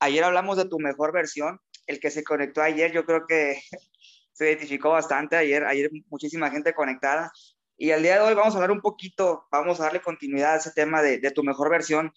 ayer 0.00 0.24
hablamos 0.24 0.56
de 0.56 0.64
tu 0.64 0.78
mejor 0.78 1.12
versión. 1.12 1.60
El 1.86 2.00
que 2.00 2.10
se 2.10 2.24
conectó 2.24 2.62
ayer, 2.62 2.92
yo 2.92 3.04
creo 3.04 3.26
que 3.26 3.60
se 4.32 4.46
identificó 4.46 4.90
bastante. 4.90 5.36
Ayer, 5.36 5.64
ayer 5.64 5.90
muchísima 6.08 6.50
gente 6.50 6.74
conectada. 6.74 7.30
Y 7.76 7.92
al 7.92 8.02
día 8.02 8.16
de 8.16 8.20
hoy 8.20 8.34
vamos 8.34 8.54
a 8.54 8.58
hablar 8.58 8.72
un 8.72 8.82
poquito, 8.82 9.46
vamos 9.50 9.80
a 9.80 9.84
darle 9.84 10.02
continuidad 10.02 10.54
a 10.54 10.56
ese 10.56 10.72
tema 10.72 11.00
de, 11.00 11.18
tu 11.30 11.42
mejor 11.42 11.70
versión, 11.70 12.12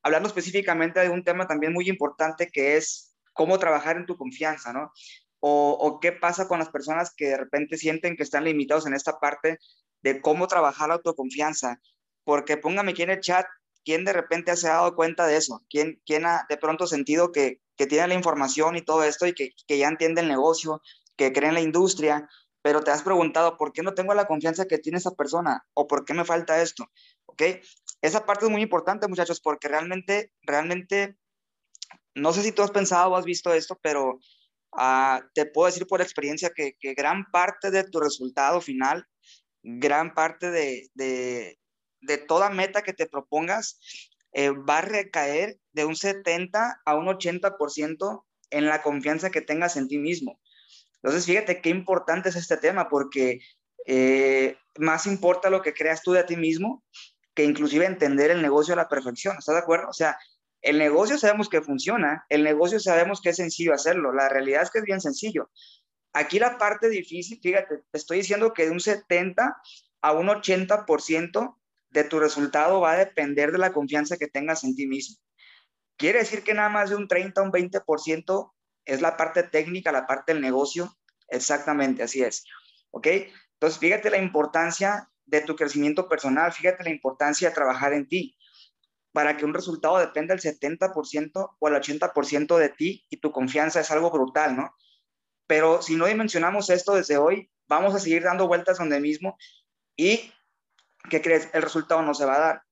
hablando 0.00 0.28
específicamente 0.28 1.00
de 1.00 1.08
un 1.08 1.24
tema 1.24 1.48
también 1.48 1.72
muy 1.72 1.88
importante 1.88 2.50
que 2.52 2.76
es 2.76 3.16
cómo 3.32 3.58
trabajar 3.58 3.96
en 3.96 4.06
tu 4.06 4.16
confianza, 4.16 4.72
¿no? 4.72 4.92
O, 5.40 5.72
o, 5.72 5.98
qué 5.98 6.12
pasa 6.12 6.46
con 6.46 6.60
las 6.60 6.68
personas 6.68 7.12
que 7.16 7.28
de 7.30 7.36
repente 7.36 7.76
sienten 7.76 8.16
que 8.16 8.22
están 8.22 8.44
limitados 8.44 8.86
en 8.86 8.94
esta 8.94 9.18
parte 9.18 9.58
de 10.02 10.20
cómo 10.20 10.46
trabajar 10.46 10.88
la 10.88 10.94
autoconfianza. 10.94 11.80
Porque 12.22 12.56
póngame 12.56 12.92
aquí 12.92 13.02
en 13.02 13.10
el 13.10 13.20
chat 13.20 13.46
quién 13.88 14.04
de 14.04 14.12
repente 14.12 14.54
se 14.54 14.68
ha 14.68 14.74
dado 14.74 14.94
cuenta 14.94 15.26
de 15.26 15.38
eso, 15.38 15.64
quién, 15.70 15.98
quién 16.04 16.26
ha 16.26 16.44
de 16.50 16.58
pronto 16.58 16.86
sentido 16.86 17.32
que, 17.32 17.62
que 17.74 17.86
tiene 17.86 18.08
la 18.08 18.12
información 18.12 18.76
y 18.76 18.82
todo 18.82 19.02
esto 19.02 19.26
y 19.26 19.32
que, 19.32 19.52
que 19.66 19.78
ya 19.78 19.88
entiende 19.88 20.20
el 20.20 20.28
negocio, 20.28 20.82
que 21.16 21.32
cree 21.32 21.48
en 21.48 21.54
la 21.54 21.62
industria, 21.62 22.28
pero 22.60 22.82
te 22.82 22.90
has 22.90 23.02
preguntado, 23.02 23.56
¿por 23.56 23.72
qué 23.72 23.82
no 23.82 23.94
tengo 23.94 24.12
la 24.12 24.26
confianza 24.26 24.66
que 24.66 24.76
tiene 24.76 24.98
esa 24.98 25.12
persona? 25.12 25.64
¿O 25.72 25.86
por 25.86 26.04
qué 26.04 26.12
me 26.12 26.26
falta 26.26 26.60
esto? 26.60 26.84
¿Ok? 27.24 27.42
Esa 28.02 28.26
parte 28.26 28.44
es 28.44 28.50
muy 28.50 28.60
importante, 28.60 29.08
muchachos, 29.08 29.40
porque 29.40 29.68
realmente, 29.68 30.34
realmente, 30.42 31.16
no 32.14 32.34
sé 32.34 32.42
si 32.42 32.52
tú 32.52 32.60
has 32.60 32.70
pensado 32.70 33.10
o 33.10 33.16
has 33.16 33.24
visto 33.24 33.54
esto, 33.54 33.78
pero 33.80 34.18
uh, 34.72 35.20
te 35.32 35.46
puedo 35.46 35.64
decir 35.64 35.86
por 35.86 36.02
experiencia 36.02 36.50
que, 36.54 36.74
que, 36.78 36.92
gran 36.92 37.24
parte 37.30 37.70
de 37.70 37.84
tu 37.84 38.00
resultado 38.00 38.60
final, 38.60 39.06
gran 39.62 40.12
parte 40.12 40.50
de, 40.50 40.90
de, 40.92 41.58
de 42.00 42.18
toda 42.18 42.50
meta 42.50 42.82
que 42.82 42.92
te 42.92 43.06
propongas, 43.06 43.80
eh, 44.32 44.50
va 44.50 44.78
a 44.78 44.82
recaer 44.82 45.58
de 45.72 45.84
un 45.84 45.96
70 45.96 46.80
a 46.84 46.94
un 46.94 47.06
80% 47.06 48.24
en 48.50 48.66
la 48.66 48.82
confianza 48.82 49.30
que 49.30 49.40
tengas 49.40 49.76
en 49.76 49.88
ti 49.88 49.98
mismo. 49.98 50.40
Entonces, 51.02 51.26
fíjate 51.26 51.60
qué 51.60 51.70
importante 51.70 52.28
es 52.28 52.36
este 52.36 52.56
tema, 52.56 52.88
porque 52.88 53.40
eh, 53.86 54.56
más 54.78 55.06
importa 55.06 55.50
lo 55.50 55.62
que 55.62 55.74
creas 55.74 56.02
tú 56.02 56.12
de 56.12 56.24
ti 56.24 56.36
mismo 56.36 56.84
que 57.34 57.44
inclusive 57.44 57.86
entender 57.86 58.32
el 58.32 58.42
negocio 58.42 58.74
a 58.74 58.76
la 58.76 58.88
perfección. 58.88 59.36
¿Estás 59.38 59.54
de 59.54 59.60
acuerdo? 59.60 59.88
O 59.88 59.92
sea, 59.92 60.18
el 60.60 60.78
negocio 60.78 61.18
sabemos 61.18 61.48
que 61.48 61.62
funciona, 61.62 62.26
el 62.28 62.42
negocio 62.42 62.80
sabemos 62.80 63.20
que 63.20 63.30
es 63.30 63.36
sencillo 63.36 63.72
hacerlo, 63.72 64.12
la 64.12 64.28
realidad 64.28 64.62
es 64.62 64.70
que 64.70 64.80
es 64.80 64.84
bien 64.84 65.00
sencillo. 65.00 65.48
Aquí 66.12 66.40
la 66.40 66.58
parte 66.58 66.88
difícil, 66.88 67.38
fíjate, 67.40 67.84
te 67.90 67.98
estoy 67.98 68.18
diciendo 68.18 68.52
que 68.52 68.64
de 68.64 68.72
un 68.72 68.80
70 68.80 69.56
a 70.02 70.12
un 70.12 70.26
80% 70.26 71.57
de 71.90 72.04
tu 72.04 72.18
resultado 72.18 72.80
va 72.80 72.92
a 72.92 72.98
depender 72.98 73.52
de 73.52 73.58
la 73.58 73.72
confianza 73.72 74.16
que 74.16 74.28
tengas 74.28 74.64
en 74.64 74.74
ti 74.74 74.86
mismo. 74.86 75.16
Quiere 75.96 76.20
decir 76.20 76.44
que 76.44 76.54
nada 76.54 76.68
más 76.68 76.90
de 76.90 76.96
un 76.96 77.08
30 77.08 77.40
a 77.40 77.44
un 77.44 77.52
20% 77.52 78.52
es 78.84 79.00
la 79.00 79.16
parte 79.16 79.42
técnica, 79.42 79.92
la 79.92 80.06
parte 80.06 80.32
del 80.32 80.42
negocio. 80.42 80.96
Exactamente, 81.28 82.02
así 82.02 82.22
es. 82.22 82.44
¿Ok? 82.90 83.06
Entonces, 83.54 83.78
fíjate 83.80 84.10
la 84.10 84.18
importancia 84.18 85.10
de 85.26 85.40
tu 85.40 85.56
crecimiento 85.56 86.08
personal, 86.08 86.52
fíjate 86.52 86.84
la 86.84 86.90
importancia 86.90 87.48
de 87.48 87.54
trabajar 87.54 87.92
en 87.92 88.06
ti 88.06 88.36
para 89.12 89.36
que 89.36 89.44
un 89.44 89.54
resultado 89.54 89.98
dependa 89.98 90.34
del 90.34 90.42
70% 90.42 91.56
o 91.58 91.68
el 91.68 91.74
80% 91.74 92.56
de 92.56 92.68
ti 92.68 93.04
y 93.10 93.16
tu 93.16 93.32
confianza 93.32 93.80
es 93.80 93.90
algo 93.90 94.10
brutal, 94.10 94.56
¿no? 94.56 94.72
Pero 95.46 95.82
si 95.82 95.96
no 95.96 96.06
dimensionamos 96.06 96.70
esto 96.70 96.94
desde 96.94 97.16
hoy, 97.16 97.50
vamos 97.66 97.94
a 97.94 97.98
seguir 97.98 98.22
dando 98.22 98.46
vueltas 98.46 98.78
donde 98.78 99.00
mismo 99.00 99.36
y, 99.96 100.32
¿qué 101.08 101.22
crees? 101.22 101.48
El 101.52 101.62
resultado 101.62 102.02
no 102.02 102.14
se 102.14 102.24
va 102.24 102.36
a 102.36 102.40
dar. 102.40 102.62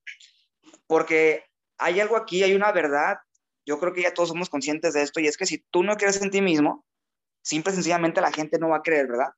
Porque 0.87 1.45
hay 1.79 2.01
algo 2.01 2.17
aquí, 2.17 2.43
hay 2.43 2.55
una 2.55 2.73
verdad 2.73 3.19
yo 3.67 3.81
creo 3.81 3.93
que 3.93 4.03
ya 4.03 4.15
todos 4.15 4.29
somos 4.31 4.49
conscientes 4.49 4.95
de 4.95 5.03
esto 5.03 5.21
y 5.21 5.27
es 5.27 5.37
que 5.37 5.45
si 5.45 5.59
tú 5.71 5.83
no 5.83 5.97
crees 5.97 6.23
en 6.23 6.31
ti 6.31 6.41
mismo, 6.41 6.87
simple 7.43 7.73
y 7.73 7.75
sencillamente 7.75 8.21
la 8.21 8.33
gente 8.33 8.59
no 8.59 8.69
va 8.69 8.79
a 8.79 8.83
creer, 8.83 9.09
¿verdad? 9.09 9.31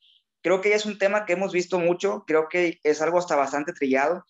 Creo 0.42 0.60
que 0.60 0.68
ya 0.68 0.76
es 0.76 0.86
un 0.86 0.98
tema 0.98 1.24
que 1.24 1.32
hemos 1.32 1.52
visto 1.52 1.78
mucho, 1.78 2.24
creo 2.26 2.48
que 2.48 2.78
es 2.84 3.00
algo 3.00 3.18
hasta 3.18 3.34
bastante 3.34 3.72
trillado, 3.72 4.24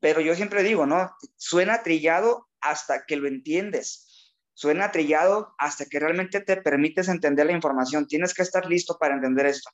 pero 0.00 0.20
yo 0.22 0.34
siempre 0.34 0.62
digo, 0.62 0.86
¿no? 0.86 1.14
Suena 1.36 1.82
trillado 1.82 2.48
hasta 2.60 3.04
que 3.04 3.16
lo 3.16 3.28
entiendes, 3.28 4.34
suena 4.54 4.90
trillado 4.90 5.54
hasta 5.58 5.84
que 5.84 6.00
realmente 6.00 6.40
te 6.40 6.56
permites 6.56 7.08
entender 7.08 7.46
la 7.46 7.52
información, 7.52 8.08
tienes 8.08 8.32
que 8.32 8.42
estar 8.42 8.66
listo 8.66 8.96
para 8.98 9.14
entender 9.14 9.46
esto. 9.46 9.70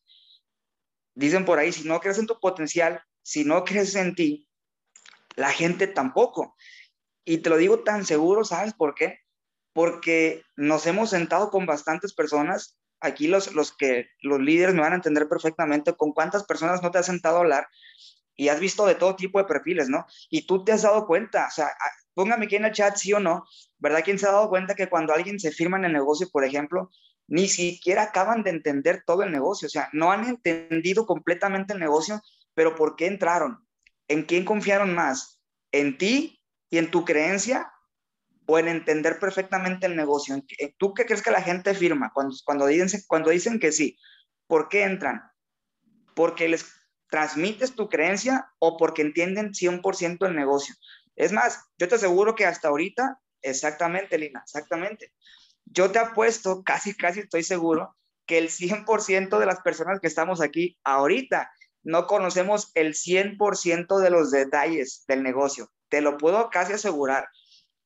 Dicen 1.14 1.44
por 1.44 1.58
ahí, 1.58 1.72
si 1.72 1.88
no 1.88 2.00
crees 2.00 2.18
en 2.18 2.26
tu 2.26 2.38
potencial, 2.40 3.00
si 3.26 3.44
no 3.44 3.64
crees 3.64 3.94
en 3.96 4.14
ti, 4.14 4.48
la 5.34 5.50
gente 5.50 5.86
tampoco. 5.86 6.54
Y 7.24 7.38
te 7.38 7.50
lo 7.50 7.56
digo 7.56 7.80
tan 7.80 8.06
seguro, 8.06 8.44
¿sabes 8.44 8.72
por 8.74 8.94
qué? 8.94 9.26
porque 9.76 10.42
nos 10.56 10.86
hemos 10.86 11.10
sentado 11.10 11.50
con 11.50 11.66
bastantes 11.66 12.14
personas. 12.14 12.78
Aquí 12.98 13.28
los, 13.28 13.52
los 13.54 13.76
que 13.76 14.06
los 14.22 14.40
líderes 14.40 14.74
me 14.74 14.80
van 14.80 14.94
a 14.94 14.96
entender 14.96 15.28
perfectamente 15.28 15.94
con 15.94 16.12
cuántas 16.12 16.44
personas 16.44 16.82
no 16.82 16.90
te 16.90 16.96
has 16.96 17.04
sentado 17.04 17.36
a 17.36 17.40
hablar 17.40 17.68
y 18.34 18.48
has 18.48 18.58
visto 18.58 18.86
de 18.86 18.94
todo 18.94 19.16
tipo 19.16 19.38
de 19.38 19.44
perfiles, 19.44 19.90
¿no? 19.90 20.06
Y 20.30 20.46
tú 20.46 20.64
te 20.64 20.72
has 20.72 20.80
dado 20.80 21.06
cuenta, 21.06 21.48
o 21.48 21.50
sea, 21.50 21.68
póngame 22.14 22.46
aquí 22.46 22.56
en 22.56 22.64
el 22.64 22.72
chat 22.72 22.96
sí 22.96 23.12
o 23.12 23.20
no, 23.20 23.44
¿verdad? 23.76 24.00
¿Quién 24.02 24.18
se 24.18 24.26
ha 24.26 24.32
dado 24.32 24.48
cuenta 24.48 24.74
que 24.74 24.88
cuando 24.88 25.12
alguien 25.12 25.38
se 25.38 25.52
firma 25.52 25.76
en 25.76 25.84
el 25.84 25.92
negocio, 25.92 26.30
por 26.32 26.42
ejemplo, 26.42 26.90
ni 27.26 27.46
siquiera 27.46 28.04
acaban 28.04 28.44
de 28.44 28.50
entender 28.50 29.02
todo 29.06 29.24
el 29.24 29.30
negocio, 29.30 29.66
o 29.66 29.70
sea, 29.70 29.90
no 29.92 30.10
han 30.10 30.26
entendido 30.26 31.04
completamente 31.04 31.74
el 31.74 31.80
negocio, 31.80 32.22
pero 32.56 32.74
¿por 32.74 32.96
qué 32.96 33.06
entraron? 33.06 33.64
¿En 34.08 34.22
quién 34.22 34.44
confiaron 34.44 34.94
más? 34.94 35.42
¿En 35.72 35.98
ti 35.98 36.42
y 36.70 36.78
en 36.78 36.90
tu 36.90 37.04
creencia 37.04 37.70
o 38.46 38.58
en 38.58 38.68
entender 38.68 39.18
perfectamente 39.18 39.86
el 39.86 39.96
negocio. 39.96 40.40
¿Tú 40.78 40.94
qué 40.94 41.04
crees 41.04 41.22
que 41.22 41.30
la 41.30 41.42
gente 41.42 41.74
firma 41.74 42.10
cuando, 42.14 42.34
cuando, 42.44 42.66
dicen, 42.66 43.02
cuando 43.06 43.30
dicen 43.30 43.58
que 43.58 43.72
sí? 43.72 43.98
¿Por 44.46 44.68
qué 44.68 44.84
entran? 44.84 45.22
¿Porque 46.14 46.48
les 46.48 46.64
transmites 47.10 47.74
tu 47.74 47.88
creencia 47.88 48.48
o 48.58 48.76
porque 48.76 49.02
entienden 49.02 49.52
100% 49.52 50.26
el 50.26 50.36
negocio? 50.36 50.74
Es 51.16 51.32
más, 51.32 51.60
yo 51.76 51.88
te 51.88 51.96
aseguro 51.96 52.34
que 52.34 52.46
hasta 52.46 52.68
ahorita, 52.68 53.20
exactamente, 53.42 54.16
Lina, 54.16 54.42
exactamente. 54.44 55.12
Yo 55.64 55.90
te 55.90 55.98
apuesto, 55.98 56.62
casi, 56.64 56.94
casi 56.94 57.20
estoy 57.20 57.42
seguro, 57.42 57.96
que 58.26 58.38
el 58.38 58.48
100% 58.48 59.38
de 59.38 59.46
las 59.46 59.60
personas 59.60 60.00
que 60.00 60.06
estamos 60.06 60.40
aquí 60.40 60.78
ahorita 60.84 61.50
no 61.86 62.08
conocemos 62.08 62.72
el 62.74 62.94
100% 62.94 64.00
de 64.00 64.10
los 64.10 64.32
detalles 64.32 65.04
del 65.06 65.22
negocio. 65.22 65.70
Te 65.88 66.00
lo 66.00 66.16
puedo 66.16 66.50
casi 66.50 66.72
asegurar 66.72 67.28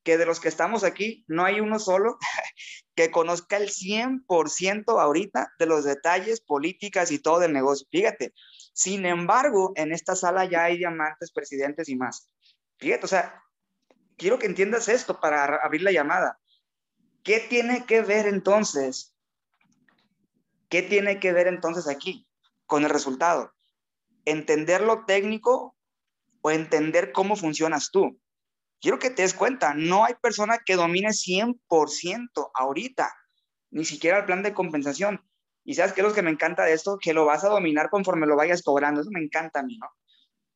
que 0.03 0.17
de 0.17 0.25
los 0.25 0.41
que 0.41 0.49
estamos 0.49 0.85
aquí, 0.85 1.23
no 1.29 1.45
hay 1.45 1.61
uno 1.61 1.79
solo 1.79 2.17
que 2.95 3.11
conozca 3.11 3.59
el 3.59 3.69
100% 3.69 4.99
ahorita 4.99 5.53
de 5.59 5.67
los 5.67 5.85
detalles, 5.85 6.41
políticas 6.41 7.11
y 7.11 7.19
todo 7.19 7.41
del 7.41 7.53
negocio. 7.53 7.87
Fíjate, 7.91 8.33
sin 8.73 9.05
embargo, 9.05 9.75
en 9.77 9.93
esta 9.93 10.17
sala 10.17 10.47
ya 10.47 10.65
hay 10.65 10.79
diamantes, 10.79 11.31
presidentes 11.31 11.91
y 11.91 11.97
más. 11.97 12.31
Fíjate, 12.79 13.05
o 13.05 13.09
sea, 13.09 13.43
quiero 14.17 14.39
que 14.39 14.47
entiendas 14.47 14.89
esto 14.89 15.21
para 15.21 15.57
abrir 15.57 15.83
la 15.83 15.93
llamada. 15.93 16.41
¿Qué 17.23 17.39
tiene 17.51 17.85
que 17.85 18.01
ver 18.01 18.27
entonces? 18.27 19.15
¿Qué 20.71 20.81
tiene 20.81 21.21
que 21.21 21.35
ver 21.35 21.49
entonces 21.49 21.87
aquí 21.87 22.27
con 22.65 22.85
el 22.85 22.89
resultado? 22.89 23.53
¿Entender 24.25 24.81
lo 24.81 25.05
técnico 25.05 25.77
o 26.43 26.51
entender 26.51 27.13
cómo 27.13 27.37
funcionas 27.37 27.91
tú? 27.91 28.21
quiero 28.81 28.99
que 28.99 29.11
te 29.11 29.23
des 29.23 29.35
cuenta, 29.35 29.75
no 29.75 30.05
hay 30.05 30.15
persona 30.15 30.59
que 30.65 30.77
domine 30.77 31.11
100% 31.11 32.51
ahorita, 32.55 33.13
ni 33.71 33.85
siquiera 33.85 34.19
el 34.19 34.25
plan 34.25 34.43
de 34.43 34.55
compensación. 34.55 35.23
Y 35.65 35.75
sabes 35.75 35.93
qué 35.93 36.01
es 36.01 36.07
lo 36.07 36.15
que 36.15 36.23
me 36.23 36.31
encanta 36.31 36.65
de 36.65 36.73
esto, 36.73 36.99
que 37.01 37.13
lo 37.13 37.27
vas 37.27 37.45
a 37.45 37.49
dominar 37.49 37.91
conforme 37.91 38.27
lo 38.27 38.37
vayas 38.37 38.63
cobrando. 38.63 39.03
Eso 39.03 39.11
me 39.13 39.23
encanta 39.23 39.61
a 39.61 39.63
mí, 39.63 39.77
¿no? 39.79 39.89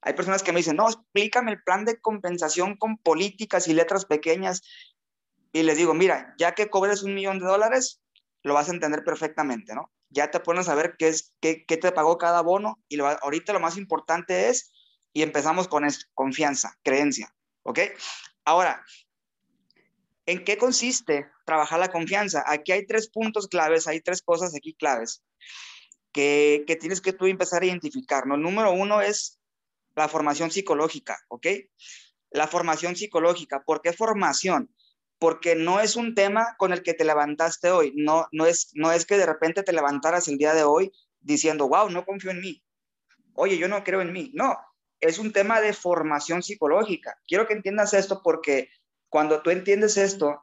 Hay 0.00 0.14
personas 0.14 0.42
que 0.42 0.52
me 0.52 0.58
dicen, 0.58 0.76
no, 0.76 0.88
explícame 0.88 1.52
el 1.52 1.62
plan 1.62 1.84
de 1.84 2.00
compensación 2.00 2.76
con 2.76 2.98
políticas 2.98 3.68
y 3.68 3.74
letras 3.74 4.06
pequeñas. 4.06 4.62
Y 5.52 5.62
les 5.62 5.76
digo, 5.76 5.94
mira, 5.94 6.34
ya 6.38 6.52
que 6.52 6.68
cobres 6.68 7.02
un 7.02 7.14
millón 7.14 7.38
de 7.38 7.46
dólares, 7.46 8.02
lo 8.42 8.54
vas 8.54 8.68
a 8.68 8.72
entender 8.72 9.04
perfectamente, 9.04 9.74
¿no? 9.74 9.92
Ya 10.14 10.30
te 10.30 10.38
pones 10.38 10.68
a 10.68 10.76
ver 10.76 10.94
qué, 10.96 11.08
es, 11.08 11.34
qué, 11.40 11.64
te 11.66 11.90
pagó 11.90 12.18
cada 12.18 12.40
bono 12.40 12.78
y 12.88 12.96
lo, 12.96 13.08
ahorita 13.08 13.52
lo 13.52 13.58
más 13.58 13.76
importante 13.76 14.48
es, 14.48 14.72
y 15.12 15.22
empezamos 15.22 15.66
con 15.66 15.84
esto, 15.84 16.06
confianza, 16.14 16.78
creencia. 16.82 17.34
¿Ok? 17.64 17.80
Ahora, 18.44 18.84
¿en 20.26 20.44
qué 20.44 20.56
consiste 20.56 21.28
trabajar 21.44 21.80
la 21.80 21.90
confianza? 21.90 22.44
Aquí 22.46 22.70
hay 22.70 22.86
tres 22.86 23.08
puntos 23.10 23.48
claves, 23.48 23.88
hay 23.88 24.00
tres 24.00 24.22
cosas 24.22 24.54
aquí 24.54 24.74
claves 24.74 25.22
que, 26.12 26.62
que 26.66 26.76
tienes 26.76 27.00
que 27.00 27.12
tú 27.12 27.26
empezar 27.26 27.62
a 27.62 27.66
identificar. 27.66 28.26
¿no? 28.26 28.36
Número 28.36 28.70
uno 28.72 29.00
es 29.00 29.40
la 29.96 30.08
formación 30.08 30.50
psicológica, 30.50 31.18
¿ok? 31.28 31.46
La 32.30 32.46
formación 32.46 32.94
psicológica. 32.96 33.64
¿Por 33.64 33.82
qué 33.82 33.92
formación? 33.92 34.72
Porque 35.24 35.54
no 35.54 35.80
es 35.80 35.96
un 35.96 36.14
tema 36.14 36.54
con 36.58 36.74
el 36.74 36.82
que 36.82 36.92
te 36.92 37.02
levantaste 37.02 37.70
hoy. 37.70 37.94
No, 37.96 38.28
no, 38.30 38.44
es, 38.44 38.72
no 38.74 38.92
es 38.92 39.06
que 39.06 39.16
de 39.16 39.24
repente 39.24 39.62
te 39.62 39.72
levantaras 39.72 40.28
el 40.28 40.36
día 40.36 40.52
de 40.52 40.64
hoy 40.64 40.92
diciendo, 41.22 41.66
wow, 41.66 41.88
no 41.88 42.04
confío 42.04 42.30
en 42.30 42.42
mí. 42.42 42.62
Oye, 43.32 43.56
yo 43.56 43.66
no 43.66 43.82
creo 43.84 44.02
en 44.02 44.12
mí. 44.12 44.32
No, 44.34 44.54
es 45.00 45.18
un 45.18 45.32
tema 45.32 45.62
de 45.62 45.72
formación 45.72 46.42
psicológica. 46.42 47.16
Quiero 47.26 47.46
que 47.46 47.54
entiendas 47.54 47.94
esto 47.94 48.20
porque 48.22 48.68
cuando 49.08 49.40
tú 49.40 49.48
entiendes 49.48 49.96
esto, 49.96 50.42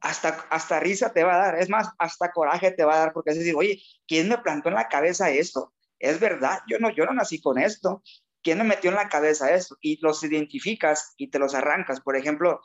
hasta, 0.00 0.30
hasta 0.50 0.80
risa 0.80 1.12
te 1.12 1.22
va 1.22 1.36
a 1.36 1.38
dar, 1.38 1.60
es 1.60 1.68
más, 1.68 1.88
hasta 2.00 2.32
coraje 2.32 2.72
te 2.72 2.82
va 2.82 2.96
a 2.96 2.98
dar, 2.98 3.12
porque 3.12 3.30
es 3.30 3.38
decir, 3.38 3.54
oye, 3.54 3.80
¿quién 4.08 4.28
me 4.28 4.38
plantó 4.38 4.68
en 4.68 4.74
la 4.74 4.88
cabeza 4.88 5.30
esto? 5.30 5.74
Es 6.00 6.18
verdad, 6.18 6.58
yo 6.66 6.80
no, 6.80 6.90
yo 6.90 7.06
no 7.06 7.12
nací 7.12 7.40
con 7.40 7.56
esto. 7.56 8.02
¿Quién 8.42 8.58
me 8.58 8.64
metió 8.64 8.90
en 8.90 8.96
la 8.96 9.08
cabeza 9.08 9.54
esto? 9.54 9.76
Y 9.80 10.00
los 10.02 10.24
identificas 10.24 11.14
y 11.16 11.28
te 11.28 11.38
los 11.38 11.54
arrancas. 11.54 12.00
Por 12.00 12.16
ejemplo, 12.16 12.60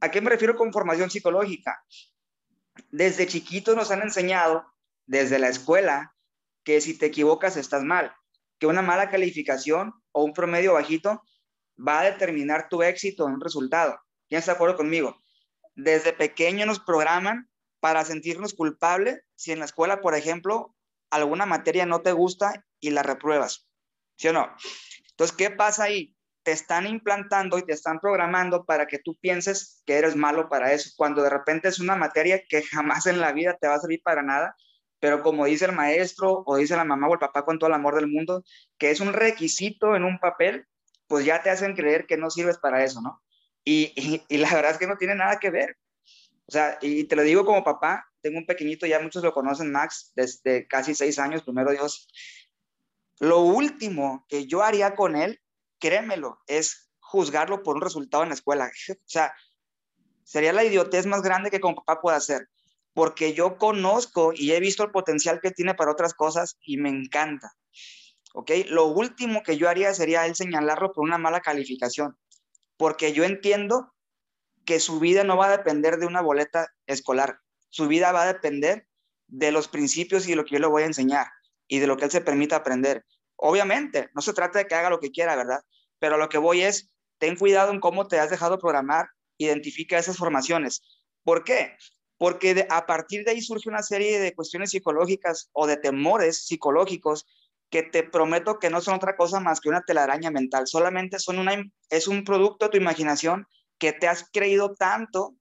¿a 0.00 0.10
qué 0.10 0.20
me 0.20 0.30
refiero 0.30 0.56
con 0.56 0.72
formación 0.72 1.10
psicológica? 1.10 1.84
Desde 2.90 3.26
chiquitos 3.26 3.76
nos 3.76 3.90
han 3.90 4.02
enseñado, 4.02 4.64
desde 5.06 5.38
la 5.38 5.48
escuela, 5.48 6.14
que 6.64 6.80
si 6.80 6.96
te 6.96 7.06
equivocas 7.06 7.56
estás 7.56 7.82
mal, 7.82 8.14
que 8.58 8.66
una 8.66 8.82
mala 8.82 9.10
calificación 9.10 9.94
o 10.12 10.24
un 10.24 10.32
promedio 10.32 10.74
bajito 10.74 11.22
va 11.76 12.00
a 12.00 12.04
determinar 12.04 12.68
tu 12.68 12.82
éxito 12.82 13.26
en 13.26 13.34
un 13.34 13.40
resultado. 13.40 13.98
¿Quién 14.28 14.38
está 14.38 14.52
de 14.52 14.56
acuerdo 14.56 14.76
conmigo? 14.76 15.16
Desde 15.74 16.12
pequeño 16.12 16.66
nos 16.66 16.80
programan 16.80 17.50
para 17.80 18.04
sentirnos 18.04 18.54
culpables 18.54 19.22
si 19.34 19.52
en 19.52 19.58
la 19.58 19.64
escuela, 19.64 20.00
por 20.00 20.14
ejemplo, 20.14 20.76
alguna 21.10 21.46
materia 21.46 21.86
no 21.86 22.02
te 22.02 22.12
gusta 22.12 22.66
y 22.78 22.90
la 22.90 23.02
repruebas. 23.02 23.68
¿Sí 24.16 24.28
o 24.28 24.32
no? 24.32 24.54
Entonces, 25.10 25.36
¿qué 25.36 25.50
pasa 25.50 25.84
ahí? 25.84 26.14
Te 26.42 26.52
están 26.52 26.86
implantando 26.86 27.58
y 27.58 27.62
te 27.62 27.72
están 27.72 28.00
programando 28.00 28.64
para 28.64 28.86
que 28.86 28.98
tú 28.98 29.16
pienses 29.20 29.82
que 29.86 29.94
eres 29.94 30.16
malo 30.16 30.48
para 30.48 30.72
eso, 30.72 30.90
cuando 30.96 31.22
de 31.22 31.30
repente 31.30 31.68
es 31.68 31.80
una 31.80 31.96
materia 31.96 32.42
que 32.48 32.62
jamás 32.62 33.06
en 33.06 33.20
la 33.20 33.32
vida 33.32 33.56
te 33.60 33.68
va 33.68 33.74
a 33.74 33.80
servir 33.80 34.02
para 34.02 34.22
nada, 34.22 34.56
pero 35.00 35.22
como 35.22 35.46
dice 35.46 35.64
el 35.64 35.72
maestro 35.72 36.42
o 36.46 36.56
dice 36.56 36.76
la 36.76 36.84
mamá 36.84 37.08
o 37.08 37.14
el 37.14 37.18
papá 37.18 37.44
con 37.44 37.58
todo 37.58 37.68
el 37.68 37.74
amor 37.74 37.94
del 37.94 38.06
mundo, 38.06 38.44
que 38.78 38.90
es 38.90 39.00
un 39.00 39.12
requisito 39.12 39.96
en 39.96 40.04
un 40.04 40.18
papel, 40.18 40.66
pues 41.08 41.24
ya 41.24 41.42
te 41.42 41.50
hacen 41.50 41.74
creer 41.74 42.06
que 42.06 42.16
no 42.16 42.30
sirves 42.30 42.58
para 42.58 42.84
eso, 42.84 43.00
¿no? 43.00 43.22
Y, 43.64 43.92
y, 44.28 44.38
la 44.38 44.54
verdad 44.54 44.72
es 44.72 44.78
que 44.78 44.86
no 44.86 44.96
tiene 44.96 45.14
nada 45.14 45.38
que 45.38 45.50
ver. 45.50 45.76
O 46.46 46.52
sea, 46.52 46.78
y 46.80 47.04
te 47.04 47.16
lo 47.16 47.22
digo 47.22 47.44
como 47.44 47.64
papá, 47.64 48.06
tengo 48.20 48.38
un 48.38 48.46
pequeñito, 48.46 48.86
ya 48.86 49.00
muchos 49.00 49.22
lo 49.22 49.32
conocen, 49.32 49.72
Max, 49.72 50.12
desde 50.14 50.66
casi 50.66 50.94
seis 50.94 51.18
años, 51.18 51.42
primero 51.42 51.70
Dios. 51.70 52.08
Lo 53.18 53.40
último 53.40 54.24
que 54.28 54.46
yo 54.46 54.62
haría 54.62 54.94
con 54.94 55.16
él, 55.16 55.40
créemelo, 55.80 56.38
es 56.46 56.90
juzgarlo 57.00 57.62
por 57.62 57.76
un 57.76 57.82
resultado 57.82 58.22
en 58.22 58.28
la 58.28 58.36
escuela. 58.36 58.66
O 58.66 58.96
sea, 59.06 59.34
sería 60.22 60.52
la 60.52 60.64
idiotez 60.64 61.06
más 61.06 61.22
grande 61.22 61.50
que 61.50 61.60
como 61.60 61.74
papá 61.76 62.00
pueda 62.00 62.16
hacer, 62.16 62.48
porque 62.94 63.34
yo 63.34 63.58
conozco 63.58 64.32
y 64.34 64.52
he 64.52 64.60
visto 64.60 64.84
el 64.84 64.92
potencial 64.92 65.40
que 65.40 65.50
tiene 65.50 65.74
para 65.74 65.90
otras 65.90 66.14
cosas 66.14 66.56
y 66.62 66.76
me 66.76 66.88
encanta. 66.88 67.52
¿Ok? 68.32 68.52
Lo 68.68 68.86
último 68.86 69.42
que 69.42 69.56
yo 69.56 69.68
haría 69.68 69.92
sería 69.92 70.26
él 70.26 70.36
señalarlo 70.36 70.92
por 70.92 71.04
una 71.04 71.18
mala 71.18 71.40
calificación, 71.40 72.16
porque 72.76 73.12
yo 73.12 73.24
entiendo 73.24 73.92
que 74.64 74.78
su 74.78 75.00
vida 75.00 75.24
no 75.24 75.36
va 75.36 75.46
a 75.46 75.56
depender 75.56 75.96
de 75.96 76.06
una 76.06 76.20
boleta 76.20 76.68
escolar, 76.86 77.40
su 77.70 77.88
vida 77.88 78.12
va 78.12 78.22
a 78.22 78.32
depender 78.32 78.86
de 79.26 79.50
los 79.50 79.68
principios 79.68 80.26
y 80.26 80.30
de 80.30 80.36
lo 80.36 80.44
que 80.44 80.54
yo 80.54 80.60
le 80.60 80.66
voy 80.66 80.82
a 80.82 80.86
enseñar 80.86 81.26
y 81.66 81.78
de 81.78 81.86
lo 81.86 81.96
que 81.96 82.04
él 82.04 82.10
se 82.10 82.20
permita 82.20 82.56
aprender. 82.56 83.04
Obviamente, 83.42 84.10
no 84.14 84.20
se 84.20 84.34
trata 84.34 84.58
de 84.58 84.66
que 84.66 84.74
haga 84.74 84.90
lo 84.90 85.00
que 85.00 85.10
quiera, 85.10 85.34
¿verdad? 85.34 85.60
Pero 85.98 86.18
lo 86.18 86.28
que 86.28 86.38
voy 86.38 86.62
es, 86.62 86.92
ten 87.18 87.36
cuidado 87.36 87.72
en 87.72 87.80
cómo 87.80 88.06
te 88.06 88.18
has 88.18 88.30
dejado 88.30 88.58
programar, 88.58 89.08
identifica 89.38 89.98
esas 89.98 90.18
formaciones. 90.18 90.82
¿Por 91.24 91.42
qué? 91.44 91.74
Porque 92.18 92.66
a 92.68 92.84
partir 92.84 93.24
de 93.24 93.32
ahí 93.32 93.40
surge 93.40 93.70
una 93.70 93.82
serie 93.82 94.20
de 94.20 94.34
cuestiones 94.34 94.70
psicológicas 94.70 95.48
o 95.52 95.66
de 95.66 95.78
temores 95.78 96.46
psicológicos 96.46 97.26
que 97.70 97.82
te 97.82 98.02
prometo 98.02 98.58
que 98.58 98.68
no 98.68 98.82
son 98.82 98.96
otra 98.96 99.16
cosa 99.16 99.40
más 99.40 99.60
que 99.60 99.70
una 99.70 99.82
telaraña 99.82 100.30
mental, 100.30 100.66
solamente 100.66 101.18
son 101.18 101.38
una, 101.38 101.56
es 101.88 102.08
un 102.08 102.24
producto 102.24 102.66
de 102.66 102.72
tu 102.72 102.76
imaginación 102.76 103.46
que 103.78 103.92
te 103.92 104.08
has 104.08 104.28
creído 104.30 104.74
tanto 104.74 105.34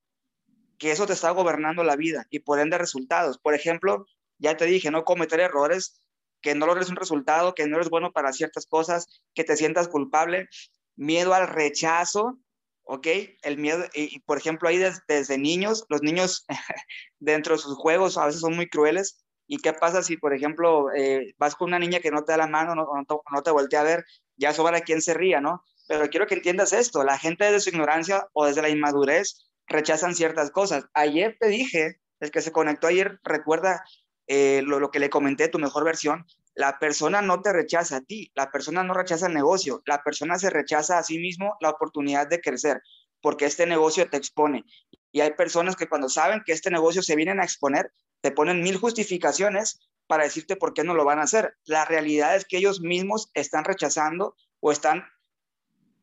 que 0.77 0.91
eso 0.91 1.05
te 1.05 1.13
está 1.13 1.31
gobernando 1.31 1.83
la 1.83 1.97
vida 1.97 2.25
y 2.29 2.39
por 2.39 2.59
ende 2.59 2.77
resultados. 2.77 3.37
Por 3.39 3.55
ejemplo, 3.55 4.05
ya 4.37 4.55
te 4.55 4.65
dije, 4.65 4.91
no 4.91 5.03
cometer 5.03 5.41
errores, 5.41 6.01
que 6.41 6.55
no 6.55 6.65
logres 6.65 6.89
un 6.89 6.95
resultado, 6.95 7.53
que 7.53 7.67
no 7.67 7.77
eres 7.77 7.89
bueno 7.89 8.11
para 8.11 8.33
ciertas 8.33 8.65
cosas, 8.65 9.21
que 9.33 9.43
te 9.43 9.57
sientas 9.57 9.87
culpable, 9.87 10.47
miedo 10.95 11.33
al 11.33 11.47
rechazo, 11.47 12.39
¿ok? 12.83 13.07
El 13.43 13.57
miedo, 13.57 13.85
y, 13.93 14.19
por 14.21 14.37
ejemplo, 14.37 14.67
ahí 14.67 14.77
desde, 14.77 15.37
niños, 15.37 15.85
los 15.89 16.01
niños 16.01 16.45
dentro 17.19 17.55
de 17.55 17.61
sus 17.61 17.77
juegos 17.77 18.17
a 18.17 18.25
veces 18.25 18.41
son 18.41 18.55
muy 18.55 18.69
crueles. 18.69 19.23
¿Y 19.47 19.57
qué 19.57 19.73
pasa 19.73 20.03
si, 20.03 20.17
por 20.17 20.33
ejemplo, 20.33 20.93
eh, 20.93 21.33
vas 21.37 21.55
con 21.55 21.69
una 21.69 21.79
niña 21.79 21.99
que 21.99 22.11
no 22.11 22.23
te 22.23 22.33
da 22.33 22.37
la 22.37 22.47
mano, 22.47 22.75
no, 22.75 22.85
no, 22.85 23.21
no 23.31 23.43
te 23.43 23.51
voltea 23.51 23.81
a 23.81 23.83
ver? 23.83 24.05
Ya 24.37 24.53
sobra 24.53 24.81
quien 24.81 25.01
se 25.01 25.13
ría, 25.13 25.41
¿no? 25.41 25.63
Pero 25.87 26.07
quiero 26.09 26.27
que 26.27 26.35
entiendas 26.35 26.71
esto, 26.71 27.03
la 27.03 27.17
gente 27.17 27.45
desde 27.45 27.61
su 27.61 27.69
ignorancia 27.69 28.27
o 28.33 28.45
desde 28.45 28.61
la 28.61 28.69
inmadurez 28.69 29.49
rechazan 29.65 30.13
ciertas 30.13 30.51
cosas. 30.51 30.85
Ayer 30.93 31.35
te 31.39 31.47
dije, 31.47 31.99
el 32.19 32.29
que 32.31 32.41
se 32.41 32.51
conectó 32.51 32.87
ayer, 32.87 33.19
recuerda 33.23 33.83
eh, 34.31 34.61
lo, 34.63 34.91
que 34.91 34.99
le 34.99 35.09
comenté, 35.09 35.47
tu 35.47 35.57
mejor 35.57 35.83
versión, 35.83 36.23
la 36.53 36.77
persona 36.77 37.23
no 37.23 37.41
te 37.41 37.51
rechaza 37.51 37.97
a 37.97 38.01
ti, 38.01 38.31
la 38.35 38.51
persona 38.51 38.83
no 38.83 38.93
rechaza 38.93 39.25
el 39.25 39.33
negocio, 39.33 39.81
la 39.87 40.03
persona 40.03 40.37
se 40.37 40.51
rechaza 40.51 40.99
a 40.99 41.03
sí 41.03 41.17
mismo 41.17 41.57
la 41.61 41.71
oportunidad 41.71 42.27
de 42.27 42.39
crecer, 42.39 42.83
porque 43.21 43.45
este 43.45 43.65
negocio 43.65 44.07
te 44.07 44.17
expone. 44.17 44.65
Y 45.11 45.21
hay 45.21 45.33
personas 45.33 45.75
que 45.75 45.87
cuando 45.87 46.09
saben 46.09 46.43
que 46.45 46.51
este 46.51 46.69
negocio 46.69 47.01
se 47.01 47.15
vienen 47.15 47.39
a 47.39 47.43
exponer, 47.43 47.91
te 48.21 48.29
ponen 48.29 48.61
mil 48.61 48.77
justificaciones 48.77 49.79
para 50.05 50.25
decirte 50.25 50.55
por 50.55 50.75
qué 50.75 50.83
no 50.83 50.93
lo 50.93 51.05
van 51.05 51.17
a 51.17 51.23
hacer. 51.23 51.57
La 51.65 51.85
realidad 51.85 52.35
es 52.35 52.45
que 52.45 52.57
ellos 52.57 52.81
mismos 52.81 53.31
están 53.33 53.63
rechazando 53.63 54.35
o 54.59 54.71
están, 54.71 55.05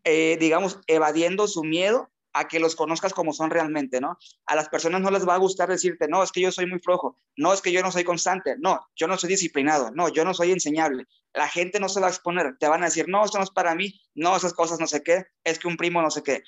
eh, 0.03 0.37
digamos, 0.41 0.81
evadiendo 0.89 1.47
su 1.47 1.63
miedo 1.63 2.11
a 2.37 2.47
que 2.49 2.61
los 2.61 2.77
conozcas 2.77 3.15
como 3.15 3.33
son 3.33 3.51
realmente, 3.51 3.99
¿no? 3.99 4.19
A 4.45 4.55
las 4.55 4.69
personas 4.69 5.01
no 5.01 5.11
les 5.11 5.27
va 5.27 5.35
a 5.35 5.39
gustar 5.39 5.71
decirte, 5.71 6.07
no, 6.07 6.23
es 6.23 6.31
que 6.31 6.43
yo 6.43 6.53
soy 6.53 6.67
muy 6.67 6.79
flojo, 6.81 7.19
no, 7.35 7.55
es 7.55 7.63
que 7.63 7.73
yo 7.73 7.81
no 7.81 7.91
soy 7.91 8.05
constante, 8.05 8.57
no, 8.59 8.79
yo 8.95 9.09
no 9.09 9.17
soy 9.17 9.31
disciplinado, 9.31 9.91
no, 9.93 10.11
yo 10.11 10.23
no 10.23 10.35
soy 10.35 10.53
enseñable. 10.53 11.07
La 11.33 11.49
gente 11.49 11.81
no 11.81 11.89
se 11.89 11.99
va 11.99 12.09
a 12.09 12.11
exponer, 12.11 12.59
te 12.59 12.69
van 12.69 12.83
a 12.83 12.87
decir, 12.87 13.09
no, 13.09 13.25
esto 13.25 13.39
no 13.39 13.45
es 13.45 13.51
para 13.51 13.75
mí, 13.75 13.99
no, 14.15 14.37
esas 14.37 14.53
cosas 14.53 14.79
no 14.79 14.87
sé 14.87 15.03
qué, 15.03 15.25
es 15.45 15.59
que 15.59 15.67
un 15.67 15.79
primo 15.79 16.03
no 16.03 16.11
sé 16.11 16.23
qué. 16.23 16.43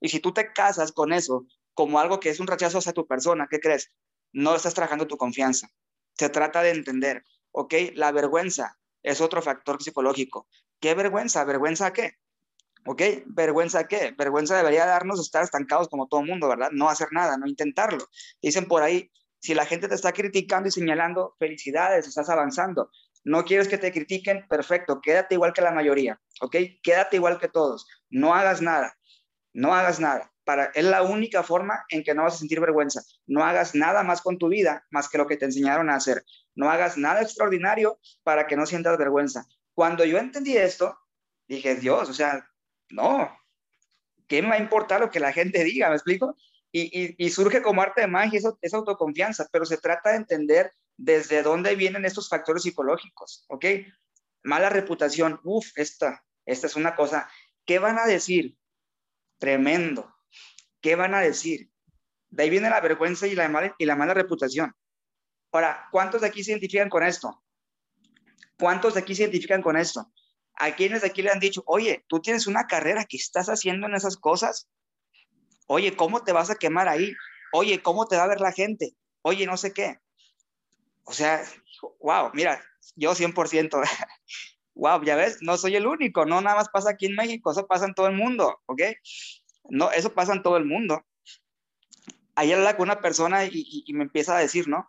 Y 0.00 0.10
si 0.10 0.20
tú 0.20 0.32
te 0.32 0.52
casas 0.52 0.92
con 0.92 1.12
eso 1.12 1.44
como 1.74 1.98
algo 1.98 2.20
que 2.20 2.30
es 2.30 2.38
un 2.38 2.46
rechazo 2.46 2.78
hacia 2.78 2.92
tu 2.92 3.08
persona, 3.08 3.48
¿qué 3.50 3.58
crees? 3.58 3.90
No 4.32 4.54
estás 4.54 4.74
trabajando 4.74 5.08
tu 5.08 5.16
confianza. 5.16 5.68
Se 6.16 6.28
trata 6.28 6.62
de 6.62 6.70
entender, 6.70 7.24
¿ok? 7.50 7.74
La 7.94 8.12
vergüenza 8.12 8.78
es 9.02 9.20
otro 9.20 9.42
factor 9.42 9.82
psicológico. 9.82 10.46
¿Qué 10.78 10.94
vergüenza? 10.94 11.44
¿Vergüenza 11.44 11.86
a 11.86 11.92
qué? 11.92 12.18
¿Ok? 12.84 13.02
¿Vergüenza 13.26 13.86
qué? 13.86 14.14
Vergüenza 14.16 14.56
debería 14.56 14.86
darnos 14.86 15.20
estar 15.20 15.44
estancados 15.44 15.88
como 15.88 16.08
todo 16.08 16.22
mundo, 16.22 16.48
¿verdad? 16.48 16.70
No 16.72 16.88
hacer 16.88 17.08
nada, 17.12 17.36
no 17.36 17.46
intentarlo. 17.46 18.04
Dicen 18.40 18.66
por 18.66 18.82
ahí, 18.82 19.10
si 19.40 19.54
la 19.54 19.66
gente 19.66 19.88
te 19.88 19.94
está 19.94 20.12
criticando 20.12 20.68
y 20.68 20.72
señalando, 20.72 21.34
felicidades, 21.38 22.06
estás 22.06 22.28
avanzando. 22.28 22.90
No 23.24 23.44
quieres 23.44 23.68
que 23.68 23.78
te 23.78 23.92
critiquen, 23.92 24.46
perfecto, 24.48 25.00
quédate 25.00 25.36
igual 25.36 25.52
que 25.52 25.62
la 25.62 25.70
mayoría, 25.70 26.20
¿ok? 26.40 26.56
Quédate 26.82 27.16
igual 27.16 27.38
que 27.38 27.48
todos. 27.48 27.86
No 28.10 28.34
hagas 28.34 28.62
nada, 28.62 28.96
no 29.52 29.74
hagas 29.74 30.00
nada. 30.00 30.32
Para, 30.44 30.66
es 30.74 30.84
la 30.84 31.04
única 31.04 31.44
forma 31.44 31.84
en 31.88 32.02
que 32.02 32.14
no 32.14 32.24
vas 32.24 32.34
a 32.34 32.38
sentir 32.38 32.60
vergüenza. 32.60 33.00
No 33.26 33.44
hagas 33.44 33.76
nada 33.76 34.02
más 34.02 34.22
con 34.22 34.38
tu 34.38 34.48
vida 34.48 34.84
más 34.90 35.08
que 35.08 35.18
lo 35.18 35.28
que 35.28 35.36
te 35.36 35.44
enseñaron 35.44 35.88
a 35.88 35.94
hacer. 35.94 36.24
No 36.56 36.68
hagas 36.68 36.96
nada 36.96 37.22
extraordinario 37.22 38.00
para 38.24 38.48
que 38.48 38.56
no 38.56 38.66
sientas 38.66 38.98
vergüenza. 38.98 39.46
Cuando 39.72 40.04
yo 40.04 40.18
entendí 40.18 40.56
esto, 40.56 40.98
dije, 41.46 41.76
Dios, 41.76 42.10
o 42.10 42.14
sea, 42.14 42.44
no, 42.92 43.36
¿qué 44.28 44.42
me 44.42 44.48
va 44.48 44.54
a 44.54 44.60
importar 44.60 45.00
lo 45.00 45.10
que 45.10 45.20
la 45.20 45.32
gente 45.32 45.64
diga? 45.64 45.88
¿Me 45.88 45.96
explico? 45.96 46.36
Y, 46.74 47.28
surge 47.30 47.60
como 47.60 47.82
arte 47.82 48.00
de 48.00 48.06
magia 48.06 48.40
esa, 48.62 48.76
autoconfianza, 48.76 49.46
pero 49.52 49.66
se 49.66 49.76
trata 49.76 50.10
de 50.10 50.16
entender 50.16 50.72
desde 50.96 51.42
dónde 51.42 51.74
vienen 51.74 52.06
estos 52.06 52.28
factores 52.28 52.62
psicológicos, 52.62 53.44
¿ok? 53.48 53.66
Mala 54.42 54.70
reputación, 54.70 55.38
uff, 55.44 55.66
esta, 55.76 56.24
esta 56.46 56.66
es 56.66 56.76
una 56.76 56.96
cosa, 56.96 57.28
¿qué 57.66 57.78
van 57.78 57.98
a 57.98 58.06
decir? 58.06 58.56
Tremendo, 59.38 60.14
¿qué 60.80 60.94
van 60.94 61.14
a 61.14 61.20
decir? 61.20 61.70
De 62.30 62.44
ahí 62.44 62.50
viene 62.50 62.70
la 62.70 62.80
vergüenza 62.80 63.26
y 63.26 63.34
la, 63.34 63.48
mala, 63.48 63.74
y 63.76 63.84
la 63.84 63.96
mala 63.96 64.14
reputación. 64.14 64.74
Ahora, 65.50 65.88
¿cuántos 65.90 66.22
de 66.22 66.28
aquí 66.28 66.42
se 66.42 66.52
identifican 66.52 66.88
con 66.88 67.02
esto? 67.02 67.42
¿Cuántos 68.58 68.94
de 68.94 69.00
aquí 69.00 69.14
se 69.14 69.24
identifican 69.24 69.60
con 69.60 69.76
esto? 69.76 70.10
¿A 70.62 70.76
quienes 70.76 71.02
aquí 71.02 71.22
le 71.22 71.30
han 71.32 71.40
dicho, 71.40 71.64
oye, 71.66 72.04
tú 72.06 72.20
tienes 72.20 72.46
una 72.46 72.68
carrera 72.68 73.04
que 73.04 73.16
estás 73.16 73.48
haciendo 73.48 73.88
en 73.88 73.96
esas 73.96 74.16
cosas? 74.16 74.68
Oye, 75.66 75.96
¿cómo 75.96 76.22
te 76.22 76.30
vas 76.30 76.50
a 76.50 76.54
quemar 76.54 76.86
ahí? 76.86 77.12
Oye, 77.52 77.82
¿cómo 77.82 78.06
te 78.06 78.16
va 78.16 78.22
a 78.22 78.28
ver 78.28 78.40
la 78.40 78.52
gente? 78.52 78.94
Oye, 79.22 79.44
no 79.44 79.56
sé 79.56 79.72
qué. 79.72 79.98
O 81.02 81.12
sea, 81.12 81.42
wow, 81.98 82.30
mira, 82.32 82.62
yo 82.94 83.12
100%. 83.12 83.82
wow, 84.74 85.02
ya 85.04 85.16
ves, 85.16 85.38
no 85.40 85.56
soy 85.56 85.74
el 85.74 85.84
único, 85.88 86.26
no 86.26 86.40
nada 86.40 86.54
más 86.54 86.68
pasa 86.68 86.90
aquí 86.90 87.06
en 87.06 87.16
México, 87.16 87.50
eso 87.50 87.66
pasa 87.66 87.86
en 87.86 87.94
todo 87.94 88.06
el 88.06 88.14
mundo, 88.14 88.60
¿ok? 88.66 88.82
No, 89.64 89.90
eso 89.90 90.14
pasa 90.14 90.32
en 90.32 90.44
todo 90.44 90.58
el 90.58 90.64
mundo. 90.64 91.04
Ayer 92.36 92.54
hablaba 92.54 92.76
con 92.76 92.84
una 92.88 93.00
persona 93.00 93.44
y, 93.46 93.82
y 93.84 93.92
me 93.94 94.04
empieza 94.04 94.36
a 94.36 94.40
decir, 94.40 94.68
¿no? 94.68 94.88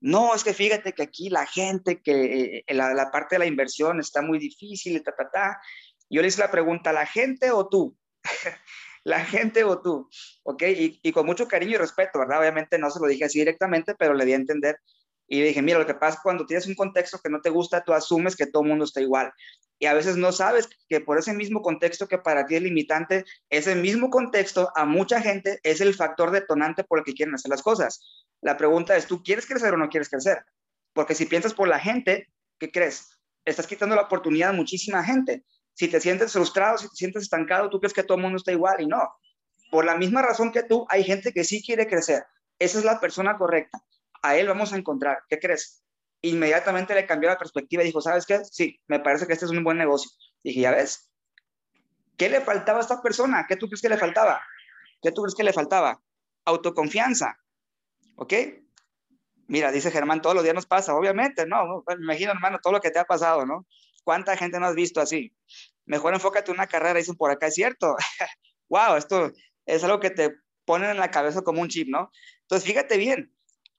No, 0.00 0.34
es 0.34 0.44
que 0.44 0.54
fíjate 0.54 0.92
que 0.92 1.02
aquí 1.02 1.28
la 1.28 1.46
gente, 1.46 2.00
que 2.00 2.64
eh, 2.66 2.74
la, 2.74 3.10
parte 3.10 3.34
de 3.34 3.40
la 3.40 3.46
inversión 3.46 3.98
está 4.00 4.22
muy 4.22 4.38
difícil, 4.38 5.02
ta, 5.02 5.14
ta, 5.16 5.30
ta. 5.30 5.60
Yo 6.08 6.22
le 6.22 6.28
hice 6.28 6.40
la 6.40 6.50
pregunta, 6.50 6.92
¿la 6.92 7.06
gente 7.06 7.50
o 7.50 7.68
tú? 7.68 7.96
la 9.04 9.24
gente 9.24 9.64
o 9.64 9.80
tú, 9.80 10.08
¿ok? 10.44 10.62
Y, 10.62 11.00
y, 11.02 11.12
con 11.12 11.26
mucho 11.26 11.48
cariño 11.48 11.72
y 11.72 11.76
respeto, 11.78 12.18
¿verdad? 12.20 12.40
Obviamente 12.40 12.78
no 12.78 12.90
se 12.90 13.00
lo 13.00 13.06
dije 13.06 13.24
así 13.24 13.38
directamente, 13.40 13.94
pero 13.94 14.14
le 14.14 14.24
di 14.24 14.32
a 14.32 14.36
entender. 14.36 14.78
Y 15.30 15.42
dije, 15.42 15.60
mira, 15.60 15.78
lo 15.78 15.86
que 15.86 15.94
pasa 15.94 16.20
cuando 16.22 16.46
tienes 16.46 16.66
un 16.66 16.74
contexto 16.74 17.18
que 17.18 17.28
no 17.28 17.42
te 17.42 17.50
gusta, 17.50 17.84
tú 17.84 17.92
asumes 17.92 18.34
que 18.34 18.46
todo 18.46 18.62
el 18.62 18.70
mundo 18.70 18.86
está 18.86 19.02
igual. 19.02 19.30
Y 19.78 19.84
a 19.84 19.92
veces 19.92 20.16
no 20.16 20.32
sabes 20.32 20.70
que 20.88 21.00
por 21.00 21.18
ese 21.18 21.34
mismo 21.34 21.60
contexto 21.60 22.08
que 22.08 22.16
para 22.16 22.46
ti 22.46 22.56
es 22.56 22.62
limitante, 22.62 23.26
ese 23.50 23.74
mismo 23.74 24.08
contexto 24.08 24.70
a 24.74 24.86
mucha 24.86 25.20
gente 25.20 25.60
es 25.62 25.82
el 25.82 25.94
factor 25.94 26.30
detonante 26.30 26.82
por 26.82 27.00
el 27.00 27.04
que 27.04 27.12
quieren 27.12 27.34
hacer 27.34 27.50
las 27.50 27.62
cosas. 27.62 28.26
La 28.40 28.56
pregunta 28.56 28.96
es, 28.96 29.06
¿tú 29.06 29.22
quieres 29.22 29.46
crecer 29.46 29.74
o 29.74 29.76
no 29.76 29.90
quieres 29.90 30.08
crecer? 30.08 30.44
Porque 30.94 31.14
si 31.14 31.26
piensas 31.26 31.52
por 31.52 31.68
la 31.68 31.78
gente, 31.78 32.28
¿qué 32.58 32.72
crees? 32.72 33.10
Estás 33.44 33.66
quitando 33.66 33.94
la 33.94 34.02
oportunidad 34.02 34.50
a 34.50 34.54
muchísima 34.54 35.04
gente. 35.04 35.44
Si 35.74 35.88
te 35.88 36.00
sientes 36.00 36.32
frustrado, 36.32 36.78
si 36.78 36.88
te 36.88 36.96
sientes 36.96 37.24
estancado, 37.24 37.68
tú 37.68 37.78
crees 37.80 37.92
que 37.92 38.02
todo 38.02 38.16
el 38.16 38.22
mundo 38.22 38.38
está 38.38 38.50
igual 38.50 38.80
y 38.80 38.86
no. 38.86 39.14
Por 39.70 39.84
la 39.84 39.96
misma 39.96 40.22
razón 40.22 40.50
que 40.52 40.62
tú, 40.62 40.86
hay 40.88 41.04
gente 41.04 41.32
que 41.32 41.44
sí 41.44 41.62
quiere 41.62 41.86
crecer. 41.86 42.24
Esa 42.58 42.78
es 42.78 42.84
la 42.84 42.98
persona 42.98 43.36
correcta 43.36 43.84
a 44.22 44.36
él 44.36 44.48
vamos 44.48 44.72
a 44.72 44.76
encontrar. 44.76 45.22
¿Qué 45.28 45.38
crees? 45.38 45.82
Inmediatamente 46.22 46.94
le 46.94 47.06
cambió 47.06 47.28
la 47.28 47.38
perspectiva 47.38 47.82
y 47.82 47.86
dijo, 47.86 48.00
¿sabes 48.00 48.26
qué? 48.26 48.40
Sí, 48.44 48.80
me 48.86 49.00
parece 49.00 49.26
que 49.26 49.32
este 49.32 49.44
es 49.44 49.50
un 49.50 49.62
buen 49.64 49.78
negocio. 49.78 50.10
Dije, 50.42 50.60
ya 50.60 50.70
ves, 50.72 51.10
¿qué 52.16 52.28
le 52.28 52.40
faltaba 52.40 52.78
a 52.78 52.82
esta 52.82 53.02
persona? 53.02 53.46
¿Qué 53.48 53.56
tú 53.56 53.66
crees 53.68 53.82
que 53.82 53.88
le 53.88 53.96
faltaba? 53.96 54.40
¿Qué 55.00 55.12
tú 55.12 55.22
crees 55.22 55.34
que 55.34 55.44
le 55.44 55.52
faltaba? 55.52 56.00
Autoconfianza. 56.44 57.38
¿Ok? 58.16 58.34
Mira, 59.46 59.72
dice 59.72 59.90
Germán, 59.90 60.20
todos 60.20 60.34
los 60.34 60.44
días 60.44 60.54
nos 60.54 60.66
pasa, 60.66 60.94
obviamente, 60.94 61.46
¿no? 61.46 61.82
Me 61.86 61.94
imagino, 61.94 62.32
hermano, 62.32 62.58
todo 62.62 62.74
lo 62.74 62.80
que 62.80 62.90
te 62.90 62.98
ha 62.98 63.04
pasado, 63.04 63.46
¿no? 63.46 63.66
¿Cuánta 64.04 64.36
gente 64.36 64.60
no 64.60 64.66
has 64.66 64.74
visto 64.74 65.00
así? 65.00 65.34
Mejor 65.86 66.12
enfócate 66.12 66.50
en 66.50 66.58
una 66.58 66.66
carrera, 66.66 66.98
dicen 66.98 67.16
por 67.16 67.30
acá, 67.30 67.46
es 67.46 67.54
cierto. 67.54 67.96
wow, 68.68 68.96
esto 68.96 69.32
es 69.64 69.84
algo 69.84 70.00
que 70.00 70.10
te 70.10 70.36
ponen 70.66 70.90
en 70.90 70.98
la 70.98 71.10
cabeza 71.10 71.40
como 71.42 71.62
un 71.62 71.68
chip, 71.68 71.88
¿no? 71.88 72.10
Entonces, 72.42 72.66
fíjate 72.68 72.98
bien, 72.98 73.34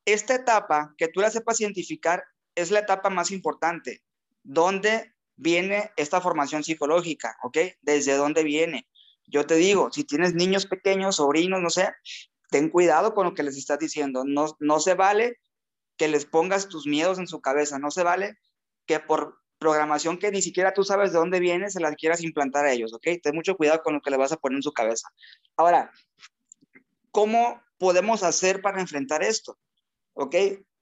esta 0.06 0.36
etapa, 0.36 0.94
que 0.98 1.08
tú 1.08 1.22
la 1.22 1.32
sepas 1.32 1.62
identificar, 1.62 2.24
es 2.56 2.72
la 2.72 2.79
etapa 2.79 3.10
más 3.10 3.32
importante. 3.32 4.03
¿Dónde 4.44 5.13
viene 5.36 5.91
esta 5.96 6.22
formación 6.22 6.63
psicológica? 6.63 7.38
¿Ok? 7.44 7.58
¿Desde 7.82 8.15
dónde 8.15 8.44
viene? 8.44 8.88
Yo 9.27 9.46
te 9.46 9.56
digo, 9.56 9.91
si 9.91 10.03
tienes 10.03 10.34
niños 10.34 10.65
pequeños, 10.65 11.18
sobrinos, 11.18 11.62
no 11.62 11.70
sé, 11.70 11.94
ten 12.50 12.70
cuidado 12.70 13.13
con 13.13 13.25
lo 13.25 13.34
que 13.34 13.44
les 13.44 13.58
estás 13.58 13.79
diciendo. 13.79 14.24
No, 14.25 14.56
no 14.60 14.79
se 14.79 14.96
vale 14.96 15.39
que 15.98 16.08
les 16.08 16.25
pongas 16.25 16.68
tus 16.68 16.88
miedos 16.88 17.20
en 17.20 17.27
su 17.27 17.41
cabeza. 17.41 17.77
No 17.77 17.91
se 17.91 18.03
vale 18.03 18.38
que 18.86 19.00
por 19.00 19.39
programación 19.60 20.18
que 20.18 20.32
ni 20.32 20.41
siquiera 20.41 20.74
tú 20.74 20.84
sabes 20.84 21.12
de 21.12 21.20
dónde 21.20 21.39
viene, 21.39 21.70
se 21.70 21.82
las 21.82 21.96
quieras 21.96 22.24
implantar 22.24 22.65
a 22.65 22.72
ellos, 22.72 22.94
¿ok? 22.94 23.08
Ten 23.22 23.36
mucho 23.36 23.56
cuidado 23.56 23.84
con 23.84 23.94
lo 23.94 24.01
que 24.01 24.10
le 24.10 24.18
vas 24.18 24.32
a 24.32 24.38
poner 24.38 24.56
en 24.58 24.63
su 24.63 24.72
cabeza. 24.72 25.10
Ahora, 25.58 25.91
¿cómo 27.12 27.62
podemos 27.77 28.24
hacer 28.24 28.62
para 28.62 28.79
enfrentar 28.79 29.22
esto? 29.22 29.60
¿Ok? 30.20 30.36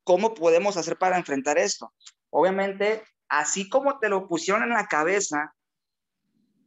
¿Cómo 0.04 0.34
podemos 0.34 0.78
hacer 0.78 0.98
para 0.98 1.18
enfrentar 1.18 1.58
esto? 1.60 1.94
Obviamente, 2.32 3.04
así 3.30 3.70
como 3.70 4.00
te 4.00 4.10
lo 4.10 4.28
pusieron 4.28 4.64
en 4.64 4.70
la 4.70 4.88
cabeza, 4.88 5.54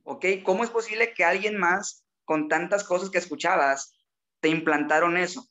¿ok? 0.04 0.26
¿Cómo 0.44 0.62
es 0.62 0.70
posible 0.70 1.12
que 1.12 1.24
alguien 1.24 1.58
más, 1.58 2.04
con 2.24 2.48
tantas 2.48 2.84
cosas 2.84 3.10
que 3.10 3.18
escuchabas, 3.18 3.92
te 4.40 4.48
implantaron 4.48 5.16
eso? 5.16 5.44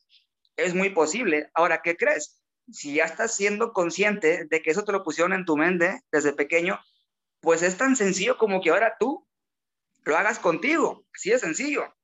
Es 0.56 0.74
muy 0.74 0.90
posible. 0.90 1.50
Ahora, 1.54 1.82
¿qué 1.82 1.94
crees? 1.96 2.42
Si 2.72 2.94
ya 2.94 3.04
estás 3.04 3.34
siendo 3.34 3.72
consciente 3.72 4.46
de 4.46 4.62
que 4.62 4.70
eso 4.70 4.84
te 4.84 4.92
lo 4.92 5.02
pusieron 5.02 5.34
en 5.34 5.44
tu 5.44 5.56
mente 5.56 6.00
desde 6.10 6.32
pequeño, 6.32 6.80
pues 7.40 7.62
es 7.62 7.76
tan 7.76 7.96
sencillo 7.96 8.38
como 8.38 8.62
que 8.62 8.70
ahora 8.70 8.96
tú 8.98 9.26
lo 10.04 10.16
hagas 10.16 10.38
contigo. 10.38 11.04
Así 11.14 11.30
de 11.30 11.38
sencillo. 11.38 11.94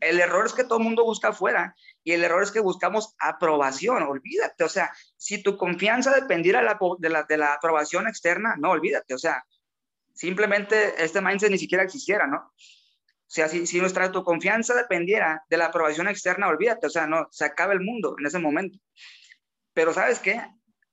El 0.00 0.20
error 0.20 0.46
es 0.46 0.52
que 0.52 0.64
todo 0.64 0.80
mundo 0.80 1.04
busca 1.04 1.28
afuera 1.28 1.74
y 2.02 2.12
el 2.12 2.24
error 2.24 2.42
es 2.42 2.50
que 2.50 2.60
buscamos 2.60 3.14
aprobación, 3.18 4.02
olvídate, 4.02 4.64
o 4.64 4.68
sea, 4.68 4.90
si 5.16 5.42
tu 5.42 5.56
confianza 5.56 6.14
dependiera 6.14 6.60
de 6.60 7.08
la, 7.08 7.22
de 7.24 7.36
la, 7.36 7.54
aprobación 7.54 8.08
externa, 8.08 8.56
no, 8.58 8.70
olvídate, 8.70 9.14
o 9.14 9.18
sea, 9.18 9.44
simplemente 10.14 11.02
este 11.02 11.20
mindset 11.20 11.50
ni 11.50 11.58
siquiera 11.58 11.84
existiera, 11.84 12.26
¿no? 12.26 12.38
O 12.38 13.32
sea, 13.32 13.48
si, 13.48 13.66
si 13.66 13.80
nuestra 13.80 14.10
tu 14.10 14.24
confianza 14.24 14.74
dependiera 14.74 15.44
de 15.48 15.56
la 15.56 15.66
aprobación 15.66 16.08
externa, 16.08 16.48
olvídate, 16.48 16.86
o 16.86 16.90
sea, 16.90 17.06
no, 17.06 17.28
se 17.30 17.44
acaba 17.44 17.72
el 17.72 17.80
mundo 17.80 18.16
en 18.18 18.26
ese 18.26 18.38
momento. 18.38 18.78
Pero 19.72 19.92
¿sabes 19.92 20.18
qué? 20.18 20.42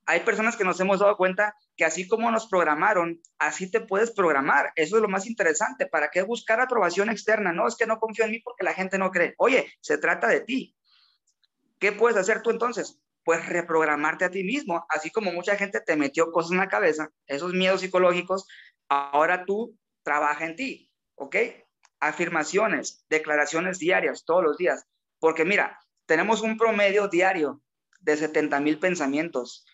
Hay 0.08 0.20
personas 0.20 0.56
que 0.56 0.64
nos 0.64 0.80
hemos 0.80 1.00
dado 1.00 1.18
cuenta 1.18 1.54
que 1.76 1.84
así 1.84 2.08
como 2.08 2.30
nos 2.30 2.46
programaron, 2.46 3.20
así 3.38 3.70
te 3.70 3.82
puedes 3.82 4.10
programar. 4.10 4.72
Eso 4.74 4.96
es 4.96 5.02
lo 5.02 5.08
más 5.08 5.26
interesante. 5.26 5.84
¿Para 5.84 6.08
qué 6.08 6.22
buscar 6.22 6.62
aprobación 6.62 7.10
externa? 7.10 7.52
No, 7.52 7.68
es 7.68 7.76
que 7.76 7.84
no 7.84 8.00
confío 8.00 8.24
en 8.24 8.30
mí 8.30 8.38
porque 8.38 8.64
la 8.64 8.72
gente 8.72 8.96
no 8.96 9.10
cree. 9.10 9.34
Oye, 9.36 9.70
se 9.82 9.98
trata 9.98 10.28
de 10.28 10.40
ti. 10.40 10.74
¿Qué 11.78 11.92
puedes 11.92 12.16
hacer 12.16 12.40
tú 12.40 12.48
entonces? 12.48 12.98
Pues 13.22 13.46
reprogramarte 13.46 14.24
a 14.24 14.30
ti 14.30 14.44
mismo, 14.44 14.86
así 14.88 15.10
como 15.10 15.30
mucha 15.30 15.56
gente 15.56 15.82
te 15.82 15.94
metió 15.94 16.32
cosas 16.32 16.52
en 16.52 16.58
la 16.58 16.68
cabeza, 16.68 17.10
esos 17.26 17.52
miedos 17.52 17.82
psicológicos, 17.82 18.48
ahora 18.88 19.44
tú 19.44 19.76
trabaja 20.02 20.46
en 20.46 20.56
ti, 20.56 20.90
¿ok? 21.16 21.36
Afirmaciones, 22.00 23.04
declaraciones 23.10 23.78
diarias, 23.78 24.24
todos 24.24 24.42
los 24.42 24.56
días, 24.56 24.86
porque 25.18 25.44
mira, 25.44 25.78
tenemos 26.06 26.40
un 26.40 26.56
promedio 26.56 27.08
diario 27.08 27.60
de 28.00 28.16
70 28.16 28.58
mil 28.60 28.78
pensamientos, 28.78 29.66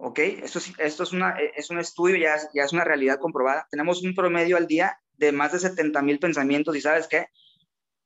¿ok? 0.00 0.18
Esto, 0.18 0.60
esto 0.78 1.02
es, 1.02 1.12
una, 1.12 1.36
es 1.56 1.70
un 1.70 1.78
estudio, 1.78 2.16
ya 2.16 2.34
es, 2.34 2.48
ya 2.54 2.64
es 2.64 2.72
una 2.72 2.84
realidad 2.84 3.18
comprobada. 3.18 3.66
Tenemos 3.70 4.02
un 4.02 4.14
promedio 4.14 4.56
al 4.56 4.66
día 4.66 4.98
de 5.14 5.32
más 5.32 5.52
de 5.52 5.58
70 5.58 6.02
mil 6.02 6.18
pensamientos 6.18 6.76
y 6.76 6.80
sabes 6.80 7.06
qué? 7.06 7.26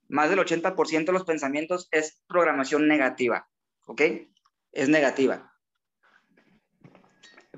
más 0.08 0.30
del 0.30 0.38
80% 0.38 1.06
de 1.06 1.12
los 1.12 1.24
pensamientos 1.24 1.88
es 1.90 2.22
programación 2.26 2.86
negativa, 2.88 3.48
¿ok? 3.86 4.02
Es 4.72 4.88
negativa. 4.88 5.50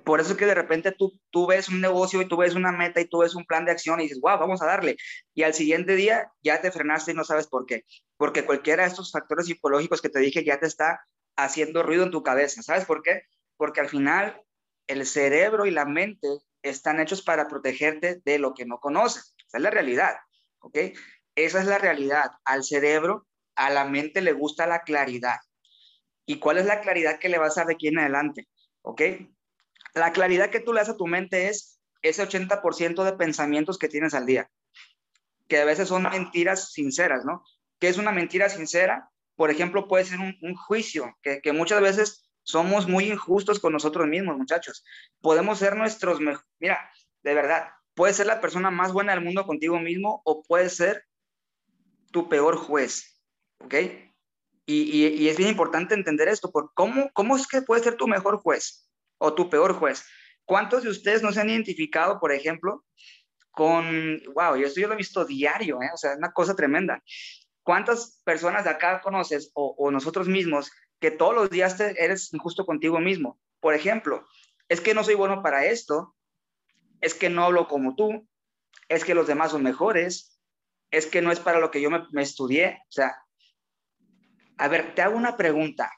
Por 0.04 0.20
eso 0.20 0.32
es 0.32 0.38
que 0.38 0.46
de 0.46 0.54
repente 0.54 0.92
tú, 0.92 1.20
tú 1.30 1.48
ves 1.48 1.68
un 1.68 1.80
negocio 1.80 2.22
y 2.22 2.28
tú 2.28 2.36
ves 2.36 2.54
una 2.54 2.70
meta 2.70 3.00
y 3.00 3.08
tú 3.08 3.18
ves 3.18 3.34
un 3.34 3.44
plan 3.44 3.64
de 3.64 3.72
acción 3.72 3.98
y 3.98 4.04
dices, 4.04 4.20
wow, 4.20 4.38
vamos 4.38 4.62
a 4.62 4.66
darle. 4.66 4.96
Y 5.34 5.42
al 5.42 5.52
siguiente 5.52 5.96
día 5.96 6.30
ya 6.42 6.60
te 6.60 6.70
frenaste 6.70 7.10
y 7.10 7.14
no 7.14 7.24
sabes 7.24 7.48
por 7.48 7.66
qué. 7.66 7.84
Porque 8.16 8.44
cualquiera 8.44 8.84
de 8.84 8.90
estos 8.90 9.10
factores 9.10 9.46
psicológicos 9.46 10.00
que 10.00 10.08
te 10.08 10.20
dije 10.20 10.44
ya 10.44 10.60
te 10.60 10.66
está 10.66 11.00
haciendo 11.34 11.82
ruido 11.82 12.04
en 12.04 12.12
tu 12.12 12.22
cabeza. 12.22 12.62
¿Sabes 12.62 12.84
por 12.84 13.02
qué? 13.02 13.22
Porque 13.56 13.80
al 13.80 13.88
final 13.88 14.42
el 14.86 15.06
cerebro 15.06 15.66
y 15.66 15.70
la 15.70 15.84
mente 15.84 16.28
están 16.62 17.00
hechos 17.00 17.22
para 17.22 17.48
protegerte 17.48 18.20
de 18.24 18.38
lo 18.38 18.54
que 18.54 18.66
no 18.66 18.78
conoces. 18.78 19.34
Esa 19.48 19.58
es 19.58 19.62
la 19.62 19.70
realidad. 19.70 20.16
¿ok? 20.66 20.78
Esa 21.34 21.60
es 21.60 21.66
la 21.66 21.78
realidad. 21.78 22.30
Al 22.44 22.64
cerebro, 22.64 23.26
a 23.54 23.70
la 23.70 23.84
mente 23.84 24.20
le 24.20 24.32
gusta 24.32 24.66
la 24.66 24.82
claridad. 24.82 25.36
¿Y 26.26 26.38
cuál 26.38 26.58
es 26.58 26.66
la 26.66 26.80
claridad 26.80 27.18
que 27.18 27.28
le 27.28 27.38
vas 27.38 27.56
a 27.56 27.60
dar 27.60 27.68
de 27.68 27.74
aquí 27.74 27.88
en 27.88 27.98
adelante? 27.98 28.48
¿Ok? 28.82 29.02
La 29.94 30.12
claridad 30.12 30.50
que 30.50 30.60
tú 30.60 30.72
le 30.72 30.80
das 30.80 30.88
a 30.88 30.96
tu 30.96 31.06
mente 31.06 31.48
es 31.48 31.80
ese 32.02 32.22
80% 32.22 33.04
de 33.04 33.12
pensamientos 33.12 33.78
que 33.78 33.88
tienes 33.88 34.14
al 34.14 34.26
día, 34.26 34.50
que 35.48 35.58
a 35.58 35.64
veces 35.64 35.88
son 35.88 36.02
mentiras 36.04 36.72
sinceras, 36.72 37.24
¿no? 37.24 37.42
¿Qué 37.78 37.88
es 37.88 37.98
una 37.98 38.12
mentira 38.12 38.48
sincera? 38.48 39.10
Por 39.36 39.50
ejemplo, 39.50 39.88
puede 39.88 40.04
ser 40.04 40.18
un, 40.18 40.54
juicio, 40.54 41.16
que, 41.22 41.40
que, 41.40 41.52
muchas 41.52 41.80
veces 41.80 42.25
somos 42.46 42.86
muy 42.86 43.10
injustos 43.10 43.58
con 43.58 43.72
nosotros 43.72 44.06
mismos, 44.06 44.38
muchachos. 44.38 44.84
Podemos 45.20 45.58
ser 45.58 45.76
nuestros 45.76 46.20
mejores, 46.20 46.46
mira, 46.60 46.78
de 47.24 47.34
verdad, 47.34 47.70
puedes 47.94 48.16
ser 48.16 48.26
la 48.26 48.40
persona 48.40 48.70
más 48.70 48.92
buena 48.92 49.12
del 49.14 49.24
mundo 49.24 49.44
contigo 49.44 49.80
mismo 49.80 50.22
o 50.24 50.44
puedes 50.44 50.76
ser 50.76 51.04
tu 52.12 52.28
peor 52.28 52.56
juez, 52.56 53.20
¿ok? 53.58 53.74
Y, 54.64 55.28
es 55.28 55.36
bien 55.36 55.50
importante 55.50 55.94
entender 55.94 56.28
esto, 56.28 56.52
por 56.52 56.72
cómo, 56.74 57.10
cómo 57.12 57.36
es 57.36 57.48
que 57.48 57.62
puede 57.62 57.82
ser 57.82 57.96
tu 57.96 58.06
mejor 58.06 58.38
juez 58.38 58.88
o 59.18 59.34
tu 59.34 59.50
peor 59.50 59.74
juez. 59.74 60.04
¿Cuántos 60.44 60.84
de 60.84 60.90
ustedes 60.90 61.22
no 61.22 61.32
se 61.32 61.40
han 61.40 61.50
identificado, 61.50 62.20
por 62.20 62.32
ejemplo, 62.32 62.84
con, 63.50 64.20
wow, 64.34 64.54
esto 64.54 64.80
yo 64.80 64.86
lo 64.86 64.94
he 64.94 64.98
visto 64.98 65.24
diario, 65.24 65.82
¿eh? 65.82 65.90
o 65.92 65.96
sea, 65.96 66.12
es 66.12 66.18
una 66.18 66.32
cosa 66.32 66.54
tremenda. 66.54 67.02
¿Cuántas 67.64 68.20
personas 68.24 68.62
de 68.62 68.70
acá 68.70 69.00
conoces 69.00 69.50
o, 69.54 69.74
o 69.78 69.90
nosotros 69.90 70.28
mismos 70.28 70.70
que 71.00 71.10
todos 71.10 71.34
los 71.34 71.50
días 71.50 71.78
eres 71.80 72.32
injusto 72.32 72.64
contigo 72.66 72.98
mismo? 73.00 73.38
Por 73.60 73.74
ejemplo, 73.74 74.26
es 74.68 74.80
que 74.80 74.94
no 74.94 75.04
soy 75.04 75.14
bueno 75.14 75.42
para 75.42 75.66
esto, 75.66 76.14
es 77.00 77.14
que 77.14 77.30
no 77.30 77.44
hablo 77.44 77.68
como 77.68 77.94
tú, 77.94 78.26
es 78.88 79.04
que 79.04 79.14
los 79.14 79.26
demás 79.26 79.52
son 79.52 79.62
mejores, 79.62 80.38
es 80.90 81.06
que 81.06 81.22
no 81.22 81.32
es 81.32 81.40
para 81.40 81.60
lo 81.60 81.70
que 81.70 81.80
yo 81.80 81.90
me, 81.90 82.22
estudié. 82.22 82.78
O 82.88 82.92
sea, 82.92 83.16
a 84.58 84.68
ver, 84.68 84.94
te 84.94 85.02
hago 85.02 85.16
una 85.16 85.36
pregunta, 85.36 85.92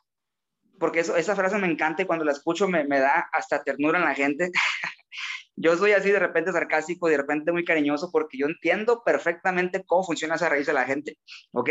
porque 0.79 1.01
esa 1.01 1.37
frase 1.37 1.59
me 1.59 1.71
encanta 1.71 2.03
y 2.03 2.07
cuando 2.07 2.25
la 2.25 2.33
escucho 2.33 2.69
me, 2.69 2.85
me 2.85 2.99
da 2.99 3.29
hasta 3.33 3.63
ternura 3.63 3.99
en 3.99 4.05
la 4.05 4.15
gente. 4.15 4.51
yo 5.57 5.77
soy 5.77 5.93
así 5.93 6.11
de 6.11 6.19
repente 6.19 6.53
sarcástico, 6.53 7.09
de 7.09 7.17
repente 7.17 7.53
muy 7.53 7.65
cariñoso, 7.65 8.11
porque 8.13 8.39
yo 8.39 8.47
entiendo 8.47 9.03
perfectamente 9.05 9.85
cómo 9.85 10.05
funciona 10.05 10.37
esa 10.37 10.49
raíz 10.49 10.67
de 10.67 10.73
la 10.73 10.85
gente, 10.85 11.19
¿ok? 11.53 11.71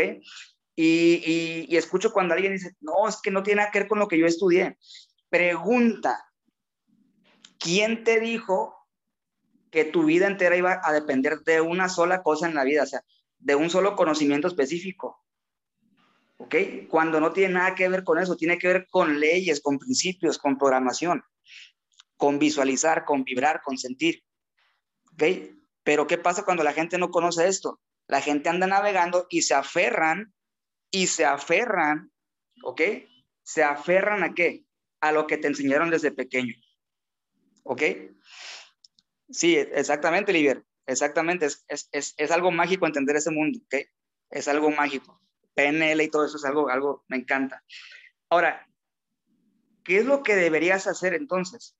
Y, 0.80 1.76
escucho 1.76 2.12
cuando 2.12 2.34
alguien 2.34 2.52
dice, 2.52 2.76
no, 2.80 3.08
es 3.08 3.16
que 3.20 3.32
no 3.32 3.42
tiene 3.42 3.62
nada 3.62 3.72
que 3.72 3.80
ver 3.80 3.88
con 3.88 3.98
lo 3.98 4.06
que 4.06 4.18
yo 4.18 4.26
estudié. 4.26 4.78
Pregunta, 5.28 6.24
¿quién 7.58 8.04
te 8.04 8.20
dijo 8.20 8.78
que 9.70 9.84
tu 9.84 10.04
vida 10.04 10.26
entera 10.26 10.56
iba 10.56 10.80
a 10.82 10.92
depender 10.92 11.40
de 11.40 11.60
una 11.60 11.88
sola 11.88 12.22
cosa 12.22 12.46
en 12.46 12.54
la 12.54 12.64
vida. 12.64 12.82
O 12.82 12.86
sea, 12.86 13.02
de 13.38 13.54
un 13.54 13.70
solo 13.70 13.96
conocimiento 13.96 14.48
específico. 14.48 15.24
¿Ok? 16.38 16.54
Cuando 16.88 17.20
no 17.20 17.32
tiene 17.32 17.54
nada 17.54 17.74
que 17.74 17.88
ver 17.88 18.04
con 18.04 18.18
eso, 18.18 18.36
tiene 18.36 18.58
que 18.58 18.68
ver 18.68 18.86
con 18.88 19.18
leyes, 19.18 19.60
con 19.60 19.78
principios, 19.78 20.38
con 20.38 20.56
programación, 20.56 21.22
con 22.16 22.38
visualizar, 22.38 23.04
con 23.04 23.24
vibrar, 23.24 23.60
con 23.62 23.76
sentir. 23.76 24.22
¿Ok? 25.12 25.24
Pero 25.82 26.06
¿qué 26.06 26.18
pasa 26.18 26.44
cuando 26.44 26.62
la 26.62 26.72
gente 26.72 26.98
no 26.98 27.10
conoce 27.10 27.48
esto? 27.48 27.80
La 28.06 28.20
gente 28.20 28.48
anda 28.48 28.66
navegando 28.66 29.26
y 29.28 29.42
se 29.42 29.54
aferran, 29.54 30.32
y 30.90 31.06
se 31.06 31.24
aferran, 31.24 32.10
¿ok? 32.62 32.80
Se 33.42 33.62
aferran 33.62 34.22
a 34.22 34.34
qué? 34.34 34.64
A 35.00 35.12
lo 35.12 35.26
que 35.26 35.38
te 35.38 35.48
enseñaron 35.48 35.90
desde 35.90 36.10
pequeño. 36.10 36.54
¿Ok? 37.62 37.82
Sí, 39.30 39.56
exactamente, 39.56 40.32
Liber. 40.32 40.64
Exactamente. 40.86 41.46
Es, 41.46 41.64
es, 41.68 42.14
es, 42.16 42.30
algo 42.30 42.50
mágico 42.50 42.86
entender 42.86 43.16
ese 43.16 43.30
mundo, 43.30 43.60
¿ok? 43.64 43.74
Es 44.30 44.48
algo 44.48 44.70
mágico. 44.70 45.20
PNL 45.54 46.02
y 46.02 46.08
todo 46.08 46.24
eso 46.24 46.36
es 46.36 46.44
algo, 46.44 46.68
algo, 46.70 47.04
me 47.08 47.18
encanta. 47.18 47.62
Ahora, 48.30 48.66
¿qué 49.84 49.98
es 49.98 50.06
lo 50.06 50.22
que 50.22 50.34
deberías 50.34 50.86
hacer 50.86 51.14
entonces? 51.14 51.76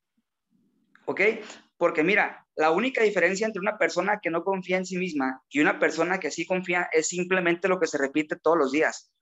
¿Ok? 1.06 1.20
Porque 1.78 2.02
mira, 2.02 2.44
la 2.56 2.72
única 2.72 3.02
diferencia 3.04 3.46
entre 3.46 3.60
una 3.60 3.78
persona 3.78 4.18
que 4.20 4.30
no 4.30 4.42
confía 4.42 4.76
en 4.76 4.84
sí 4.84 4.98
misma 4.98 5.42
y 5.48 5.60
una 5.60 5.78
persona 5.78 6.18
que 6.18 6.32
sí 6.32 6.44
confía 6.44 6.90
es 6.92 7.08
simplemente 7.08 7.68
lo 7.68 7.78
que 7.78 7.86
se 7.86 7.98
repite 7.98 8.36
todos 8.36 8.58
los 8.58 8.72
días. 8.72 9.12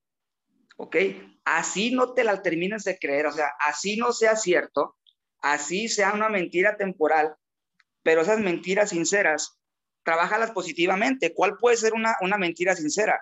¿Ok? 0.78 0.96
Así 1.44 1.90
no 1.90 2.14
te 2.14 2.24
la 2.24 2.42
termines 2.42 2.84
de 2.84 2.98
creer, 2.98 3.26
o 3.26 3.32
sea, 3.32 3.52
así 3.60 3.96
no 3.98 4.12
sea 4.12 4.36
cierto, 4.36 4.96
así 5.40 5.88
sea 5.88 6.12
una 6.12 6.30
mentira 6.30 6.76
temporal, 6.76 7.36
pero 8.02 8.22
esas 8.22 8.40
mentiras 8.40 8.90
sinceras, 8.90 9.58
trabajalas 10.02 10.50
positivamente. 10.50 11.34
¿Cuál 11.34 11.58
puede 11.58 11.76
ser 11.76 11.92
una, 11.92 12.16
una 12.22 12.38
mentira 12.38 12.74
sincera? 12.74 13.20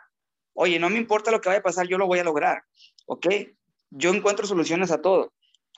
Oye, 0.53 0.79
no 0.79 0.91
me 0.91 0.99
importa 0.99 1.33
lo 1.33 1.41
que 1.41 1.49
vaya 1.49 1.59
a 1.59 1.64
pasar, 1.64 1.88
yo 1.88 1.99
lo 1.99 2.07
voy 2.07 2.21
a 2.21 2.25
lograr, 2.25 2.62
¿ok? 3.07 3.26
Yo 3.91 4.14
encuentro 4.14 4.47
soluciones 4.47 4.93
a 4.93 5.03
todo, 5.03 5.33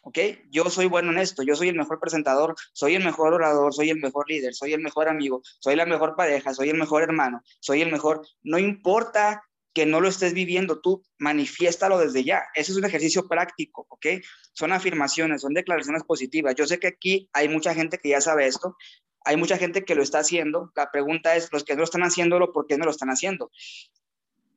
¿ok? 0.06 0.18
Yo 0.50 0.70
soy 0.70 0.86
bueno 0.86 1.10
en 1.10 1.18
esto, 1.18 1.42
yo 1.42 1.56
soy 1.56 1.68
el 1.68 1.74
mejor 1.74 1.98
presentador, 1.98 2.54
soy 2.72 2.94
el 2.94 3.04
mejor 3.04 3.34
orador, 3.34 3.74
soy 3.74 3.90
el 3.90 3.98
mejor 3.98 4.30
líder, 4.30 4.54
soy 4.54 4.72
el 4.72 4.80
mejor 4.80 5.08
amigo, 5.08 5.42
soy 5.58 5.74
la 5.74 5.84
mejor 5.84 6.14
pareja, 6.14 6.54
soy 6.54 6.70
el 6.70 6.76
mejor 6.76 7.02
hermano, 7.02 7.42
soy 7.58 7.82
el 7.82 7.90
mejor, 7.90 8.24
no 8.44 8.56
importa 8.60 9.42
que 9.74 9.84
no 9.84 10.00
lo 10.00 10.08
estés 10.08 10.32
viviendo, 10.32 10.80
tú 10.80 11.02
manifiéstalo 11.18 11.98
desde 11.98 12.22
ya. 12.22 12.44
Ese 12.54 12.70
es 12.70 12.78
un 12.78 12.84
ejercicio 12.84 13.26
práctico, 13.26 13.84
¿ok? 13.88 14.06
Son 14.52 14.72
afirmaciones, 14.72 15.42
son 15.42 15.54
declaraciones 15.54 16.04
positivas. 16.04 16.54
Yo 16.54 16.66
sé 16.66 16.78
que 16.78 16.86
aquí 16.86 17.28
hay 17.32 17.48
mucha 17.48 17.74
gente 17.74 17.98
que 17.98 18.10
ya 18.10 18.20
sabe 18.20 18.46
esto, 18.46 18.76
hay 19.24 19.36
mucha 19.36 19.58
gente 19.58 19.84
que 19.84 19.96
lo 19.96 20.04
está 20.04 20.20
haciendo. 20.20 20.72
La 20.76 20.92
pregunta 20.92 21.34
es, 21.34 21.52
los 21.52 21.64
que 21.64 21.74
no 21.74 21.82
están 21.82 22.04
haciéndolo, 22.04 22.52
¿por 22.52 22.68
qué 22.68 22.78
no 22.78 22.84
lo 22.84 22.92
están 22.92 23.10
haciendo? 23.10 23.50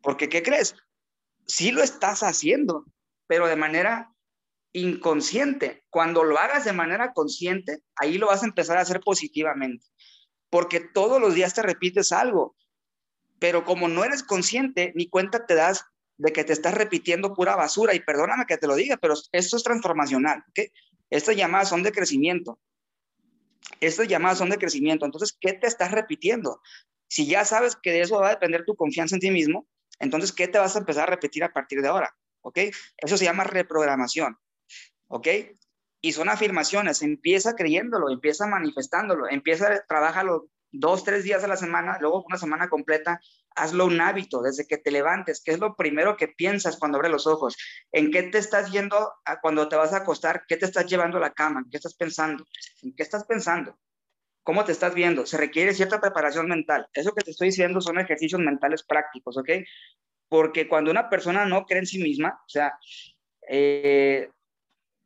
Porque, 0.03 0.29
¿qué 0.29 0.43
crees? 0.43 0.75
Sí 1.47 1.71
lo 1.71 1.81
estás 1.81 2.21
haciendo, 2.21 2.85
pero 3.25 3.47
de 3.47 3.55
manera 3.55 4.13
inconsciente. 4.73 5.83
Cuando 5.89 6.23
lo 6.23 6.37
hagas 6.37 6.65
de 6.65 6.73
manera 6.73 7.13
consciente, 7.13 7.79
ahí 7.95 8.17
lo 8.17 8.27
vas 8.27 8.43
a 8.43 8.47
empezar 8.47 8.77
a 8.77 8.81
hacer 8.81 8.99
positivamente. 8.99 9.85
Porque 10.49 10.79
todos 10.79 11.21
los 11.21 11.35
días 11.35 11.53
te 11.53 11.61
repites 11.61 12.11
algo 12.11 12.55
pero 13.39 13.63
como 13.63 13.87
no 13.87 14.03
eres 14.03 14.21
consciente, 14.21 14.91
ni 14.95 15.07
cuenta 15.07 15.45
te 15.45 15.55
das 15.55 15.85
de 16.17 16.33
que 16.33 16.43
te 16.43 16.53
estás 16.53 16.73
repitiendo 16.73 17.33
pura 17.33 17.55
basura, 17.55 17.95
y 17.95 18.01
perdóname 18.01 18.45
que 18.45 18.57
te 18.57 18.67
lo 18.67 18.75
diga, 18.75 18.97
pero 18.97 19.15
esto 19.31 19.57
es 19.57 19.63
transformacional. 19.63 20.43
Estas 21.09 21.35
llamadas 21.35 21.69
son 21.69 21.81
de 21.81 21.93
crecimiento. 21.93 22.59
Estas 23.79 24.07
llamadas 24.07 24.37
son 24.37 24.49
de 24.49 24.57
crecimiento. 24.57 25.05
Entonces, 25.05 25.35
¿qué 25.39 25.53
te 25.53 25.67
estás 25.67 25.91
repitiendo? 25.91 26.61
Si 27.07 27.25
ya 27.25 27.45
sabes 27.45 27.77
que 27.81 27.91
de 27.91 28.01
eso 28.01 28.19
va 28.19 28.27
a 28.27 28.31
depender 28.31 28.65
tu 28.65 28.75
confianza 28.75 29.15
en 29.15 29.21
ti 29.21 29.31
mismo, 29.31 29.67
entonces, 29.99 30.31
¿qué 30.31 30.47
te 30.47 30.59
vas 30.59 30.75
a 30.75 30.79
empezar 30.79 31.03
a 31.03 31.11
repetir 31.11 31.43
a 31.43 31.51
partir 31.51 31.81
de 31.81 31.87
ahora? 31.87 32.15
¿Ok? 32.41 32.57
Eso 32.97 33.17
se 33.17 33.25
llama 33.25 33.43
reprogramación. 33.43 34.37
¿Ok? 35.09 35.27
Y 36.01 36.13
son 36.13 36.29
afirmaciones. 36.29 37.01
Empieza 37.01 37.55
creyéndolo, 37.55 38.09
empieza 38.09 38.47
manifestándolo, 38.47 39.27
empieza, 39.29 39.83
trabajalo 39.87 40.49
dos, 40.71 41.03
tres 41.03 41.23
días 41.23 41.43
a 41.43 41.47
la 41.47 41.57
semana, 41.57 41.97
luego 41.99 42.23
una 42.27 42.37
semana 42.37 42.69
completa, 42.69 43.19
hazlo 43.55 43.85
un 43.85 43.99
hábito 43.99 44.41
desde 44.41 44.67
que 44.67 44.77
te 44.77 44.91
levantes. 44.91 45.41
¿Qué 45.43 45.51
es 45.51 45.59
lo 45.59 45.75
primero 45.75 46.15
que 46.15 46.27
piensas 46.27 46.77
cuando 46.77 46.97
abres 46.97 47.11
los 47.11 47.27
ojos? 47.27 47.57
¿En 47.91 48.11
qué 48.11 48.23
te 48.23 48.37
estás 48.37 48.71
yendo 48.71 49.13
a 49.25 49.39
cuando 49.41 49.67
te 49.67 49.75
vas 49.75 49.93
a 49.93 49.97
acostar? 49.97 50.43
¿Qué 50.47 50.57
te 50.57 50.65
estás 50.65 50.85
llevando 50.85 51.17
a 51.17 51.21
la 51.21 51.33
cama? 51.33 51.65
¿Qué 51.69 51.77
estás 51.77 51.95
pensando? 51.95 52.45
¿En 52.81 52.95
qué 52.95 53.03
estás 53.03 53.25
pensando? 53.25 53.77
¿Cómo 54.43 54.63
te 54.63 54.71
estás 54.71 54.93
viendo? 54.93 55.25
Se 55.25 55.37
requiere 55.37 55.73
cierta 55.73 55.99
preparación 55.99 56.47
mental. 56.47 56.87
Eso 56.93 57.13
que 57.13 57.21
te 57.21 57.31
estoy 57.31 57.49
diciendo 57.49 57.81
son 57.81 57.99
ejercicios 57.99 58.41
mentales 58.41 58.83
prácticos, 58.83 59.37
¿ok? 59.37 59.49
Porque 60.27 60.67
cuando 60.67 60.91
una 60.91 61.09
persona 61.09 61.45
no 61.45 61.65
cree 61.65 61.79
en 61.79 61.85
sí 61.87 62.01
misma, 62.01 62.41
o 62.45 62.49
sea, 62.49 62.73
eh, 63.47 64.29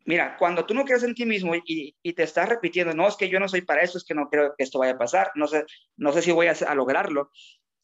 Mira, 0.05 0.35
cuando 0.37 0.65
tú 0.65 0.73
no 0.73 0.83
crees 0.83 1.03
en 1.03 1.15
ti 1.15 1.25
mismo 1.25 1.53
y, 1.55 1.95
te 2.13 2.23
estás 2.23 2.49
repitiendo, 2.49 2.93
no, 2.93 3.07
es 3.07 3.15
que 3.15 3.29
yo 3.29 3.39
no 3.39 3.47
soy 3.47 3.61
para 3.61 3.81
eso, 3.81 3.97
es 3.97 4.03
que 4.03 4.13
no 4.13 4.29
creo 4.29 4.53
que 4.57 4.63
esto 4.63 4.79
vaya 4.79 4.93
a 4.93 4.97
pasar, 4.97 5.31
no 5.35 5.47
sé, 5.47 5.65
no 5.95 6.11
sé 6.11 6.21
si 6.21 6.31
voy 6.31 6.47
a, 6.47 6.75
lograrlo, 6.75 7.31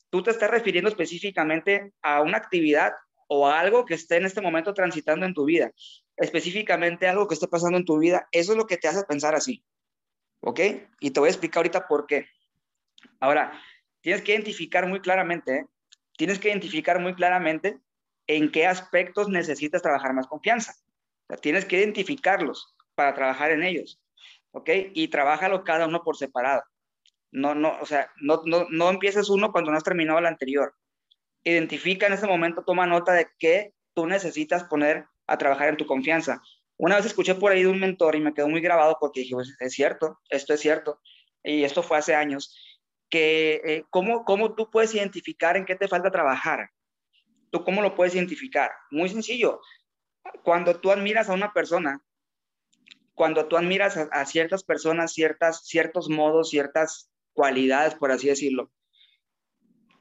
tú 0.09 0.21
te 0.21 0.31
estás 0.31 0.51
refiriendo 0.51 0.89
específicamente 0.89 1.93
a 2.01 2.21
una 2.21 2.37
actividad 2.37 2.93
o 3.27 3.47
a 3.47 3.59
algo 3.59 3.85
que 3.85 3.93
esté 3.93 4.17
en 4.17 4.25
este 4.25 4.41
momento 4.41 4.73
transitando 4.73 5.25
en 5.25 5.33
tu 5.33 5.45
vida, 5.45 5.71
específicamente 6.17 7.07
algo 7.07 7.27
que 7.27 7.35
esté 7.35 7.47
pasando 7.47 7.77
en 7.77 7.85
tu 7.85 7.97
vida, 7.99 8.27
eso 8.31 8.51
es 8.51 8.57
lo 8.57 8.67
que 8.67 8.77
te 8.77 8.89
hace 8.89 9.03
pensar 9.05 9.33
así, 9.33 9.63
¿ok? 10.41 10.59
Y 10.99 11.11
te 11.11 11.19
voy 11.21 11.27
a 11.27 11.31
explicar 11.31 11.59
ahorita 11.59 11.87
por 11.87 12.05
qué. 12.05 12.27
Ahora, 13.21 13.53
tienes 14.01 14.21
que 14.23 14.33
identificar 14.33 14.87
muy 14.87 14.99
claramente, 14.99 15.55
¿eh? 15.55 15.65
tienes 16.17 16.37
que 16.39 16.49
identificar 16.49 16.99
muy 16.99 17.13
claramente 17.15 17.79
en 18.27 18.51
qué 18.51 18.67
aspectos 18.67 19.29
necesitas 19.29 19.81
trabajar 19.81 20.13
más 20.13 20.27
confianza 20.27 20.75
tienes 21.37 21.65
que 21.65 21.77
identificarlos 21.77 22.75
para 22.95 23.13
trabajar 23.13 23.51
en 23.51 23.63
ellos, 23.63 24.01
¿ok? 24.51 24.69
Y 24.93 25.07
trabájalo 25.09 25.63
cada 25.63 25.87
uno 25.87 26.03
por 26.03 26.17
separado. 26.17 26.63
No, 27.31 27.53
no, 27.53 27.77
o 27.79 27.85
sea, 27.85 28.11
no, 28.21 28.41
no, 28.45 28.67
no 28.69 28.89
empieces 28.89 29.29
uno 29.29 29.51
cuando 29.51 29.71
no 29.71 29.77
has 29.77 29.83
terminado 29.83 30.19
el 30.19 30.25
anterior. 30.25 30.73
Identifica 31.43 32.07
en 32.07 32.13
ese 32.13 32.27
momento, 32.27 32.63
toma 32.65 32.87
nota 32.87 33.13
de 33.13 33.27
qué 33.37 33.73
tú 33.93 34.07
necesitas 34.07 34.63
poner 34.63 35.05
a 35.27 35.37
trabajar 35.37 35.69
en 35.69 35.77
tu 35.77 35.85
confianza. 35.85 36.41
Una 36.77 36.95
vez 36.95 37.05
escuché 37.05 37.35
por 37.35 37.51
ahí 37.51 37.63
de 37.63 37.69
un 37.69 37.79
mentor 37.79 38.15
y 38.15 38.21
me 38.21 38.33
quedó 38.33 38.49
muy 38.49 38.61
grabado 38.61 38.97
porque 38.99 39.21
dije, 39.21 39.35
pues, 39.35 39.55
es 39.59 39.73
cierto, 39.73 40.19
esto 40.29 40.53
es 40.53 40.59
cierto. 40.59 40.99
Y 41.43 41.63
esto 41.63 41.83
fue 41.83 41.97
hace 41.97 42.15
años, 42.15 42.55
que 43.09 43.61
eh, 43.63 43.83
¿cómo, 43.89 44.25
¿cómo 44.25 44.55
tú 44.55 44.69
puedes 44.71 44.93
identificar 44.93 45.55
en 45.55 45.65
qué 45.65 45.75
te 45.75 45.87
falta 45.87 46.11
trabajar? 46.11 46.69
¿Tú 47.51 47.63
cómo 47.63 47.81
lo 47.81 47.95
puedes 47.95 48.15
identificar? 48.15 48.71
Muy 48.91 49.09
sencillo 49.09 49.61
cuando 50.43 50.79
tú 50.79 50.91
admiras 50.91 51.29
a 51.29 51.33
una 51.33 51.53
persona, 51.53 52.03
cuando 53.13 53.47
tú 53.47 53.57
admiras 53.57 53.97
a, 53.97 54.25
ciertas 54.25 54.63
personas, 54.63 55.13
ciertas, 55.13 55.65
ciertos 55.65 56.09
modos, 56.09 56.49
ciertas 56.49 57.11
cualidades, 57.33 57.95
por 57.95 58.11
así 58.11 58.27
decirlo, 58.27 58.71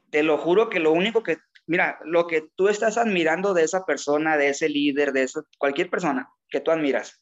te 0.09 0.23
lo 0.23 0.37
juro 0.37 0.69
que 0.69 0.79
lo 0.79 0.91
único 0.91 1.21
que, 1.21 1.37
mira, 1.67 1.99
lo 2.05 2.27
que 2.27 2.49
tú 2.55 2.69
estás 2.69 2.97
admirando 2.97 3.53
de 3.53 3.63
esa 3.63 3.85
persona, 3.85 4.37
de 4.37 4.49
ese 4.49 4.69
líder, 4.69 5.11
de 5.11 5.29
cualquier 5.57 5.89
persona 5.89 6.29
que 6.49 6.61
tú 6.61 6.71
admiras, 6.71 7.21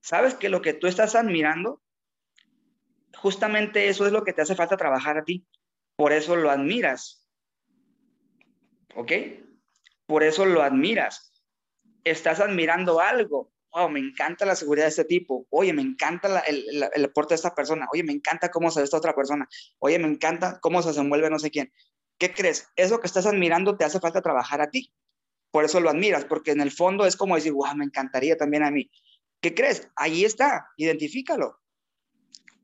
sabes 0.00 0.34
que 0.34 0.48
lo 0.48 0.60
que 0.62 0.74
tú 0.74 0.86
estás 0.86 1.14
admirando, 1.14 1.82
justamente 3.16 3.88
eso 3.88 4.06
es 4.06 4.12
lo 4.12 4.24
que 4.24 4.32
te 4.32 4.42
hace 4.42 4.54
falta 4.54 4.76
trabajar 4.76 5.18
a 5.18 5.24
ti. 5.24 5.46
Por 5.96 6.12
eso 6.12 6.36
lo 6.36 6.50
admiras. 6.50 7.28
¿Ok? 8.94 9.12
Por 10.06 10.22
eso 10.22 10.44
lo 10.44 10.62
admiras 10.62 11.31
estás 12.04 12.40
admirando 12.40 13.00
algo. 13.00 13.52
Wow, 13.74 13.88
me 13.88 14.00
encanta 14.00 14.44
la 14.44 14.54
seguridad 14.54 14.84
de 14.84 14.90
este 14.90 15.04
tipo. 15.04 15.46
Oye, 15.50 15.72
me 15.72 15.82
encanta 15.82 16.40
el, 16.40 16.88
el, 16.94 17.04
aporte 17.04 17.32
de 17.32 17.36
esta 17.36 17.54
persona. 17.54 17.88
Oye, 17.92 18.02
me 18.02 18.12
encanta 18.12 18.50
cómo 18.50 18.70
se 18.70 18.80
ve 18.80 18.84
esta 18.84 18.98
otra 18.98 19.14
persona. 19.14 19.48
Oye, 19.78 19.98
me 19.98 20.08
encanta 20.08 20.58
cómo 20.60 20.82
se 20.82 20.88
desenvuelve 20.88 21.30
no 21.30 21.38
sé 21.38 21.50
quién. 21.50 21.72
¿Qué 22.18 22.34
crees? 22.34 22.68
Eso 22.76 23.00
que 23.00 23.06
estás 23.06 23.26
admirando 23.26 23.76
te 23.76 23.84
hace 23.84 23.98
falta 23.98 24.20
trabajar 24.20 24.60
a 24.60 24.70
ti. 24.70 24.92
Por 25.50 25.64
eso 25.64 25.80
lo 25.80 25.90
admiras, 25.90 26.24
porque 26.24 26.50
en 26.50 26.60
el 26.60 26.70
fondo 26.70 27.06
es 27.06 27.16
como 27.16 27.34
decir, 27.34 27.52
wow, 27.52 27.74
me 27.74 27.84
encantaría 27.84 28.36
también 28.36 28.62
a 28.62 28.70
mí. 28.70 28.90
¿Qué 29.40 29.54
crees? 29.54 29.88
Ahí 29.96 30.24
está, 30.24 30.68
identifícalo. 30.76 31.60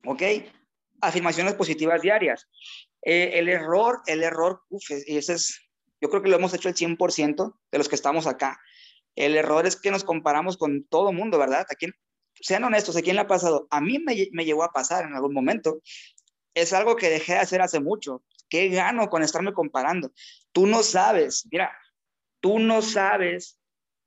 ¿Ok? 0.06 0.22
Afirmaciones 1.00 1.54
positivas 1.54 2.00
diarias. 2.02 2.48
Eh, 3.02 3.32
el 3.34 3.48
error, 3.48 4.00
el 4.06 4.22
error, 4.22 4.62
uf, 4.70 4.90
ese 4.90 5.32
es, 5.34 5.60
yo 6.00 6.08
creo 6.08 6.22
que 6.22 6.28
lo 6.28 6.36
hemos 6.36 6.54
hecho 6.54 6.68
el 6.68 6.74
100% 6.74 7.54
de 7.70 7.78
los 7.78 7.88
que 7.88 7.94
estamos 7.94 8.26
acá. 8.26 8.60
El 9.18 9.36
error 9.36 9.66
es 9.66 9.74
que 9.74 9.90
nos 9.90 10.04
comparamos 10.04 10.56
con 10.56 10.84
todo 10.84 11.12
mundo, 11.12 11.38
¿verdad? 11.38 11.66
¿A 11.68 11.74
quién, 11.74 11.92
sean 12.34 12.62
honestos, 12.62 12.96
¿a 12.96 13.02
quién 13.02 13.16
le 13.16 13.22
ha 13.22 13.26
pasado? 13.26 13.66
A 13.68 13.80
mí 13.80 13.98
me, 13.98 14.14
me 14.30 14.44
llegó 14.44 14.62
a 14.62 14.70
pasar 14.70 15.04
en 15.04 15.14
algún 15.14 15.34
momento. 15.34 15.82
Es 16.54 16.72
algo 16.72 16.94
que 16.94 17.10
dejé 17.10 17.32
de 17.32 17.40
hacer 17.40 17.60
hace 17.60 17.80
mucho. 17.80 18.22
¿Qué 18.48 18.68
gano 18.68 19.08
con 19.08 19.24
estarme 19.24 19.52
comparando? 19.52 20.12
Tú 20.52 20.68
no 20.68 20.84
sabes, 20.84 21.48
mira, 21.50 21.76
tú 22.38 22.60
no 22.60 22.80
sabes 22.80 23.58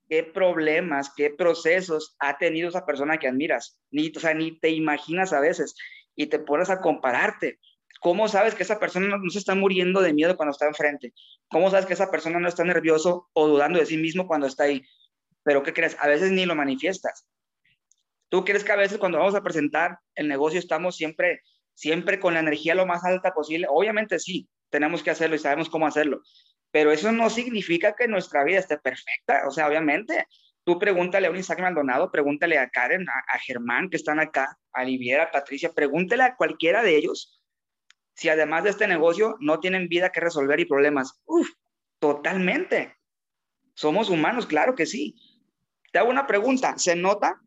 qué 0.07 0.23
problemas, 0.23 1.11
qué 1.13 1.29
procesos 1.29 2.15
ha 2.19 2.37
tenido 2.37 2.69
esa 2.69 2.85
persona 2.85 3.17
que 3.17 3.27
admiras, 3.27 3.77
ni, 3.91 4.13
o 4.15 4.19
sea, 4.19 4.33
ni 4.33 4.57
te 4.59 4.69
imaginas 4.69 5.33
a 5.33 5.41
veces 5.41 5.75
y 6.15 6.27
te 6.27 6.39
pones 6.39 6.69
a 6.69 6.79
compararte. 6.79 7.59
¿Cómo 7.99 8.29
sabes 8.29 8.55
que 8.55 8.63
esa 8.63 8.79
persona 8.79 9.17
no, 9.17 9.29
se 9.29 9.39
está 9.39 9.55
muriendo 9.55 9.99
de 9.99 10.13
miedo 10.13 10.37
cuando 10.37 10.51
está 10.51 10.67
enfrente? 10.67 11.13
¿Cómo 11.49 11.69
sabes 11.69 11.85
que 11.85 11.93
esa 11.93 12.09
persona 12.09 12.39
no 12.39 12.47
está 12.47 12.63
nervioso 12.63 13.29
o 13.33 13.47
dudando 13.49 13.77
de 13.77 13.85
sí 13.85 13.97
mismo 13.97 14.25
cuando 14.25 14.47
está 14.47 14.63
ahí? 14.63 14.81
Pero 15.43 15.63
¿qué 15.63 15.73
crees? 15.73 15.97
A 15.99 16.07
veces 16.07 16.31
ni 16.31 16.45
lo 16.45 16.55
manifiestas. 16.55 17.27
¿Tú 18.29 18.45
crees 18.45 18.63
que 18.63 18.71
a 18.71 18.77
veces 18.77 18.97
cuando 18.97 19.17
vamos 19.17 19.35
a 19.35 19.43
presentar 19.43 19.99
el 20.15 20.27
negocio 20.27 20.59
estamos 20.59 20.95
siempre, 20.95 21.41
siempre 21.73 22.19
con 22.19 22.33
la 22.33 22.39
energía 22.39 22.75
lo 22.75 22.85
más 22.85 23.03
alta 23.03 23.33
posible? 23.33 23.67
Obviamente 23.69 24.19
sí, 24.19 24.47
tenemos 24.69 25.03
que 25.03 25.11
hacerlo 25.11 25.35
y 25.35 25.39
sabemos 25.39 25.69
cómo 25.69 25.85
hacerlo. 25.85 26.21
Pero 26.71 26.91
eso 26.91 27.11
no 27.11 27.29
significa 27.29 27.93
que 27.93 28.07
nuestra 28.07 28.43
vida 28.43 28.59
esté 28.59 28.77
perfecta. 28.77 29.43
O 29.47 29.51
sea, 29.51 29.67
obviamente, 29.67 30.25
tú 30.63 30.79
pregúntale 30.79 31.27
a 31.27 31.31
un 31.31 31.37
Isaac 31.37 31.59
Maldonado, 31.59 32.09
pregúntale 32.11 32.57
a 32.57 32.69
Karen, 32.69 33.05
a, 33.09 33.37
Germán 33.39 33.89
que 33.89 33.97
están 33.97 34.19
acá, 34.19 34.57
a 34.71 34.81
Oliviera, 34.83 35.23
a 35.23 35.31
Patricia, 35.31 35.73
pregúntale 35.73 36.23
a 36.23 36.35
cualquiera 36.35 36.81
de 36.83 36.95
ellos 36.95 37.41
si 38.13 38.29
además 38.29 38.63
de 38.63 38.69
este 38.69 38.87
negocio 38.87 39.35
no 39.39 39.59
tienen 39.59 39.87
vida 39.89 40.11
que 40.11 40.19
resolver 40.19 40.59
y 40.59 40.65
problemas. 40.65 41.21
Uf, 41.25 41.49
totalmente. 41.99 42.95
Somos 43.73 44.09
humanos, 44.09 44.45
claro 44.45 44.75
que 44.75 44.85
sí. 44.85 45.15
Te 45.91 45.99
hago 45.99 46.09
una 46.09 46.27
pregunta, 46.27 46.77
¿se 46.77 46.95
nota? 46.95 47.41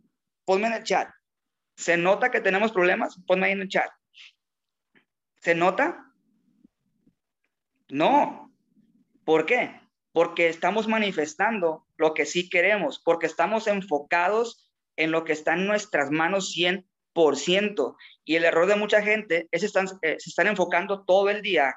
Ponme 0.44 0.66
en 0.68 0.74
el 0.74 0.84
chat. 0.84 1.10
¿Se 1.76 1.96
nota 1.96 2.30
que 2.30 2.40
tenemos 2.40 2.72
problemas? 2.72 3.18
Ponme 3.26 3.46
ahí 3.46 3.52
en 3.52 3.62
el 3.62 3.68
chat. 3.68 3.90
¿Se 5.40 5.54
nota? 5.54 6.12
No. 7.88 8.52
¿Por 9.24 9.46
qué? 9.46 9.80
Porque 10.12 10.48
estamos 10.48 10.86
manifestando 10.86 11.86
lo 11.96 12.14
que 12.14 12.26
sí 12.26 12.48
queremos, 12.48 13.00
porque 13.02 13.26
estamos 13.26 13.66
enfocados 13.66 14.70
en 14.96 15.10
lo 15.10 15.24
que 15.24 15.32
está 15.32 15.54
en 15.54 15.66
nuestras 15.66 16.10
manos 16.10 16.52
100 16.52 16.86
y 18.24 18.34
el 18.34 18.44
error 18.44 18.66
de 18.66 18.76
mucha 18.76 19.02
gente 19.02 19.48
es 19.52 19.62
están, 19.62 19.86
eh, 20.02 20.16
se 20.18 20.30
están 20.30 20.48
enfocando 20.48 21.04
todo 21.04 21.30
el 21.30 21.42
día, 21.42 21.74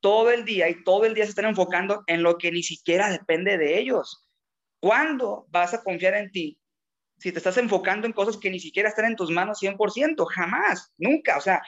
todo 0.00 0.30
el 0.30 0.44
día 0.44 0.68
y 0.68 0.84
todo 0.84 1.04
el 1.04 1.14
día 1.14 1.24
se 1.24 1.30
están 1.30 1.46
enfocando 1.46 2.04
en 2.06 2.22
lo 2.22 2.38
que 2.38 2.52
ni 2.52 2.62
siquiera 2.62 3.10
depende 3.10 3.58
de 3.58 3.78
ellos. 3.78 4.29
¿Cuándo 4.80 5.46
vas 5.50 5.74
a 5.74 5.82
confiar 5.82 6.14
en 6.14 6.30
ti? 6.30 6.58
Si 7.18 7.32
te 7.32 7.38
estás 7.38 7.58
enfocando 7.58 8.06
en 8.06 8.14
cosas 8.14 8.38
que 8.38 8.50
ni 8.50 8.58
siquiera 8.58 8.88
están 8.88 9.04
en 9.04 9.16
tus 9.16 9.30
manos 9.30 9.60
100%, 9.60 10.26
jamás, 10.26 10.92
nunca. 10.96 11.36
O 11.36 11.40
sea, 11.40 11.62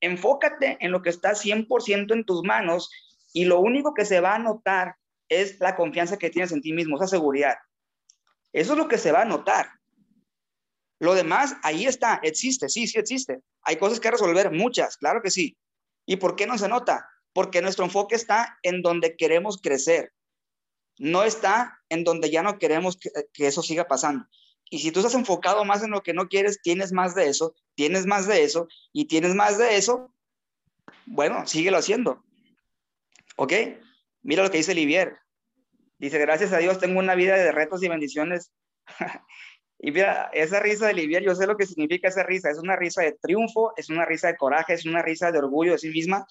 enfócate 0.00 0.76
en 0.80 0.92
lo 0.92 1.02
que 1.02 1.10
está 1.10 1.34
100% 1.34 2.12
en 2.12 2.24
tus 2.24 2.42
manos 2.42 2.90
y 3.32 3.46
lo 3.46 3.60
único 3.60 3.94
que 3.94 4.04
se 4.04 4.20
va 4.20 4.34
a 4.34 4.38
notar 4.38 4.96
es 5.28 5.58
la 5.60 5.76
confianza 5.76 6.18
que 6.18 6.30
tienes 6.30 6.52
en 6.52 6.60
ti 6.60 6.72
mismo, 6.72 6.96
esa 6.96 7.06
seguridad. 7.06 7.56
Eso 8.52 8.72
es 8.72 8.78
lo 8.78 8.88
que 8.88 8.98
se 8.98 9.12
va 9.12 9.22
a 9.22 9.26
notar. 9.26 9.70
Lo 10.98 11.14
demás, 11.14 11.56
ahí 11.62 11.86
está, 11.86 12.20
existe, 12.22 12.68
sí, 12.68 12.86
sí 12.86 12.98
existe. 12.98 13.40
Hay 13.62 13.76
cosas 13.76 14.00
que 14.00 14.10
resolver, 14.10 14.50
muchas, 14.50 14.96
claro 14.96 15.22
que 15.22 15.30
sí. 15.30 15.56
¿Y 16.04 16.16
por 16.16 16.36
qué 16.36 16.46
no 16.46 16.58
se 16.58 16.68
nota? 16.68 17.08
Porque 17.32 17.62
nuestro 17.62 17.84
enfoque 17.84 18.16
está 18.16 18.58
en 18.62 18.82
donde 18.82 19.16
queremos 19.16 19.60
crecer. 19.62 20.12
No 21.00 21.24
está 21.24 21.80
en 21.88 22.04
donde 22.04 22.30
ya 22.30 22.42
no 22.42 22.58
queremos 22.58 22.98
que, 22.98 23.46
eso 23.46 23.62
siga 23.62 23.88
pasando. 23.88 24.26
Y 24.70 24.80
si 24.80 24.92
tú 24.92 25.00
estás 25.00 25.14
enfocado 25.14 25.64
más 25.64 25.82
en 25.82 25.90
lo 25.90 26.02
que 26.02 26.12
no 26.12 26.28
quieres, 26.28 26.60
tienes 26.62 26.92
más 26.92 27.14
de 27.14 27.28
eso, 27.28 27.54
tienes 27.74 28.06
más 28.06 28.28
de 28.28 28.44
eso 28.44 28.68
y 28.92 29.06
tienes 29.06 29.34
más 29.34 29.58
de 29.58 29.76
eso, 29.76 30.14
bueno, 31.06 31.46
síguelo 31.46 31.78
haciendo. 31.78 32.22
¿Ok? 33.36 33.52
Mira 34.22 34.42
lo 34.42 34.50
que 34.50 34.58
dice 34.58 34.74
Livier. 34.74 35.16
Dice, 35.98 36.18
gracias 36.18 36.52
a 36.52 36.58
Dios 36.58 36.78
tengo 36.78 36.98
una 36.98 37.14
vida 37.14 37.36
de 37.36 37.50
retos 37.50 37.82
y 37.82 37.88
bendiciones 37.88 38.52
Y 39.82 39.92
mira, 39.92 40.28
esa 40.34 40.60
risa 40.60 40.88
de 40.88 40.94
Livier, 40.94 41.22
yo 41.22 41.34
sé 41.34 41.46
lo 41.46 41.56
que 41.56 41.64
significa 41.64 42.08
esa 42.08 42.22
risa. 42.22 42.50
Es 42.50 42.58
una 42.58 42.76
risa 42.76 43.02
de 43.02 43.12
triunfo, 43.12 43.72
es 43.78 43.88
una 43.88 44.04
risa 44.04 44.28
de 44.28 44.36
coraje, 44.36 44.74
es 44.74 44.84
una 44.84 45.00
risa 45.00 45.32
de 45.32 45.38
orgullo 45.38 45.72
de 45.72 45.78
sí 45.78 45.88
misma. 45.88 46.26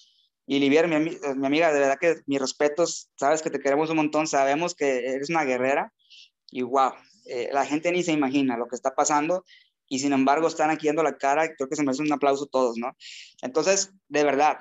Y 0.50 0.60
Livier, 0.60 0.88
mi, 0.88 0.98
mi 0.98 1.46
amiga, 1.46 1.72
de 1.72 1.80
verdad 1.80 2.00
que 2.02 2.22
mis 2.26 2.40
respetos, 2.40 3.12
sabes 3.16 3.44
que 3.44 3.52
te 3.52 3.60
queremos 3.60 3.92
un 3.92 3.98
montón, 3.98 4.26
sabemos 4.26 4.74
que 4.74 5.06
eres 5.06 5.30
una 5.30 5.44
guerrera. 5.44 5.94
Y 6.50 6.64
wow, 6.64 6.94
eh, 7.28 7.50
la 7.54 7.66
gente 7.68 7.92
ni 7.92 8.02
se 8.02 8.14
imagina 8.14 8.58
lo 8.58 8.68
que 8.68 8.76
está 8.76 8.96
pasando. 8.96 9.46
Y 9.88 10.00
sin 10.00 10.12
embargo, 10.12 10.48
están 10.48 10.72
aquí 10.72 10.88
dando 10.88 11.04
la 11.04 11.18
cara. 11.18 11.54
Creo 11.56 11.70
que 11.70 11.76
se 11.76 11.84
merecen 11.84 12.08
un 12.08 12.14
aplauso 12.14 12.48
todos, 12.48 12.78
¿no? 12.78 12.96
Entonces, 13.44 13.92
de 14.08 14.24
verdad, 14.24 14.58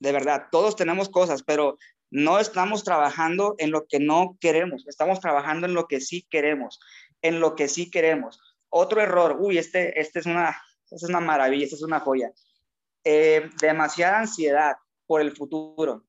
de 0.00 0.10
verdad, 0.10 0.46
todos 0.50 0.74
tenemos 0.74 1.08
cosas, 1.08 1.44
pero 1.44 1.78
no 2.10 2.40
estamos 2.40 2.82
trabajando 2.82 3.54
en 3.58 3.70
lo 3.70 3.86
que 3.86 4.00
no 4.00 4.36
queremos, 4.40 4.84
estamos 4.88 5.20
trabajando 5.20 5.68
en 5.68 5.74
lo 5.74 5.86
que 5.86 6.00
sí 6.00 6.26
queremos 6.28 6.80
en 7.22 7.40
lo 7.40 7.54
que 7.54 7.68
sí 7.68 7.90
queremos. 7.90 8.40
Otro 8.68 9.00
error, 9.00 9.36
uy, 9.40 9.58
este, 9.58 10.00
este 10.00 10.20
es, 10.20 10.26
una, 10.26 10.60
es 10.90 11.02
una 11.02 11.20
maravilla, 11.20 11.64
esta 11.64 11.76
es 11.76 11.82
una 11.82 12.00
joya. 12.00 12.32
Eh, 13.04 13.50
demasiada 13.60 14.20
ansiedad 14.20 14.76
por 15.10 15.20
el 15.20 15.34
futuro. 15.34 16.04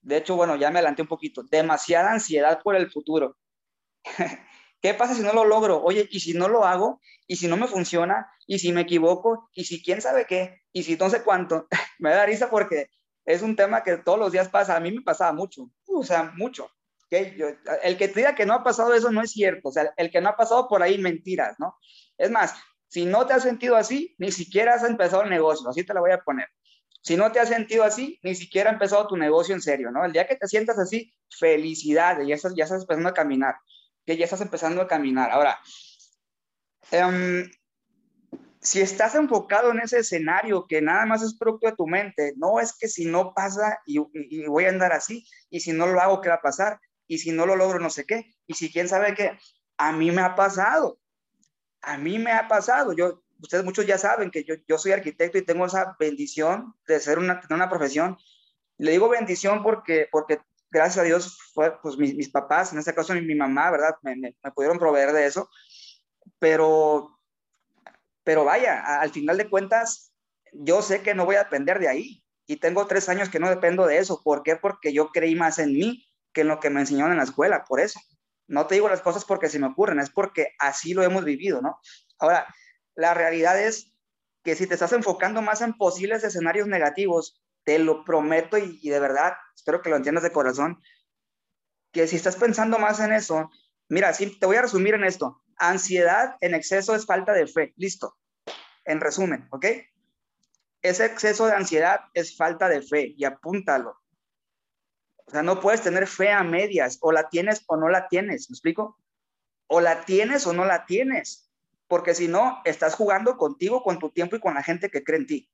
De 0.00 0.16
hecho, 0.16 0.34
bueno, 0.34 0.56
ya 0.56 0.70
me 0.70 0.78
adelanté 0.78 1.02
un 1.02 1.08
poquito. 1.08 1.42
Demasiada 1.42 2.10
ansiedad 2.10 2.62
por 2.62 2.74
el 2.74 2.90
futuro. 2.90 3.36
¿Qué 4.80 4.94
pasa 4.94 5.14
si 5.14 5.20
no 5.20 5.34
lo 5.34 5.44
logro? 5.44 5.82
Oye, 5.84 6.08
¿y 6.10 6.20
si 6.20 6.32
no 6.32 6.48
lo 6.48 6.64
hago? 6.64 7.02
¿Y 7.26 7.36
si 7.36 7.48
no 7.48 7.58
me 7.58 7.66
funciona? 7.66 8.32
¿Y 8.46 8.58
si 8.58 8.72
me 8.72 8.80
equivoco? 8.80 9.50
¿Y 9.52 9.64
si 9.64 9.82
quién 9.82 10.00
sabe 10.00 10.24
qué? 10.26 10.62
¿Y 10.72 10.84
si 10.84 10.96
no 10.96 11.10
sé 11.10 11.22
cuánto? 11.22 11.68
me 11.98 12.12
da 12.12 12.24
risa 12.24 12.48
porque 12.48 12.88
es 13.26 13.42
un 13.42 13.56
tema 13.56 13.82
que 13.82 13.98
todos 13.98 14.18
los 14.18 14.32
días 14.32 14.48
pasa. 14.48 14.74
A 14.74 14.80
mí 14.80 14.90
me 14.90 15.02
pasaba 15.02 15.34
mucho, 15.34 15.70
o 15.86 16.02
sea, 16.02 16.32
mucho 16.34 16.70
el 17.10 17.96
que 17.96 18.08
te 18.08 18.20
diga 18.20 18.34
que 18.34 18.46
no 18.46 18.54
ha 18.54 18.64
pasado 18.64 18.94
eso 18.94 19.10
no 19.12 19.22
es 19.22 19.30
cierto, 19.30 19.68
o 19.68 19.72
sea, 19.72 19.92
el 19.96 20.10
que 20.10 20.20
no 20.20 20.30
ha 20.30 20.36
pasado 20.36 20.68
por 20.68 20.82
ahí 20.82 20.98
mentiras, 20.98 21.56
¿no? 21.58 21.76
Es 22.18 22.30
más, 22.30 22.54
si 22.88 23.04
no 23.04 23.26
te 23.26 23.34
has 23.34 23.42
sentido 23.42 23.76
así, 23.76 24.14
ni 24.18 24.32
siquiera 24.32 24.74
has 24.74 24.84
empezado 24.84 25.22
el 25.22 25.30
negocio, 25.30 25.68
así 25.68 25.84
te 25.84 25.94
lo 25.94 26.00
voy 26.00 26.10
a 26.10 26.20
poner. 26.22 26.48
Si 27.06 27.16
no 27.16 27.30
te 27.30 27.38
has 27.38 27.48
sentido 27.48 27.84
así, 27.84 28.18
ni 28.24 28.34
siquiera 28.34 28.70
ha 28.70 28.72
empezado 28.72 29.06
tu 29.06 29.16
negocio 29.16 29.54
en 29.54 29.62
serio, 29.62 29.92
¿no? 29.92 30.04
El 30.04 30.12
día 30.12 30.26
que 30.26 30.34
te 30.34 30.48
sientas 30.48 30.78
así, 30.78 31.14
felicidades, 31.30 32.26
ya 32.26 32.34
estás, 32.34 32.54
ya 32.56 32.64
estás 32.64 32.82
empezando 32.82 33.08
a 33.08 33.14
caminar, 33.14 33.54
que 34.04 34.16
ya 34.16 34.24
estás 34.24 34.40
empezando 34.40 34.82
a 34.82 34.88
caminar. 34.88 35.30
Ahora, 35.30 35.56
em, 36.90 37.48
si 38.60 38.80
estás 38.80 39.14
enfocado 39.14 39.70
en 39.70 39.78
ese 39.80 40.00
escenario 40.00 40.66
que 40.66 40.82
nada 40.82 41.06
más 41.06 41.22
es 41.22 41.38
propio 41.38 41.70
de 41.70 41.76
tu 41.76 41.86
mente, 41.86 42.32
no 42.36 42.58
es 42.58 42.76
que 42.76 42.88
si 42.88 43.06
no 43.06 43.32
pasa 43.34 43.78
y, 43.86 44.00
y, 44.12 44.46
voy 44.46 44.64
a 44.64 44.70
andar 44.70 44.92
así, 44.92 45.24
y 45.48 45.60
si 45.60 45.72
no 45.72 45.86
lo 45.86 46.00
hago, 46.00 46.20
¿qué 46.20 46.28
va 46.28 46.36
a 46.36 46.42
pasar? 46.42 46.80
y 47.08 47.18
si 47.18 47.32
no 47.32 47.46
lo 47.46 47.56
logro, 47.56 47.78
no 47.78 47.90
sé 47.90 48.04
qué. 48.04 48.34
Y 48.46 48.54
si 48.54 48.70
quién 48.70 48.88
sabe 48.88 49.14
qué, 49.14 49.38
a 49.76 49.92
mí 49.92 50.10
me 50.10 50.22
ha 50.22 50.34
pasado. 50.34 50.98
A 51.80 51.98
mí 51.98 52.18
me 52.18 52.32
ha 52.32 52.48
pasado. 52.48 52.92
Yo, 52.92 53.22
ustedes 53.40 53.64
muchos 53.64 53.86
ya 53.86 53.98
saben 53.98 54.30
que 54.30 54.44
yo, 54.44 54.54
yo 54.66 54.78
soy 54.78 54.92
arquitecto 54.92 55.38
y 55.38 55.44
tengo 55.44 55.66
esa 55.66 55.96
bendición 55.98 56.74
de 56.86 57.00
ser 57.00 57.18
una, 57.18 57.40
tener 57.40 57.56
una 57.56 57.68
profesión. 57.68 58.16
Le 58.78 58.92
digo 58.92 59.08
bendición 59.08 59.62
porque, 59.62 60.08
porque 60.10 60.40
gracias 60.70 60.98
a 60.98 61.06
Dios, 61.06 61.38
fue, 61.54 61.80
pues 61.80 61.96
mis, 61.96 62.14
mis 62.14 62.28
papás, 62.28 62.72
en 62.72 62.78
este 62.78 62.94
caso 62.94 63.14
mi, 63.14 63.34
mamá, 63.34 63.70
¿verdad? 63.70 63.96
Me, 64.02 64.16
me, 64.16 64.34
pudieron 64.54 64.78
proveer 64.78 65.12
de 65.12 65.26
eso. 65.26 65.48
Pero, 66.38 67.18
pero 68.24 68.44
vaya, 68.44 69.00
al 69.00 69.10
final 69.10 69.38
de 69.38 69.48
cuentas, 69.48 70.12
yo 70.52 70.82
sé 70.82 71.02
que 71.02 71.14
no 71.14 71.24
voy 71.24 71.36
a 71.36 71.44
depender 71.44 71.78
de 71.78 71.88
ahí. 71.88 72.22
Y 72.48 72.56
tengo 72.56 72.86
tres 72.86 73.08
años 73.08 73.28
que 73.28 73.40
no 73.40 73.48
dependo 73.48 73.86
de 73.86 73.98
eso. 73.98 74.20
¿Por 74.22 74.42
qué? 74.42 74.56
Porque 74.56 74.92
yo 74.92 75.08
creí 75.08 75.34
más 75.34 75.58
en 75.58 75.72
mí 75.72 76.06
que 76.32 76.42
en 76.42 76.48
lo 76.48 76.60
que 76.60 76.70
me 76.70 76.80
enseñaron 76.80 77.12
en 77.12 77.18
la 77.18 77.24
escuela, 77.24 77.64
por 77.64 77.80
eso. 77.80 77.98
No 78.46 78.66
te 78.66 78.76
digo 78.76 78.88
las 78.88 79.00
cosas 79.00 79.24
porque 79.24 79.48
se 79.48 79.58
me 79.58 79.66
ocurren, 79.66 79.98
es 79.98 80.10
porque 80.10 80.54
así 80.58 80.94
lo 80.94 81.02
hemos 81.02 81.24
vivido, 81.24 81.60
¿no? 81.60 81.80
Ahora, 82.18 82.46
la 82.96 83.14
realidad 83.14 83.60
es 83.60 83.92
que 84.42 84.56
si 84.56 84.66
te 84.66 84.74
estás 84.74 84.92
enfocando 84.92 85.42
más 85.42 85.60
en 85.60 85.74
posibles 85.74 86.24
escenarios 86.24 86.66
negativos, 86.66 87.42
te 87.64 87.78
lo 87.78 88.04
prometo 88.04 88.58
y, 88.58 88.88
de 88.88 89.00
verdad, 89.00 89.34
espero 89.54 89.82
que 89.82 89.90
lo 89.90 89.96
entiendas 89.96 90.24
de 90.24 90.32
corazón, 90.32 90.80
que 91.92 92.06
si 92.06 92.16
estás 92.16 92.36
pensando 92.36 92.78
más 92.78 93.00
en 93.00 93.12
eso, 93.12 93.50
mira, 93.88 94.12
sí, 94.12 94.38
te 94.38 94.46
voy 94.46 94.56
a 94.56 94.62
resumir 94.62 94.94
en 94.94 95.04
esto. 95.04 95.42
Ansiedad 95.56 96.36
en 96.40 96.54
exceso 96.54 96.94
es 96.94 97.06
falta 97.06 97.32
de 97.32 97.46
fe. 97.46 97.74
Listo. 97.76 98.16
En 98.84 99.00
resumen, 99.00 99.48
¿ok? 99.50 99.66
Ese 100.80 101.06
exceso 101.06 101.46
de 101.46 101.54
ansiedad 101.54 102.02
es 102.14 102.36
falta 102.36 102.68
de 102.68 102.82
fe 102.82 103.14
y 103.16 103.24
apúntalo. 103.24 104.00
O 105.26 105.30
sea, 105.30 105.42
no 105.42 105.60
puedes 105.60 105.82
tener 105.82 106.06
fe 106.06 106.30
a 106.30 106.44
medias, 106.44 106.98
o 107.00 107.10
la 107.10 107.28
tienes 107.28 107.64
o 107.66 107.76
no 107.76 107.88
la 107.88 108.06
tienes, 108.06 108.48
¿me 108.48 108.54
explico? 108.54 109.00
O 109.66 109.80
la 109.80 110.04
tienes 110.04 110.46
o 110.46 110.52
no 110.52 110.64
la 110.64 110.86
tienes, 110.86 111.45
porque 111.88 112.14
si 112.14 112.28
no, 112.28 112.60
estás 112.64 112.94
jugando 112.94 113.36
contigo, 113.36 113.82
con 113.82 113.98
tu 113.98 114.10
tiempo 114.10 114.36
y 114.36 114.40
con 114.40 114.54
la 114.54 114.62
gente 114.62 114.90
que 114.90 115.04
cree 115.04 115.20
en 115.20 115.26
ti. 115.26 115.50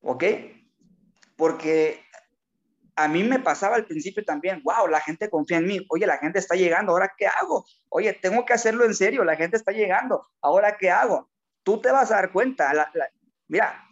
¿Ok? 0.00 0.24
Porque 1.36 2.04
a 2.96 3.08
mí 3.08 3.24
me 3.24 3.38
pasaba 3.38 3.76
al 3.76 3.86
principio 3.86 4.24
también, 4.24 4.62
wow, 4.62 4.86
la 4.86 5.00
gente 5.00 5.30
confía 5.30 5.58
en 5.58 5.66
mí, 5.66 5.86
oye, 5.88 6.06
la 6.06 6.18
gente 6.18 6.38
está 6.38 6.54
llegando, 6.54 6.92
¿ahora 6.92 7.12
qué 7.16 7.26
hago? 7.26 7.64
Oye, 7.88 8.12
tengo 8.12 8.44
que 8.44 8.52
hacerlo 8.52 8.84
en 8.84 8.94
serio, 8.94 9.24
la 9.24 9.36
gente 9.36 9.56
está 9.56 9.72
llegando, 9.72 10.26
¿ahora 10.40 10.76
qué 10.76 10.90
hago? 10.90 11.30
Tú 11.62 11.80
te 11.80 11.90
vas 11.90 12.10
a 12.10 12.16
dar 12.16 12.32
cuenta, 12.32 12.90
mira, 13.48 13.82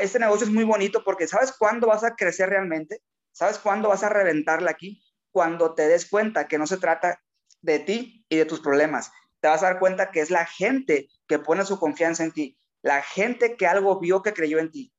este 0.00 0.18
negocio 0.18 0.46
es 0.46 0.52
muy 0.52 0.64
bonito 0.64 1.02
porque 1.04 1.26
¿sabes 1.26 1.52
cuándo 1.52 1.86
vas 1.86 2.04
a 2.04 2.14
crecer 2.14 2.50
realmente? 2.50 3.02
¿Sabes 3.32 3.58
cuándo 3.58 3.88
vas 3.88 4.02
a 4.02 4.08
reventarla 4.08 4.70
aquí? 4.70 5.02
Cuando 5.30 5.74
te 5.74 5.88
des 5.88 6.08
cuenta 6.08 6.48
que 6.48 6.58
no 6.58 6.66
se 6.66 6.78
trata 6.78 7.20
de 7.60 7.78
ti 7.78 8.24
y 8.28 8.36
de 8.36 8.44
tus 8.44 8.60
problemas. 8.60 9.10
Vas 9.48 9.62
a 9.62 9.66
dar 9.66 9.78
cuenta 9.78 10.10
que 10.10 10.20
es 10.20 10.30
la 10.30 10.46
gente 10.46 11.08
que 11.26 11.38
pone 11.38 11.64
su 11.64 11.78
confianza 11.78 12.24
en 12.24 12.32
ti, 12.32 12.58
la 12.82 13.02
gente 13.02 13.56
que 13.56 13.66
algo 13.66 13.98
vio 13.98 14.22
que 14.22 14.32
creyó 14.32 14.58
en 14.58 14.70
ti. 14.70 14.92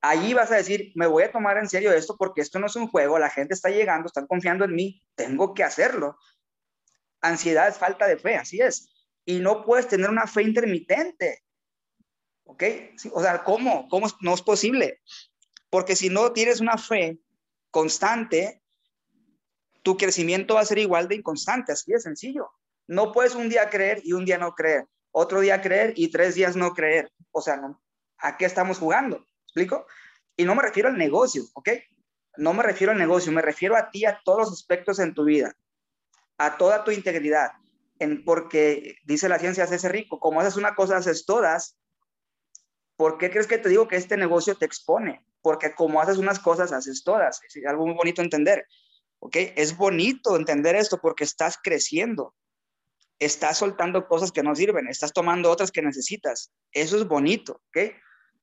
Allí 0.00 0.34
vas 0.34 0.50
a 0.50 0.56
decir, 0.56 0.92
me 0.96 1.06
voy 1.06 1.22
a 1.22 1.32
tomar 1.32 1.56
en 1.56 1.68
serio 1.68 1.92
esto 1.92 2.16
porque 2.18 2.42
esto 2.42 2.58
no 2.58 2.66
es 2.66 2.76
un 2.76 2.88
juego, 2.88 3.18
la 3.18 3.30
gente 3.30 3.54
está 3.54 3.70
llegando, 3.70 4.06
están 4.06 4.26
confiando 4.26 4.64
en 4.64 4.74
mí, 4.74 5.02
tengo 5.14 5.54
que 5.54 5.64
hacerlo. 5.64 6.18
Ansiedad 7.22 7.68
es 7.68 7.78
falta 7.78 8.06
de 8.06 8.18
fe, 8.18 8.36
así 8.36 8.60
es. 8.60 8.90
Y 9.24 9.40
no 9.40 9.64
puedes 9.64 9.88
tener 9.88 10.10
una 10.10 10.26
fe 10.26 10.42
intermitente. 10.42 11.42
¿Ok? 12.44 12.62
o 13.12 13.22
sea, 13.22 13.42
¿cómo? 13.42 13.88
¿Cómo 13.88 14.06
no 14.20 14.34
es 14.34 14.42
posible? 14.42 15.00
Porque 15.70 15.96
si 15.96 16.10
no 16.10 16.32
tienes 16.32 16.60
una 16.60 16.76
fe 16.76 17.18
constante, 17.70 18.62
tu 19.82 19.96
crecimiento 19.96 20.54
va 20.54 20.60
a 20.60 20.66
ser 20.66 20.78
igual 20.78 21.08
de 21.08 21.16
inconstante, 21.16 21.72
así 21.72 21.92
de 21.92 22.00
sencillo. 22.00 22.50
No 22.86 23.12
puedes 23.12 23.34
un 23.34 23.48
día 23.48 23.70
creer 23.70 24.00
y 24.04 24.12
un 24.12 24.24
día 24.24 24.38
no 24.38 24.54
creer, 24.54 24.86
otro 25.10 25.40
día 25.40 25.60
creer 25.60 25.92
y 25.96 26.10
tres 26.10 26.34
días 26.34 26.56
no 26.56 26.74
creer. 26.74 27.10
O 27.30 27.40
sea, 27.40 27.60
¿a 28.18 28.36
qué 28.36 28.44
estamos 28.44 28.78
jugando? 28.78 29.26
¿Explico? 29.46 29.86
Y 30.36 30.44
no 30.44 30.54
me 30.54 30.62
refiero 30.62 30.88
al 30.88 30.98
negocio, 30.98 31.44
¿ok? 31.54 31.70
No 32.36 32.52
me 32.52 32.62
refiero 32.62 32.92
al 32.92 32.98
negocio, 32.98 33.30
me 33.32 33.42
refiero 33.42 33.76
a 33.76 33.90
ti, 33.90 34.04
a 34.04 34.20
todos 34.24 34.40
los 34.40 34.52
aspectos 34.52 34.98
en 34.98 35.14
tu 35.14 35.24
vida, 35.24 35.56
a 36.38 36.58
toda 36.58 36.82
tu 36.82 36.90
integridad, 36.90 37.52
porque 38.24 38.96
dice 39.04 39.28
la 39.28 39.38
ciencia, 39.38 39.64
hace 39.64 39.88
rico, 39.88 40.18
como 40.18 40.40
haces 40.40 40.56
una 40.56 40.74
cosa, 40.74 40.96
haces 40.96 41.24
todas. 41.24 41.78
¿Por 42.96 43.18
qué 43.18 43.30
crees 43.30 43.46
que 43.46 43.58
te 43.58 43.68
digo 43.68 43.88
que 43.88 43.96
este 43.96 44.16
negocio 44.16 44.56
te 44.56 44.66
expone? 44.66 45.24
Porque 45.42 45.74
como 45.74 46.00
haces 46.00 46.18
unas 46.18 46.38
cosas, 46.38 46.72
haces 46.72 47.02
todas. 47.04 47.40
Es 47.42 47.66
algo 47.66 47.86
muy 47.86 47.94
bonito 47.94 48.22
entender. 48.22 48.66
¿Ok? 49.20 49.36
Es 49.56 49.76
bonito 49.76 50.36
entender 50.36 50.76
esto 50.76 50.98
porque 51.00 51.24
estás 51.24 51.58
creciendo. 51.62 52.34
Estás 53.18 53.58
soltando 53.58 54.06
cosas 54.08 54.32
que 54.32 54.42
no 54.42 54.54
sirven. 54.54 54.88
Estás 54.88 55.12
tomando 55.12 55.50
otras 55.50 55.70
que 55.70 55.82
necesitas. 55.82 56.52
Eso 56.72 56.96
es 56.96 57.06
bonito. 57.06 57.62
¿Ok? 57.68 57.92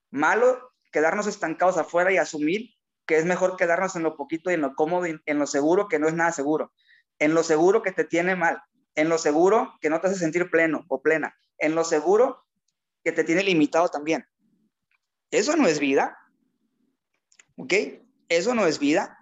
Malo 0.09 0.71
quedarnos 0.91 1.27
estancados 1.27 1.77
afuera 1.77 2.11
y 2.11 2.17
asumir 2.17 2.69
que 3.05 3.17
es 3.17 3.25
mejor 3.25 3.57
quedarnos 3.57 3.95
en 3.95 4.03
lo 4.03 4.15
poquito 4.15 4.51
y 4.51 4.53
en 4.53 4.61
lo 4.61 4.75
cómodo 4.75 5.05
en 5.05 5.39
lo 5.39 5.47
seguro 5.47 5.87
que 5.87 5.99
no 5.99 6.07
es 6.07 6.13
nada 6.13 6.31
seguro. 6.31 6.71
En 7.19 7.33
lo 7.33 7.43
seguro 7.43 7.81
que 7.81 7.91
te 7.91 8.03
tiene 8.03 8.35
mal. 8.35 8.61
En 8.95 9.09
lo 9.09 9.17
seguro 9.17 9.77
que 9.81 9.89
no 9.89 9.99
te 9.99 10.07
hace 10.07 10.17
sentir 10.17 10.49
pleno 10.49 10.85
o 10.87 11.01
plena. 11.01 11.35
En 11.57 11.75
lo 11.75 11.83
seguro 11.83 12.45
que 13.03 13.11
te 13.11 13.23
tiene 13.23 13.43
limitado 13.43 13.89
también. 13.89 14.25
Eso 15.29 15.55
no 15.55 15.67
es 15.67 15.79
vida. 15.79 16.17
¿Ok? 17.57 17.73
Eso 18.27 18.53
no 18.53 18.65
es 18.65 18.79
vida. 18.79 19.20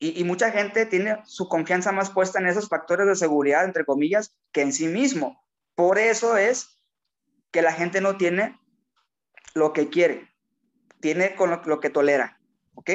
Y, 0.00 0.22
mucha 0.22 0.52
gente 0.52 0.86
tiene 0.86 1.18
su 1.24 1.48
confianza 1.48 1.90
más 1.90 2.10
puesta 2.10 2.38
en 2.38 2.46
esos 2.46 2.68
factores 2.68 3.06
de 3.06 3.16
seguridad, 3.16 3.64
entre 3.64 3.84
comillas, 3.84 4.36
que 4.52 4.62
en 4.62 4.72
sí 4.72 4.86
mismo. 4.86 5.44
Por 5.74 5.98
eso 5.98 6.36
es 6.36 6.78
que 7.50 7.62
la 7.62 7.72
gente 7.72 8.00
no 8.00 8.16
tiene 8.16 8.60
lo 9.54 9.72
que 9.72 9.88
quiere, 9.88 10.28
tiene 11.00 11.34
con 11.34 11.50
lo, 11.50 11.80
que 11.80 11.90
tolera, 11.90 12.40
¿ok? 12.74 12.90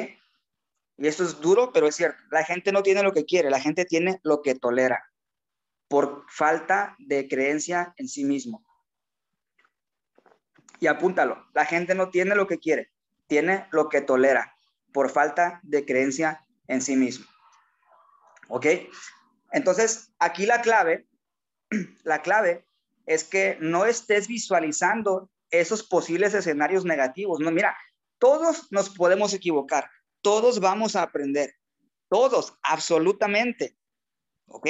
Y 0.97 1.07
esto 1.07 1.23
es 1.23 1.41
duro, 1.41 1.73
pero 1.73 1.87
es 1.87 1.95
cierto. 1.95 2.23
La 2.31 2.45
gente 2.45 2.71
no 2.71 2.83
tiene 2.83 3.03
lo 3.03 3.11
que 3.11 3.25
quiere, 3.25 3.49
la 3.49 3.59
gente 3.59 3.83
tiene 3.83 4.21
lo 4.23 4.41
que 4.41 4.55
tolera 4.55 5.03
por 5.89 6.25
falta 6.29 6.95
de 6.99 7.27
creencia 7.27 7.93
en 7.97 8.07
sí 8.07 8.23
mismo. 8.23 8.63
Y 10.79 10.87
apúntalo, 10.87 11.45
la 11.53 11.65
gente 11.65 11.95
no 11.95 12.09
tiene 12.09 12.35
lo 12.35 12.47
que 12.47 12.59
quiere, 12.59 12.91
tiene 13.27 13.67
lo 13.71 13.89
que 13.89 14.01
tolera 14.01 14.55
por 14.93 15.09
falta 15.09 15.59
de 15.63 15.85
creencia 15.85 16.42
en 16.67 16.81
sí 16.81 16.95
mismo. 16.95 17.25
¿Ok? 18.49 18.67
Entonces, 19.51 20.13
aquí 20.19 20.45
la 20.45 20.61
clave, 20.61 21.07
la 22.03 22.21
clave 22.21 22.65
es 23.05 23.23
que 23.23 23.57
no 23.59 23.85
estés 23.85 24.27
visualizando 24.27 25.29
esos 25.51 25.83
posibles 25.83 26.33
escenarios 26.33 26.85
negativos. 26.85 27.39
No, 27.39 27.51
mira, 27.51 27.77
todos 28.17 28.71
nos 28.71 28.89
podemos 28.89 29.33
equivocar, 29.33 29.89
todos 30.21 30.59
vamos 30.59 30.95
a 30.95 31.03
aprender, 31.03 31.55
todos, 32.09 32.57
absolutamente. 32.63 33.77
¿Ok? 34.47 34.67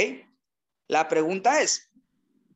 La 0.87 1.07
pregunta 1.07 1.61
es, 1.61 1.89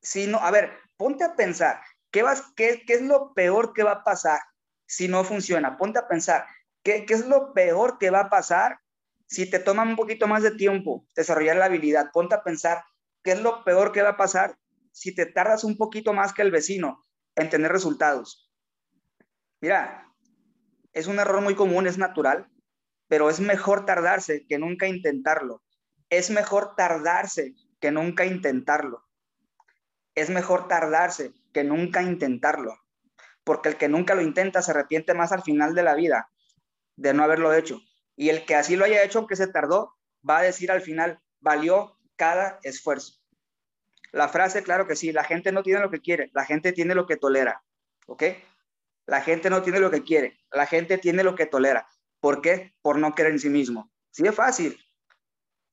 si 0.02 0.28
no, 0.28 0.40
a 0.40 0.52
ver, 0.52 0.72
ponte 0.98 1.24
a 1.24 1.36
pensar, 1.36 1.82
¿qué, 2.12 2.24
vas, 2.24 2.44
qué, 2.56 2.84
qué 2.86 2.94
es 2.94 3.02
lo 3.02 3.34
peor 3.34 3.74
que 3.74 3.84
va 3.84 3.92
a 3.92 4.04
pasar 4.04 4.40
si 4.86 5.08
no 5.08 5.24
funciona? 5.24 5.78
Ponte 5.78 6.00
a 6.00 6.08
pensar, 6.08 6.46
¿qué, 6.84 7.06
¿qué 7.06 7.14
es 7.14 7.26
lo 7.26 7.54
peor 7.54 7.98
que 7.98 8.10
va 8.10 8.22
a 8.22 8.30
pasar 8.30 8.80
si 9.28 9.50
te 9.50 9.60
toma 9.60 9.84
un 9.84 9.96
poquito 9.96 10.28
más 10.28 10.44
de 10.44 10.52
tiempo 10.52 11.06
desarrollar 11.16 11.58
la 11.58 11.66
habilidad? 11.66 12.12
Ponte 12.12 12.36
a 12.36 12.44
pensar, 12.44 12.84
¿qué 13.24 13.34
es 13.34 13.42
lo 13.42 13.64
peor 13.64 13.92
que 13.92 14.02
va 14.02 14.10
a 14.10 14.18
pasar 14.18 14.58
si 14.92 15.14
te 15.14 15.26
tardas 15.26 15.64
un 15.64 15.78
poquito 15.78 16.14
más 16.14 16.34
que 16.34 16.42
el 16.42 16.52
vecino? 16.52 17.04
en 17.38 17.50
tener 17.50 17.72
resultados. 17.72 18.52
Mira, 19.62 20.12
es 20.92 21.08
un 21.08 21.20
error 21.20 21.42
muy 21.42 21.56
común, 21.56 21.88
es 21.88 21.98
natural, 21.98 22.50
pero 23.08 23.30
es 23.30 23.40
mejor 23.40 23.86
tardarse 23.86 24.46
que 24.48 24.58
nunca 24.58 24.88
intentarlo. 24.88 25.64
Es 26.10 26.30
mejor 26.32 26.76
tardarse 26.76 27.54
que 27.80 27.92
nunca 27.92 28.26
intentarlo. 28.26 29.06
Es 30.16 30.30
mejor 30.30 30.68
tardarse 30.68 31.32
que 31.54 31.64
nunca 31.64 32.02
intentarlo. 32.02 32.74
Porque 33.44 33.70
el 33.70 33.78
que 33.78 33.88
nunca 33.88 34.16
lo 34.16 34.22
intenta 34.22 34.62
se 34.62 34.72
arrepiente 34.72 35.14
más 35.14 35.32
al 35.32 35.44
final 35.44 35.76
de 35.76 35.84
la 35.84 35.94
vida 35.94 36.30
de 36.96 37.14
no 37.14 37.24
haberlo 37.24 37.54
hecho. 37.54 37.80
Y 38.18 38.30
el 38.30 38.46
que 38.46 38.56
así 38.56 38.76
lo 38.76 38.84
haya 38.84 39.04
hecho, 39.04 39.20
aunque 39.20 39.38
se 39.38 39.48
tardó, 39.48 39.96
va 40.28 40.40
a 40.40 40.42
decir 40.42 40.72
al 40.72 40.82
final, 40.82 41.22
valió 41.40 41.98
cada 42.16 42.60
esfuerzo. 42.64 43.22
La 44.12 44.28
frase, 44.28 44.64
claro 44.64 44.88
que 44.88 44.96
sí, 44.96 45.12
la 45.12 45.24
gente 45.24 45.52
no 45.52 45.64
tiene 45.64 45.80
lo 45.82 45.92
que 45.92 46.02
quiere, 46.02 46.32
la 46.34 46.44
gente 46.44 46.74
tiene 46.74 46.96
lo 46.96 47.06
que 47.06 47.16
tolera, 47.16 47.64
¿ok? 48.08 48.24
La 49.06 49.22
gente 49.22 49.50
no 49.50 49.62
tiene 49.62 49.80
lo 49.80 49.92
que 49.92 50.04
quiere, 50.04 50.40
la 50.52 50.66
gente 50.66 50.98
tiene 50.98 51.24
lo 51.24 51.36
que 51.36 51.46
tolera. 51.46 51.88
¿Por 52.20 52.42
qué? 52.42 52.76
Por 52.82 52.98
no 52.98 53.14
creer 53.14 53.34
en 53.34 53.40
sí 53.40 53.50
mismo. 53.50 53.92
Así 54.12 54.24
de 54.24 54.32
fácil, 54.32 54.80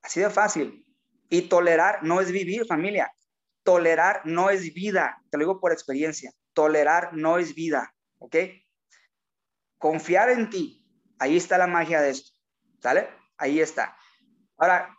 así 0.03 0.21
de 0.21 0.29
fácil. 0.29 0.87
Y 1.31 1.43
tolerar 1.49 2.03
no 2.03 2.21
es 2.21 2.31
vivir, 2.31 2.67
familia. 2.67 3.11
Tolerar 3.63 4.21
no 4.27 4.51
es 4.51 4.75
vida, 4.75 5.23
te 5.31 5.39
lo 5.39 5.45
digo 5.45 5.61
por 5.61 5.73
experiencia. 5.73 6.31
Tolerar 6.53 7.15
no 7.15 7.39
es 7.39 7.55
vida, 7.55 7.95
¿ok? 8.19 8.37
Confiar 9.79 10.29
en 10.29 10.51
ti, 10.51 10.87
ahí 11.19 11.37
está 11.37 11.57
la 11.57 11.67
magia 11.67 12.03
de 12.03 12.11
esto, 12.11 12.34
¿sale? 12.85 13.09
Ahí 13.39 13.61
está. 13.61 13.97
Ahora, 14.57 14.95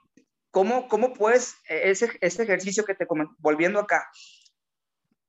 ¿Cómo, 0.56 0.88
cómo 0.88 1.12
puedes, 1.12 1.58
e, 1.67 1.91
ese, 1.91 2.10
ese 2.21 2.43
ejercicio 2.43 2.86
que 2.86 2.95
te 2.95 3.06
volviendo 3.39 3.78
acá, 3.78 4.10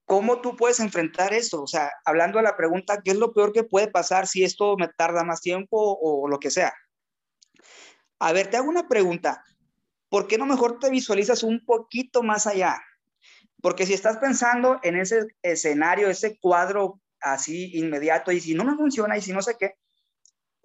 cómo 0.04 0.40
tú 0.40 0.54
puedes 0.54 0.78
enfrentar 0.78 1.34
esto? 1.34 1.64
O 1.64 1.66
sea, 1.66 1.90
hablando 2.04 2.38
de 2.38 2.44
la 2.44 2.56
pregunta, 2.56 3.02
¿qué 3.04 3.10
es 3.10 3.16
lo 3.16 3.32
peor 3.32 3.52
que 3.52 3.64
puede 3.64 3.88
pasar 3.88 4.28
si 4.28 4.44
esto 4.44 4.76
me 4.76 4.86
tarda 4.86 5.24
más 5.24 5.40
tiempo 5.40 5.98
o 6.00 6.28
lo 6.28 6.38
que 6.38 6.52
sea? 6.52 6.72
A 8.20 8.32
ver, 8.32 8.46
te 8.46 8.56
hago 8.56 8.68
una 8.68 8.86
pregunta. 8.86 9.42
¿Por 10.08 10.28
qué 10.28 10.38
no 10.38 10.46
mejor 10.46 10.78
te 10.78 10.90
visualizas 10.90 11.42
un 11.42 11.64
poquito 11.66 12.22
más 12.22 12.46
allá? 12.46 12.80
Porque 13.60 13.84
si 13.84 13.94
estás 13.94 14.18
pensando 14.18 14.78
en 14.84 14.94
ese 14.94 15.26
escenario, 15.42 16.08
ese 16.08 16.38
cuadro 16.38 17.00
así 17.20 17.76
inmediato, 17.76 18.30
y 18.30 18.40
si 18.40 18.54
no 18.54 18.62
me 18.62 18.76
funciona, 18.76 19.18
y 19.18 19.22
si 19.22 19.32
no 19.32 19.42
sé 19.42 19.56
qué, 19.58 19.74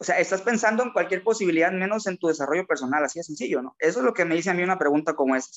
o 0.02 0.04
sea, 0.04 0.18
estás 0.18 0.42
pensando 0.42 0.82
en 0.82 0.94
cualquier 0.94 1.24
posibilidad 1.24 1.72
menos 1.72 2.08
en 2.08 2.18
tu 2.18 2.28
desarrollo 2.28 2.66
personal, 2.66 3.04
así 3.04 3.20
de 3.20 3.24
sencillo, 3.24 3.62
¿no? 3.62 3.76
Eso 3.78 4.00
es 4.00 4.06
lo 4.06 4.16
que 4.16 4.26
me 4.26 4.34
dice 4.34 4.50
a 4.50 4.56
mí 4.56 4.64
una 4.64 4.80
pregunta 4.80 5.14
como 5.14 5.36
esa. 5.36 5.52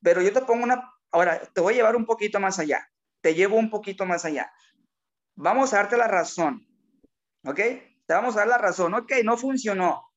Pero 0.00 0.22
yo 0.22 0.32
te 0.32 0.42
pongo 0.42 0.62
una, 0.62 0.92
ahora, 1.10 1.40
te 1.40 1.60
voy 1.60 1.74
a 1.74 1.76
llevar 1.78 1.96
un 1.96 2.06
poquito 2.06 2.38
más 2.38 2.60
allá, 2.60 2.88
te 3.20 3.34
llevo 3.34 3.56
un 3.56 3.70
poquito 3.70 4.06
más 4.06 4.24
allá. 4.24 4.52
Vamos 5.34 5.72
a 5.72 5.78
darte 5.78 5.96
la 5.96 6.06
razón, 6.06 6.64
¿ok? 7.44 7.56
Te 7.56 8.14
vamos 8.14 8.36
a 8.36 8.40
dar 8.40 8.46
la 8.46 8.58
razón, 8.58 8.94
ok, 8.94 9.10
no 9.24 9.36
funcionó. 9.36 10.08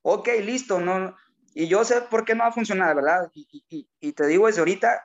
Ok, 0.00 0.28
listo, 0.42 0.80
no, 0.80 1.14
y 1.52 1.68
yo 1.68 1.84
sé 1.84 2.00
por 2.00 2.24
qué 2.24 2.34
no 2.34 2.44
va 2.44 2.48
a 2.48 2.52
funcionar, 2.52 2.96
¿verdad? 2.96 3.30
Y, 3.34 4.12
te 4.12 4.26
digo 4.26 4.46
desde 4.46 4.60
ahorita, 4.60 5.04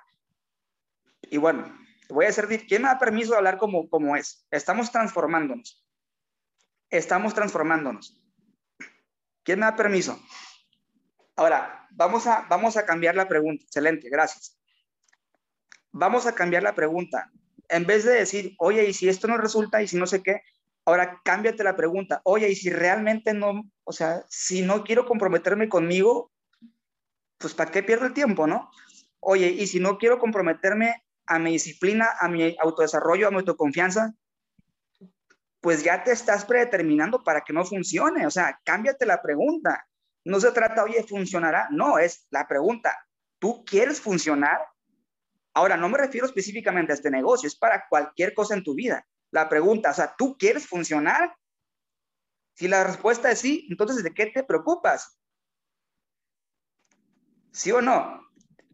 y 1.23 1.35
bueno, 1.35 1.65
voy 2.07 2.23
a 2.23 2.27
decir, 2.29 2.65
¿quién 2.65 2.83
me 2.83 2.87
da 2.87 2.97
permiso 2.97 3.31
de 3.31 3.39
hablar 3.39 3.57
como, 3.57 3.89
como 3.89 4.15
es? 4.15 4.47
Estamos 4.51 4.89
transformándonos 4.89 5.83
estamos 6.91 7.33
transformándonos. 7.33 8.21
¿Quién 9.43 9.59
me 9.59 9.65
da 9.65 9.75
permiso? 9.75 10.21
Ahora, 11.35 11.87
vamos 11.91 12.27
a, 12.27 12.45
vamos 12.49 12.77
a 12.77 12.85
cambiar 12.85 13.15
la 13.15 13.27
pregunta. 13.27 13.63
Excelente, 13.63 14.09
gracias. 14.09 14.59
Vamos 15.91 16.27
a 16.27 16.35
cambiar 16.35 16.63
la 16.63 16.75
pregunta. 16.75 17.31
En 17.69 17.85
vez 17.85 18.03
de 18.03 18.13
decir, 18.13 18.53
oye, 18.59 18.85
y 18.85 18.93
si 18.93 19.09
esto 19.09 19.27
no 19.27 19.37
resulta 19.37 19.81
y 19.81 19.87
si 19.87 19.97
no 19.97 20.05
sé 20.05 20.21
qué, 20.21 20.41
ahora 20.85 21.21
cámbiate 21.23 21.63
la 21.63 21.75
pregunta. 21.75 22.21
Oye, 22.25 22.49
y 22.49 22.55
si 22.55 22.69
realmente 22.69 23.33
no, 23.33 23.63
o 23.83 23.93
sea, 23.93 24.23
si 24.29 24.61
no 24.61 24.83
quiero 24.83 25.05
comprometerme 25.05 25.69
conmigo, 25.69 26.31
pues 27.37 27.53
¿para 27.53 27.71
qué 27.71 27.81
pierdo 27.81 28.05
el 28.05 28.13
tiempo, 28.13 28.45
no? 28.45 28.69
Oye, 29.19 29.47
y 29.47 29.67
si 29.67 29.79
no 29.79 29.97
quiero 29.97 30.19
comprometerme 30.19 31.03
a 31.25 31.39
mi 31.39 31.53
disciplina, 31.53 32.09
a 32.19 32.27
mi 32.27 32.55
autodesarrollo, 32.59 33.27
a 33.27 33.31
mi 33.31 33.37
autoconfianza, 33.37 34.13
pues 35.61 35.83
ya 35.83 36.03
te 36.03 36.11
estás 36.11 36.43
predeterminando 36.43 37.23
para 37.23 37.41
que 37.41 37.53
no 37.53 37.63
funcione. 37.63 38.25
O 38.25 38.31
sea, 38.31 38.59
cámbiate 38.65 39.05
la 39.05 39.21
pregunta. 39.21 39.87
No 40.25 40.39
se 40.39 40.51
trata, 40.51 40.83
oye, 40.83 41.03
¿funcionará? 41.03 41.67
No, 41.71 41.99
es 41.99 42.27
la 42.31 42.47
pregunta. 42.47 42.97
¿Tú 43.39 43.63
quieres 43.63 44.01
funcionar? 44.01 44.59
Ahora, 45.53 45.77
no 45.77 45.87
me 45.87 45.97
refiero 45.97 46.25
específicamente 46.25 46.91
a 46.91 46.95
este 46.95 47.11
negocio, 47.11 47.47
es 47.47 47.55
para 47.55 47.85
cualquier 47.89 48.33
cosa 48.33 48.55
en 48.55 48.63
tu 48.63 48.73
vida. 48.73 49.05
La 49.31 49.49
pregunta, 49.49 49.91
o 49.91 49.93
sea, 49.93 50.13
¿tú 50.17 50.37
quieres 50.37 50.67
funcionar? 50.67 51.35
Si 52.55 52.67
la 52.67 52.83
respuesta 52.83 53.31
es 53.31 53.39
sí, 53.39 53.67
entonces 53.69 54.03
¿de 54.03 54.13
qué 54.13 54.27
te 54.27 54.43
preocupas? 54.43 55.19
¿Sí 57.51 57.71
o 57.71 57.81
no? 57.81 58.21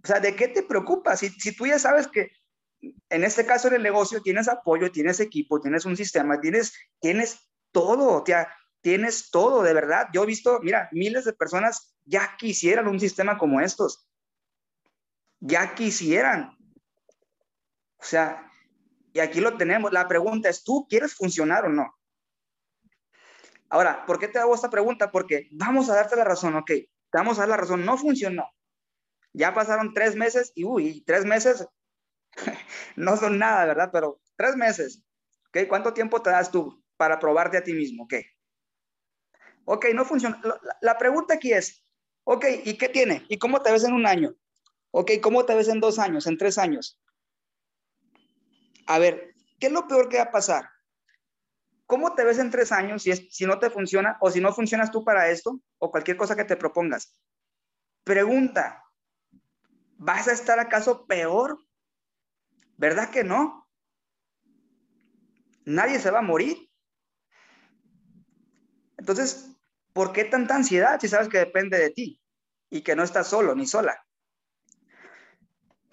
O 0.03 0.07
sea, 0.07 0.19
¿de 0.19 0.35
qué 0.35 0.47
te 0.47 0.63
preocupas? 0.63 1.19
Si, 1.19 1.29
si 1.29 1.55
tú 1.55 1.65
ya 1.65 1.79
sabes 1.79 2.07
que 2.07 2.31
en 2.81 3.23
este 3.23 3.45
caso 3.45 3.67
en 3.67 3.75
el 3.75 3.83
negocio 3.83 4.21
tienes 4.21 4.47
apoyo, 4.47 4.91
tienes 4.91 5.19
equipo, 5.19 5.59
tienes 5.59 5.85
un 5.85 5.97
sistema, 5.97 6.39
tienes, 6.39 6.73
tienes 6.99 7.49
todo, 7.71 8.23
tía, 8.23 8.47
tienes 8.81 9.31
todo, 9.31 9.63
de 9.63 9.73
verdad. 9.73 10.07
Yo 10.13 10.23
he 10.23 10.27
visto, 10.27 10.59
mira, 10.61 10.89
miles 10.91 11.25
de 11.25 11.33
personas 11.33 11.95
ya 12.05 12.35
quisieran 12.37 12.87
un 12.87 12.99
sistema 12.99 13.37
como 13.37 13.61
estos. 13.61 14.09
Ya 15.39 15.75
quisieran. 15.75 16.57
O 17.99 18.03
sea, 18.03 18.51
y 19.13 19.19
aquí 19.19 19.39
lo 19.39 19.57
tenemos. 19.57 19.91
La 19.91 20.07
pregunta 20.07 20.49
es, 20.49 20.63
¿tú 20.63 20.85
quieres 20.87 21.15
funcionar 21.15 21.65
o 21.65 21.69
no? 21.69 21.93
Ahora, 23.69 24.05
¿por 24.05 24.19
qué 24.19 24.27
te 24.27 24.39
hago 24.39 24.55
esta 24.55 24.69
pregunta? 24.69 25.11
Porque 25.11 25.49
vamos 25.51 25.89
a 25.89 25.95
darte 25.95 26.15
la 26.15 26.23
razón, 26.23 26.55
ok, 26.55 26.67
te 26.67 26.89
vamos 27.11 27.37
a 27.37 27.41
dar 27.41 27.49
la 27.49 27.57
razón, 27.57 27.85
no 27.85 27.97
funcionó. 27.97 28.49
Ya 29.33 29.53
pasaron 29.53 29.93
tres 29.93 30.15
meses 30.15 30.51
y, 30.55 30.63
uy, 30.63 31.03
tres 31.05 31.25
meses 31.25 31.67
no 32.95 33.17
son 33.17 33.37
nada, 33.37 33.65
¿verdad? 33.65 33.89
Pero 33.91 34.21
tres 34.35 34.55
meses, 34.55 35.03
¿ok? 35.49 35.67
¿Cuánto 35.67 35.93
tiempo 35.93 36.21
te 36.21 36.29
das 36.29 36.51
tú 36.51 36.83
para 36.97 37.19
probarte 37.19 37.57
a 37.57 37.63
ti 37.63 37.73
mismo? 37.73 38.03
¿Ok? 38.03 38.13
Ok, 39.65 39.87
no 39.93 40.05
funciona. 40.05 40.41
La, 40.81 40.97
pregunta 40.97 41.33
aquí 41.33 41.51
es, 41.51 41.83
ok, 42.23 42.45
¿y 42.63 42.77
qué 42.77 42.87
tiene? 42.87 43.25
¿Y 43.27 43.37
cómo 43.37 43.61
te 43.61 43.71
ves 43.71 43.83
en 43.83 43.93
un 43.93 44.07
año? 44.07 44.33
Ok, 44.91 45.11
¿cómo 45.21 45.45
te 45.45 45.55
ves 45.55 45.67
en 45.67 45.81
dos 45.81 45.99
años, 45.99 46.25
en 46.25 46.37
tres 46.37 46.57
años? 46.57 47.01
A 48.85 48.97
ver, 48.97 49.35
¿qué 49.59 49.67
es 49.67 49.73
lo 49.73 49.87
peor 49.87 50.07
que 50.07 50.17
va 50.17 50.23
a 50.23 50.31
pasar? 50.31 50.69
¿Cómo 51.85 52.15
te 52.15 52.23
ves 52.23 52.39
en 52.39 52.49
tres 52.49 52.71
años 52.71 53.03
si, 53.03 53.13
si 53.13 53.45
no 53.45 53.59
te 53.59 53.69
funciona 53.69 54.17
o 54.21 54.31
si 54.31 54.39
no 54.39 54.53
funcionas 54.53 54.89
tú 54.89 55.03
para 55.03 55.29
esto 55.29 55.59
o 55.79 55.91
cualquier 55.91 56.15
cosa 56.15 56.37
que 56.37 56.45
te 56.45 56.55
propongas? 56.55 57.13
Pregunta, 58.05 58.85
¿vas 59.97 60.29
a 60.29 60.31
estar 60.31 60.59
acaso 60.59 61.05
peor? 61.05 61.66
¿Verdad 62.77 63.09
que 63.09 63.23
no? 63.23 63.67
Nadie 65.65 65.99
se 65.99 66.11
va 66.11 66.19
a 66.19 66.23
morir. 66.23 66.69
Entonces, 68.97 69.49
¿por 69.93 70.13
qué 70.13 70.23
tanta 70.25 70.55
ansiedad 70.55 70.99
si 70.99 71.07
sabes 71.07 71.27
que 71.27 71.39
depende 71.39 71.77
de 71.77 71.89
ti 71.89 72.21
y 72.69 72.81
que 72.81 72.95
no 72.95 73.03
estás 73.03 73.27
solo 73.27 73.55
ni 73.55 73.65
sola? 73.65 74.03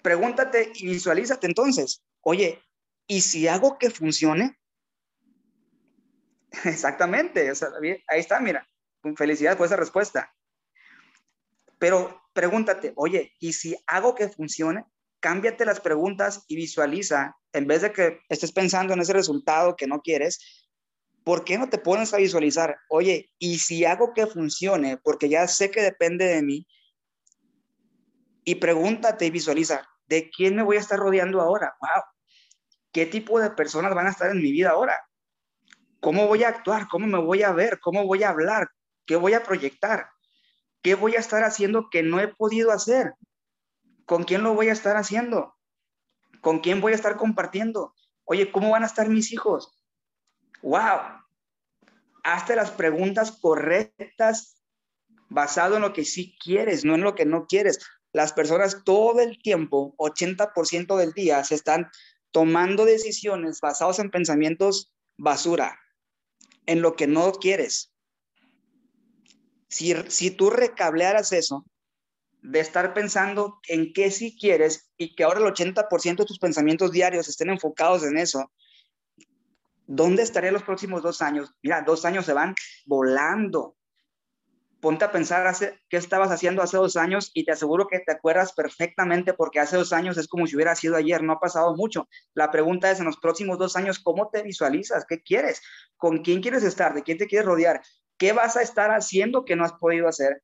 Pregúntate 0.01 0.71
y 0.75 0.87
visualízate 0.87 1.47
entonces, 1.47 2.03
oye, 2.21 2.61
¿y 3.07 3.21
si 3.21 3.47
hago 3.47 3.77
que 3.79 3.89
funcione? 3.89 4.57
Exactamente, 6.63 7.51
ahí 8.07 8.19
está, 8.19 8.39
mira, 8.39 8.67
felicidad 9.17 9.57
por 9.57 9.65
esa 9.65 9.75
respuesta. 9.75 10.31
Pero 11.79 12.21
pregúntate, 12.33 12.93
oye, 12.95 13.33
¿y 13.39 13.53
si 13.53 13.75
hago 13.87 14.15
que 14.15 14.29
funcione? 14.29 14.85
Cámbiate 15.25 15.65
las 15.65 15.79
preguntas 15.79 16.45
y 16.47 16.55
visualiza, 16.55 17.35
en 17.51 17.65
vez 17.65 17.81
de 17.81 17.91
que 17.91 18.19
estés 18.29 18.51
pensando 18.51 18.93
en 18.93 18.99
ese 18.99 19.11
resultado 19.11 19.75
que 19.75 19.87
no 19.87 20.01
quieres, 20.01 20.69
¿por 21.23 21.43
qué 21.43 21.57
no 21.57 21.67
te 21.67 21.79
pones 21.79 22.13
a 22.13 22.17
visualizar? 22.17 22.77
Oye, 22.89 23.31
¿y 23.39 23.57
si 23.57 23.85
hago 23.85 24.13
que 24.13 24.27
funcione? 24.27 24.97
Porque 24.97 25.27
ya 25.27 25.47
sé 25.47 25.71
que 25.71 25.81
depende 25.81 26.25
de 26.25 26.43
mí. 26.43 26.67
Y 28.43 28.53
pregúntate 28.53 29.25
y 29.25 29.31
visualiza, 29.31 29.89
¿de 30.05 30.29
quién 30.29 30.55
me 30.55 30.61
voy 30.61 30.77
a 30.77 30.81
estar 30.81 30.99
rodeando 30.99 31.41
ahora? 31.41 31.75
¡Wow! 31.81 32.03
¿Qué 32.91 33.07
tipo 33.07 33.39
de 33.39 33.49
personas 33.49 33.95
van 33.95 34.05
a 34.05 34.11
estar 34.11 34.29
en 34.29 34.43
mi 34.43 34.51
vida 34.51 34.69
ahora? 34.69 34.95
¿Cómo 36.01 36.27
voy 36.27 36.43
a 36.43 36.49
actuar? 36.49 36.87
¿Cómo 36.87 37.07
me 37.07 37.17
voy 37.17 37.41
a 37.41 37.51
ver? 37.51 37.79
¿Cómo 37.79 38.05
voy 38.05 38.21
a 38.21 38.29
hablar? 38.29 38.69
¿Qué 39.07 39.15
voy 39.15 39.33
a 39.33 39.41
proyectar? 39.41 40.07
¿Qué 40.83 40.93
voy 40.93 41.15
a 41.15 41.19
estar 41.19 41.43
haciendo 41.43 41.89
que 41.89 42.03
no 42.03 42.19
he 42.19 42.27
podido 42.27 42.71
hacer? 42.71 43.15
¿Con 44.05 44.23
quién 44.23 44.43
lo 44.43 44.53
voy 44.53 44.69
a 44.69 44.73
estar 44.73 44.97
haciendo? 44.97 45.55
¿Con 46.41 46.59
quién 46.59 46.79
voy 46.79 46.93
a 46.93 46.95
estar 46.95 47.17
compartiendo? 47.17 47.95
Oye, 48.23 48.51
¿cómo 48.51 48.71
van 48.71 48.83
a 48.83 48.87
estar 48.87 49.09
mis 49.09 49.31
hijos? 49.31 49.79
¡Wow! 50.61 50.99
Hazte 52.23 52.55
las 52.55 52.71
preguntas 52.71 53.31
correctas 53.31 54.61
basado 55.29 55.75
en 55.75 55.81
lo 55.81 55.93
que 55.93 56.05
sí 56.05 56.37
quieres, 56.43 56.85
no 56.85 56.95
en 56.95 57.01
lo 57.01 57.15
que 57.15 57.25
no 57.25 57.45
quieres. 57.45 57.79
Las 58.13 58.33
personas 58.33 58.83
todo 58.83 59.19
el 59.19 59.41
tiempo, 59.41 59.95
80% 59.97 60.95
del 60.97 61.13
día, 61.13 61.43
se 61.43 61.55
están 61.55 61.89
tomando 62.31 62.85
decisiones 62.85 63.59
basadas 63.59 63.99
en 63.99 64.11
pensamientos 64.11 64.93
basura, 65.17 65.79
en 66.65 66.81
lo 66.81 66.95
que 66.95 67.07
no 67.07 67.31
quieres. 67.33 67.93
Si, 69.67 69.93
si 70.09 70.31
tú 70.31 70.49
recablearas 70.49 71.31
eso, 71.31 71.65
de 72.47 72.59
estar 72.59 72.93
pensando 72.93 73.59
en 73.67 73.91
qué 73.91 74.11
sí 74.11 74.37
quieres 74.39 74.91
y 74.97 75.15
que 75.15 75.23
ahora 75.23 75.39
el 75.39 75.45
80% 75.47 76.17
de 76.17 76.25
tus 76.25 76.39
pensamientos 76.39 76.91
diarios 76.91 77.27
estén 77.27 77.49
enfocados 77.49 78.03
en 78.03 78.17
eso, 78.17 78.51
¿dónde 79.87 80.21
estaría 80.21 80.51
los 80.51 80.63
próximos 80.63 81.01
dos 81.01 81.21
años? 81.21 81.53
Mira, 81.63 81.81
dos 81.81 82.05
años 82.05 82.25
se 82.25 82.33
van 82.33 82.53
volando. 82.85 83.75
Ponte 84.79 85.05
a 85.05 85.11
pensar 85.11 85.47
hace, 85.47 85.79
qué 85.89 85.97
estabas 85.97 86.29
haciendo 86.29 86.61
hace 86.61 86.77
dos 86.77 86.95
años 86.97 87.31
y 87.33 87.45
te 87.45 87.53
aseguro 87.53 87.87
que 87.87 87.99
te 87.99 88.11
acuerdas 88.11 88.53
perfectamente 88.53 89.33
porque 89.33 89.59
hace 89.59 89.77
dos 89.77 89.91
años 89.91 90.15
es 90.17 90.27
como 90.27 90.45
si 90.45 90.55
hubiera 90.55 90.75
sido 90.75 90.95
ayer, 90.95 91.23
no 91.23 91.33
ha 91.33 91.39
pasado 91.39 91.75
mucho. 91.75 92.07
La 92.35 92.51
pregunta 92.51 92.91
es 92.91 92.99
en 92.99 93.05
los 93.05 93.17
próximos 93.17 93.57
dos 93.57 93.75
años, 93.75 93.97
¿cómo 93.97 94.29
te 94.29 94.43
visualizas? 94.43 95.05
¿Qué 95.07 95.23
quieres? 95.23 95.63
¿Con 95.97 96.19
quién 96.19 96.41
quieres 96.41 96.63
estar? 96.63 96.93
¿De 96.93 97.01
quién 97.01 97.17
te 97.17 97.25
quieres 97.25 97.47
rodear? 97.47 97.81
¿Qué 98.19 98.33
vas 98.33 98.55
a 98.55 98.61
estar 98.61 98.91
haciendo 98.91 99.45
que 99.45 99.55
no 99.55 99.65
has 99.65 99.73
podido 99.73 100.07
hacer? 100.07 100.43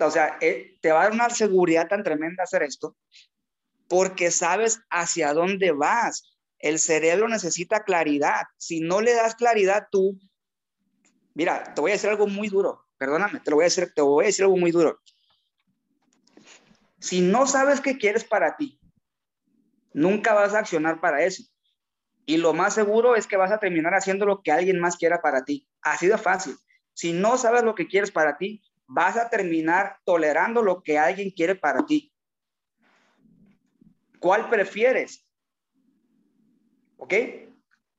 O 0.00 0.10
sea, 0.10 0.38
eh, 0.40 0.78
te 0.80 0.90
va 0.90 1.00
a 1.00 1.02
dar 1.04 1.12
una 1.12 1.30
seguridad 1.30 1.88
tan 1.88 2.02
tremenda 2.02 2.42
hacer 2.42 2.62
esto 2.62 2.96
porque 3.92 4.30
sabes 4.30 4.80
hacia 4.88 5.34
dónde 5.34 5.70
vas. 5.72 6.34
El 6.58 6.78
cerebro 6.78 7.28
necesita 7.28 7.84
claridad. 7.84 8.44
Si 8.56 8.80
no 8.80 9.02
le 9.02 9.12
das 9.12 9.34
claridad 9.34 9.88
tú, 9.90 10.18
mira, 11.34 11.74
te 11.74 11.80
voy 11.82 11.90
a 11.90 11.94
decir 11.94 12.08
algo 12.08 12.26
muy 12.26 12.48
duro. 12.48 12.86
Perdóname, 12.96 13.40
te 13.40 13.50
lo 13.50 13.56
voy 13.56 13.64
a 13.64 13.66
decir, 13.66 13.92
te 13.94 14.00
voy 14.00 14.24
a 14.24 14.26
decir 14.28 14.44
algo 14.44 14.56
muy 14.56 14.70
duro. 14.70 14.98
Si 17.00 17.20
no 17.20 17.46
sabes 17.46 17.82
qué 17.82 17.98
quieres 17.98 18.24
para 18.24 18.56
ti, 18.56 18.80
nunca 19.92 20.32
vas 20.32 20.54
a 20.54 20.60
accionar 20.60 20.98
para 20.98 21.22
eso. 21.24 21.42
Y 22.24 22.38
lo 22.38 22.54
más 22.54 22.72
seguro 22.72 23.14
es 23.14 23.26
que 23.26 23.36
vas 23.36 23.52
a 23.52 23.58
terminar 23.58 23.94
haciendo 23.94 24.24
lo 24.24 24.40
que 24.40 24.52
alguien 24.52 24.80
más 24.80 24.96
quiera 24.96 25.20
para 25.20 25.44
ti. 25.44 25.68
Así 25.82 26.06
de 26.06 26.16
fácil. 26.16 26.56
Si 26.94 27.12
no 27.12 27.36
sabes 27.36 27.62
lo 27.62 27.74
que 27.74 27.88
quieres 27.88 28.10
para 28.10 28.38
ti, 28.38 28.62
vas 28.86 29.16
a 29.16 29.28
terminar 29.30 29.98
tolerando 30.04 30.62
lo 30.62 30.82
que 30.82 30.98
alguien 30.98 31.30
quiere 31.30 31.54
para 31.54 31.84
ti. 31.84 32.12
¿Cuál 34.20 34.48
prefieres? 34.48 35.26
¿Ok? 36.96 37.14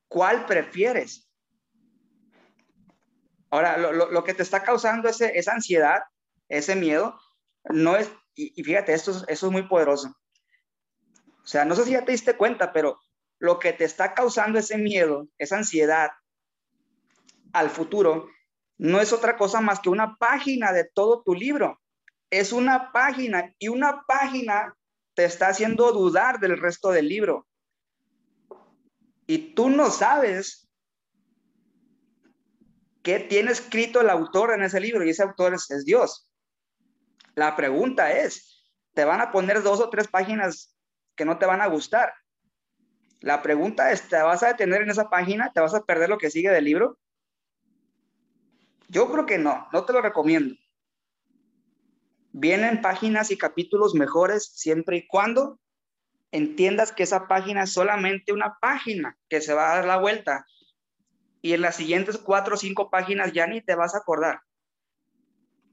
¿Cuál 0.07 0.45
prefieres? 0.45 1.29
Ahora, 3.49 3.77
lo, 3.77 4.23
que 4.23 4.33
te 4.33 4.41
está 4.41 4.63
causando 4.63 5.09
ese, 5.09 5.37
esa 5.37 5.53
ansiedad, 5.53 6.01
ese 6.49 6.75
miedo, 6.75 7.19
no 7.65 7.97
es, 7.97 8.09
y, 8.35 8.63
fíjate, 8.63 8.93
esto, 8.93 9.11
eso 9.27 9.45
es 9.47 9.51
muy 9.51 9.67
poderoso. 9.67 10.15
O 11.43 11.47
sea, 11.47 11.65
no 11.65 11.75
sé 11.75 11.83
si 11.83 11.91
ya 11.91 12.03
te 12.03 12.13
diste 12.13 12.35
cuenta, 12.35 12.73
pero 12.73 12.99
lo 13.37 13.59
que 13.59 13.73
te 13.73 13.83
está 13.83 14.13
causando 14.13 14.57
ese 14.57 14.77
miedo, 14.77 15.27
esa 15.37 15.57
ansiedad 15.57 16.11
al 17.51 17.69
futuro, 17.69 18.29
no 18.83 18.99
es 18.99 19.13
otra 19.13 19.37
cosa 19.37 19.61
más 19.61 19.79
que 19.79 19.87
una 19.87 20.17
página 20.17 20.73
de 20.73 20.83
todo 20.83 21.23
tu 21.23 21.33
libro. 21.33 21.81
Es 22.29 22.51
una 22.51 22.91
página 22.91 23.55
y 23.57 23.69
una 23.69 24.03
página 24.05 24.75
te 25.13 25.23
está 25.23 25.47
haciendo 25.47 25.93
dudar 25.93 26.41
del 26.41 26.57
resto 26.57 26.91
del 26.91 27.07
libro. 27.07 27.47
Y 29.25 29.55
tú 29.55 29.69
no 29.69 29.89
sabes 29.89 30.69
qué 33.03 33.21
tiene 33.21 33.51
escrito 33.51 34.01
el 34.01 34.09
autor 34.09 34.51
en 34.51 34.63
ese 34.63 34.81
libro 34.81 35.05
y 35.05 35.11
ese 35.11 35.23
autor 35.23 35.53
es, 35.53 35.85
Dios. 35.85 36.29
La 37.35 37.55
pregunta 37.55 38.11
es, 38.11 38.69
¿te 38.93 39.05
van 39.05 39.21
a 39.21 39.31
poner 39.31 39.63
dos 39.63 39.79
o 39.79 39.89
tres 39.89 40.09
páginas 40.09 40.75
que 41.15 41.23
no 41.23 41.37
te 41.37 41.45
van 41.45 41.61
a 41.61 41.67
gustar? 41.67 42.13
La 43.21 43.41
pregunta 43.41 43.93
es, 43.93 44.09
¿te 44.09 44.21
vas 44.21 44.43
a 44.43 44.47
detener 44.47 44.81
en 44.81 44.89
esa 44.89 45.09
página? 45.09 45.53
¿Te 45.53 45.61
vas 45.61 45.73
a 45.73 45.85
perder 45.85 46.09
lo 46.09 46.17
que 46.17 46.29
sigue 46.29 46.51
del 46.51 46.65
libro? 46.65 46.99
Yo 48.93 49.11
creo 49.11 49.25
que 49.25 49.39
no, 49.39 49.67
no 49.73 49.85
te 49.85 49.91
lo 49.91 50.01
recomiendo. 50.01 50.53
Vienen 52.31 52.79
páginas 52.79 53.31
y 53.31 53.37
capítulos 53.39 53.95
mejores 53.95 54.51
siempre 54.53 54.97
y 54.97 55.07
cuando 55.07 55.59
entiendas 56.31 56.91
que 56.91 57.01
esa 57.01 57.27
página 57.27 57.63
es 57.63 57.73
solamente 57.73 58.33
una 58.33 58.55
página 58.61 59.17
que 59.29 59.41
se 59.41 59.55
va 59.55 59.71
a 59.71 59.75
dar 59.77 59.85
la 59.85 59.97
vuelta 59.97 60.45
y 61.41 61.53
en 61.53 61.61
las 61.61 61.75
siguientes 61.75 62.19
cuatro 62.19 62.53
o 62.53 62.57
cinco 62.57 62.91
páginas 62.91 63.33
ya 63.33 63.47
ni 63.47 63.61
te 63.61 63.73
vas 63.73 63.95
a 63.95 63.99
acordar. 63.99 64.41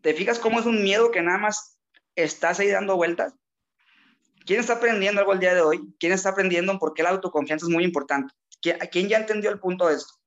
¿Te 0.01 0.15
fijas 0.15 0.39
cómo 0.39 0.59
es 0.59 0.65
un 0.65 0.83
miedo 0.83 1.11
que 1.11 1.21
nada 1.21 1.37
más 1.37 1.79
estás 2.15 2.59
ahí 2.59 2.69
dando 2.69 2.97
vueltas? 2.97 3.35
¿Quién 4.47 4.61
está 4.61 4.75
aprendiendo 4.75 5.21
algo 5.21 5.35
el 5.35 5.41
día 5.41 5.55
de 5.55 5.61
hoy? 5.61 5.95
¿Quién 6.01 6.13
está 6.13 6.31
aprendiendo 6.31 6.79
por 6.79 6.95
qué 6.95 7.03
la 7.03 7.11
autoconfianza 7.11 7.67
es 7.67 7.71
muy 7.71 7.85
importante? 7.85 8.33
¿Quién 8.63 9.09
ya 9.09 9.19
entendió 9.19 9.51
el 9.51 9.61
punto 9.61 9.89
de 9.89 9.97
esto? 9.97 10.20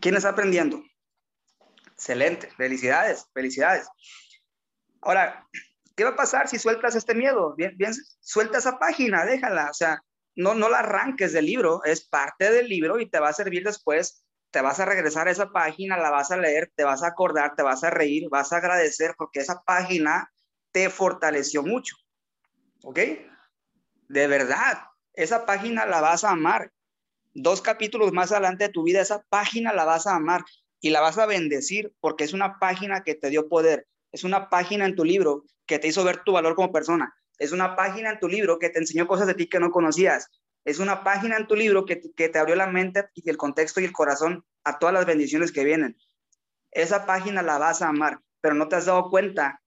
¿Quién 0.00 0.16
está 0.16 0.30
aprendiendo? 0.30 0.82
Excelente, 1.92 2.50
felicidades, 2.56 3.26
felicidades. 3.34 3.86
Ahora, 5.02 5.46
¿qué 5.94 6.04
va 6.04 6.10
a 6.10 6.16
pasar 6.16 6.48
si 6.48 6.58
sueltas 6.58 6.94
este 6.94 7.14
miedo? 7.14 7.54
Bien, 7.56 7.76
bien, 7.76 7.92
suelta 8.20 8.58
esa 8.58 8.78
página, 8.78 9.24
déjala, 9.24 9.68
o 9.70 9.74
sea, 9.74 10.02
no, 10.34 10.54
no 10.54 10.70
la 10.70 10.78
arranques 10.78 11.32
del 11.32 11.46
libro, 11.46 11.84
es 11.84 12.08
parte 12.08 12.50
del 12.50 12.68
libro 12.68 12.98
y 12.98 13.10
te 13.10 13.20
va 13.20 13.28
a 13.28 13.34
servir 13.34 13.64
después, 13.64 14.24
te 14.50 14.62
vas 14.62 14.80
a 14.80 14.86
regresar 14.86 15.28
a 15.28 15.30
esa 15.30 15.50
página, 15.50 15.98
la 15.98 16.10
vas 16.10 16.30
a 16.30 16.36
leer, 16.36 16.72
te 16.74 16.84
vas 16.84 17.02
a 17.02 17.08
acordar, 17.08 17.54
te 17.54 17.62
vas 17.62 17.84
a 17.84 17.90
reír, 17.90 18.28
vas 18.30 18.52
a 18.52 18.56
agradecer 18.56 19.14
porque 19.18 19.40
esa 19.40 19.62
página 19.62 20.30
te 20.72 20.88
fortaleció 20.88 21.62
mucho, 21.62 21.96
¿ok? 22.84 22.98
De 24.08 24.26
verdad, 24.26 24.84
esa 25.12 25.44
página 25.44 25.84
la 25.84 26.00
vas 26.00 26.24
a 26.24 26.30
amar. 26.30 26.72
Dos 27.34 27.62
capítulos 27.62 28.12
más 28.12 28.32
adelante 28.32 28.64
de 28.64 28.70
tu 28.70 28.82
vida, 28.82 29.00
esa 29.00 29.22
página 29.28 29.72
la 29.72 29.84
vas 29.84 30.06
a 30.06 30.16
amar 30.16 30.44
y 30.80 30.90
la 30.90 31.00
vas 31.00 31.18
a 31.18 31.26
bendecir 31.26 31.94
porque 32.00 32.24
es 32.24 32.32
una 32.32 32.58
página 32.58 33.04
que 33.04 33.14
te 33.14 33.30
dio 33.30 33.48
poder, 33.48 33.86
es 34.10 34.24
una 34.24 34.48
página 34.48 34.84
en 34.84 34.96
tu 34.96 35.04
libro 35.04 35.44
que 35.66 35.78
te 35.78 35.86
hizo 35.86 36.02
ver 36.02 36.24
tu 36.24 36.32
valor 36.32 36.56
como 36.56 36.72
persona, 36.72 37.14
es 37.38 37.52
una 37.52 37.76
página 37.76 38.10
en 38.10 38.18
tu 38.18 38.26
libro 38.26 38.58
que 38.58 38.70
te 38.70 38.80
enseñó 38.80 39.06
cosas 39.06 39.28
de 39.28 39.34
ti 39.34 39.48
que 39.48 39.60
no 39.60 39.70
conocías, 39.70 40.28
es 40.64 40.80
una 40.80 41.04
página 41.04 41.36
en 41.36 41.46
tu 41.46 41.54
libro 41.54 41.84
que, 41.84 42.00
que 42.16 42.28
te 42.28 42.38
abrió 42.38 42.56
la 42.56 42.66
mente 42.66 43.08
y 43.14 43.28
el 43.30 43.36
contexto 43.36 43.80
y 43.80 43.84
el 43.84 43.92
corazón 43.92 44.44
a 44.64 44.78
todas 44.78 44.92
las 44.92 45.06
bendiciones 45.06 45.52
que 45.52 45.64
vienen. 45.64 45.96
Esa 46.70 47.06
página 47.06 47.42
la 47.42 47.58
vas 47.58 47.80
a 47.80 47.88
amar, 47.88 48.20
pero 48.40 48.54
no 48.54 48.68
te 48.68 48.76
has 48.76 48.86
dado 48.86 49.08
cuenta 49.08 49.62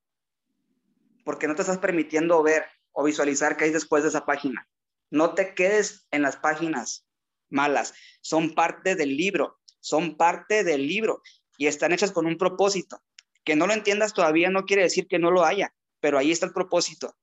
porque 1.23 1.47
no 1.47 1.55
te 1.55 1.61
estás 1.61 1.77
permitiendo 1.77 2.43
ver 2.43 2.65
o 2.91 3.03
visualizar 3.03 3.57
qué 3.57 3.65
hay 3.65 3.71
después 3.71 4.03
de 4.03 4.09
esa 4.09 4.25
página. 4.25 4.67
No 5.09 5.33
te 5.33 5.53
quedes 5.53 6.05
en 6.11 6.21
las 6.21 6.37
páginas 6.37 7.05
malas, 7.53 7.93
son 8.21 8.53
parte 8.53 8.95
del 8.95 9.15
libro, 9.15 9.59
son 9.79 10.17
parte 10.17 10.63
del 10.63 10.87
libro 10.87 11.21
y 11.57 11.67
están 11.67 11.93
hechas 11.93 12.11
con 12.11 12.25
un 12.25 12.37
propósito. 12.37 13.01
Que 13.45 13.55
no 13.55 13.67
lo 13.67 13.73
entiendas 13.73 14.13
todavía 14.13 14.49
no 14.49 14.65
quiere 14.65 14.83
decir 14.83 15.07
que 15.07 15.19
no 15.19 15.31
lo 15.31 15.45
haya, 15.45 15.73
pero 15.99 16.17
ahí 16.17 16.31
está 16.31 16.45
el 16.45 16.53
propósito. 16.53 17.15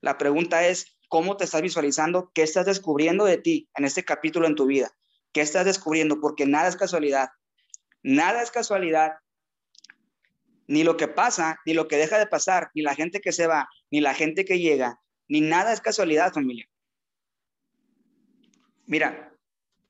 La 0.00 0.18
pregunta 0.18 0.66
es, 0.66 0.96
¿cómo 1.08 1.36
te 1.36 1.44
estás 1.44 1.62
visualizando? 1.62 2.30
¿Qué 2.34 2.42
estás 2.42 2.66
descubriendo 2.66 3.24
de 3.24 3.38
ti 3.38 3.68
en 3.76 3.84
este 3.84 4.04
capítulo 4.04 4.46
en 4.46 4.54
tu 4.54 4.66
vida? 4.66 4.90
¿Qué 5.32 5.40
estás 5.40 5.64
descubriendo? 5.64 6.20
Porque 6.20 6.46
nada 6.46 6.68
es 6.68 6.76
casualidad. 6.76 7.28
Nada 8.02 8.42
es 8.42 8.50
casualidad. 8.50 9.16
Ni 10.66 10.82
lo 10.82 10.96
que 10.96 11.08
pasa, 11.08 11.58
ni 11.66 11.74
lo 11.74 11.88
que 11.88 11.96
deja 11.96 12.18
de 12.18 12.26
pasar, 12.26 12.70
ni 12.74 12.82
la 12.82 12.94
gente 12.94 13.20
que 13.20 13.32
se 13.32 13.46
va, 13.46 13.68
ni 13.90 14.00
la 14.00 14.14
gente 14.14 14.44
que 14.44 14.58
llega, 14.58 15.00
ni 15.28 15.40
nada 15.40 15.72
es 15.72 15.80
casualidad, 15.80 16.32
familia. 16.32 16.68
Mira, 18.86 19.35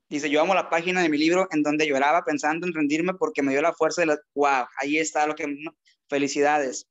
dice, 0.09 0.31
yo 0.31 0.41
amo 0.41 0.55
la 0.55 0.71
página 0.71 1.03
de 1.03 1.09
mi 1.09 1.19
libro 1.19 1.49
en 1.51 1.63
donde 1.63 1.87
lloraba 1.87 2.25
pensando 2.25 2.67
en 2.67 2.73
rendirme 2.73 3.15
porque 3.15 3.43
me 3.43 3.53
dio 3.53 3.63
la 3.63 3.73
fuerza 3.73 4.03
de 4.03 4.07
la... 4.07 4.19
¡Wow! 4.35 4.67
Ahí 4.81 4.99
está 4.99 5.27
lo 5.27 5.35
que... 5.35 5.47
Felicidades, 6.09 6.89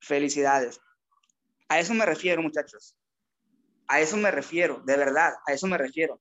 felicidades. 0.00 0.80
A 1.68 1.80
eso 1.80 1.94
me 1.94 2.06
refiero, 2.06 2.42
muchachos. 2.42 2.96
A 3.88 4.00
eso 4.00 4.16
me 4.16 4.30
refiero, 4.30 4.82
de 4.84 4.96
verdad, 4.96 5.32
a 5.46 5.52
eso 5.52 5.66
me 5.66 5.76
refiero. 5.76 6.20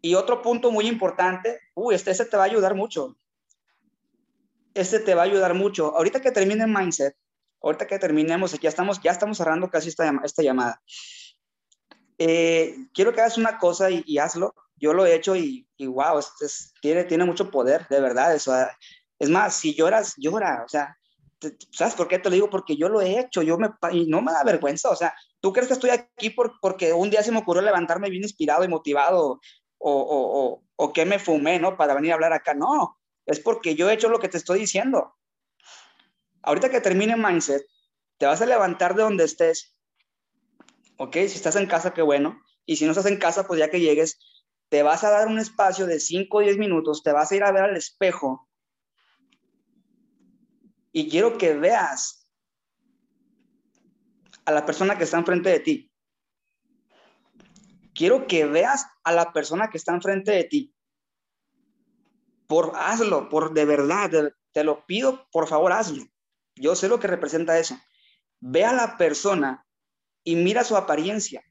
Y 0.00 0.14
otro 0.14 0.42
punto 0.42 0.72
muy 0.72 0.88
importante, 0.88 1.60
uy, 1.74 1.94
este, 1.94 2.10
este 2.10 2.24
te 2.24 2.36
va 2.36 2.44
a 2.44 2.46
ayudar 2.46 2.74
mucho. 2.74 3.16
Este 4.74 4.98
te 4.98 5.14
va 5.14 5.22
a 5.22 5.26
ayudar 5.26 5.54
mucho. 5.54 5.94
Ahorita 5.96 6.20
que 6.20 6.32
termine 6.32 6.66
mindset, 6.66 7.14
ahorita 7.62 7.86
que 7.86 7.98
terminemos, 7.98 8.58
ya 8.58 8.68
estamos, 8.68 9.00
ya 9.00 9.12
estamos 9.12 9.36
cerrando 9.36 9.70
casi 9.70 9.90
esta, 9.90 10.20
esta 10.24 10.42
llamada. 10.42 10.82
Eh, 12.18 12.76
quiero 12.92 13.12
que 13.12 13.20
hagas 13.20 13.38
una 13.38 13.58
cosa 13.58 13.90
y, 13.90 14.18
hazlo. 14.18 14.54
Yo 14.82 14.92
lo 14.92 15.06
he 15.06 15.14
hecho 15.14 15.36
y, 15.36 15.64
y 15.76 15.86
wow, 15.86 16.20
tiene, 16.80 17.04
tiene 17.04 17.24
mucho 17.24 17.52
poder, 17.52 17.86
de 17.88 18.00
verdad. 18.00 18.34
Eso, 18.34 18.52
es 19.16 19.30
más, 19.30 19.54
si 19.54 19.76
lloras, 19.76 20.14
llora. 20.16 20.64
O 20.66 20.68
sea, 20.68 20.96
¿sabes 21.70 21.94
por 21.94 22.08
qué 22.08 22.18
te 22.18 22.28
lo 22.28 22.34
digo? 22.34 22.50
Porque 22.50 22.76
yo 22.76 22.88
lo 22.88 23.00
he 23.00 23.20
hecho, 23.20 23.42
yo 23.42 23.58
me, 23.58 23.70
y 23.92 24.06
no 24.06 24.22
me 24.22 24.32
da 24.32 24.42
vergüenza, 24.42 24.90
o 24.90 24.96
sea, 24.96 25.14
¿tú 25.40 25.52
crees 25.52 25.68
que 25.68 25.74
estoy 25.74 25.90
aquí 25.90 26.30
por, 26.30 26.54
porque 26.60 26.92
un 26.92 27.10
día 27.10 27.22
se 27.22 27.30
me 27.30 27.38
ocurrió 27.38 27.62
levantarme 27.62 28.10
bien 28.10 28.24
inspirado 28.24 28.64
y 28.64 28.68
motivado 28.68 29.40
o, 29.78 29.92
o, 29.92 30.62
o, 30.74 30.92
que 30.92 31.04
me 31.04 31.20
fumé, 31.20 31.60
¿no? 31.60 31.76
Para 31.76 31.94
venir 31.94 32.10
a 32.10 32.14
hablar 32.14 32.32
acá, 32.32 32.52
no, 32.52 32.98
es 33.24 33.38
porque 33.38 33.76
yo 33.76 33.88
he 33.88 33.94
hecho 33.94 34.08
lo 34.08 34.18
que 34.18 34.28
te 34.28 34.38
estoy 34.38 34.58
diciendo. 34.58 35.14
Ahorita 36.42 36.70
que 36.70 36.80
termine 36.80 37.16
Mindset, 37.16 37.62
te 38.18 38.26
vas 38.26 38.42
a 38.42 38.46
levantar 38.46 38.96
de 38.96 39.04
donde 39.04 39.24
estés, 39.24 39.76
¿ok? 40.98 41.14
Si 41.14 41.36
estás 41.36 41.54
en 41.54 41.66
casa, 41.66 41.94
qué 41.94 42.02
bueno, 42.02 42.40
y 42.66 42.76
si 42.76 42.84
no 42.84 42.90
estás 42.90 43.06
en 43.06 43.18
casa, 43.18 43.46
pues 43.46 43.60
ya 43.60 43.70
que 43.70 43.80
llegues, 43.80 44.18
te 44.72 44.82
vas 44.82 45.04
a 45.04 45.10
dar 45.10 45.28
un 45.28 45.38
espacio 45.38 45.86
de 45.86 46.00
5 46.00 46.38
o 46.38 46.40
10 46.40 46.56
minutos, 46.56 47.02
te 47.02 47.12
vas 47.12 47.30
a 47.30 47.36
ir 47.36 47.44
a 47.44 47.52
ver 47.52 47.64
al 47.64 47.76
espejo 47.76 48.48
y 50.92 51.10
quiero 51.10 51.36
que 51.36 51.52
veas 51.52 52.26
a 54.46 54.50
la 54.50 54.64
persona 54.64 54.96
que 54.96 55.04
está 55.04 55.18
enfrente 55.18 55.50
de 55.50 55.60
ti. 55.60 55.92
Quiero 57.94 58.26
que 58.26 58.46
veas 58.46 58.86
a 59.04 59.12
la 59.12 59.34
persona 59.34 59.68
que 59.68 59.76
está 59.76 59.92
enfrente 59.92 60.32
de 60.32 60.44
ti. 60.44 60.74
Por 62.46 62.72
hazlo, 62.74 63.28
por 63.28 63.52
de 63.52 63.66
verdad, 63.66 64.32
te 64.52 64.64
lo 64.64 64.86
pido, 64.86 65.28
por 65.32 65.48
favor, 65.48 65.74
hazlo. 65.74 66.02
Yo 66.56 66.76
sé 66.76 66.88
lo 66.88 66.98
que 66.98 67.08
representa 67.08 67.58
eso. 67.58 67.78
Ve 68.40 68.64
a 68.64 68.72
la 68.72 68.96
persona 68.96 69.66
y 70.24 70.34
mira 70.34 70.64
su 70.64 70.78
apariencia, 70.78 71.44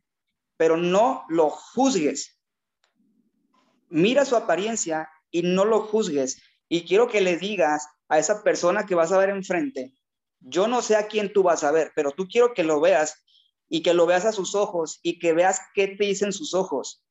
pero 0.57 0.75
no 0.75 1.23
lo 1.29 1.51
juzgues. 1.51 2.40
Mira 3.91 4.23
su 4.23 4.37
apariencia 4.37 5.09
y 5.29 5.43
no 5.43 5.65
lo 5.65 5.81
juzgues. 5.81 6.41
Y 6.69 6.85
quiero 6.85 7.09
que 7.09 7.19
le 7.19 7.37
digas 7.37 7.87
a 8.07 8.17
esa 8.19 8.41
persona 8.41 8.85
que 8.85 8.95
vas 8.95 9.11
a 9.11 9.17
ver 9.17 9.29
enfrente. 9.29 9.93
Yo 10.39 10.67
no 10.67 10.81
sé 10.81 10.95
a 10.95 11.07
quién 11.07 11.33
tú 11.33 11.43
vas 11.43 11.65
a 11.65 11.71
ver, 11.71 11.91
pero 11.93 12.11
tú 12.11 12.27
quiero 12.27 12.53
que 12.53 12.63
lo 12.63 12.79
veas 12.79 13.23
y 13.67 13.83
que 13.83 13.93
lo 13.93 14.05
veas 14.05 14.25
a 14.25 14.31
sus 14.31 14.55
ojos 14.55 14.99
y 15.03 15.19
que 15.19 15.33
veas 15.33 15.59
qué 15.75 15.89
te 15.89 16.05
dicen 16.05 16.31
sus 16.31 16.53
ojos. 16.53 17.05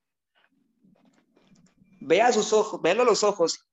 Ve 2.00 2.22
a 2.22 2.32
sus 2.32 2.52
ojos, 2.54 2.80
velo 2.80 3.02
a 3.02 3.04
los 3.04 3.24
ojos 3.24 3.68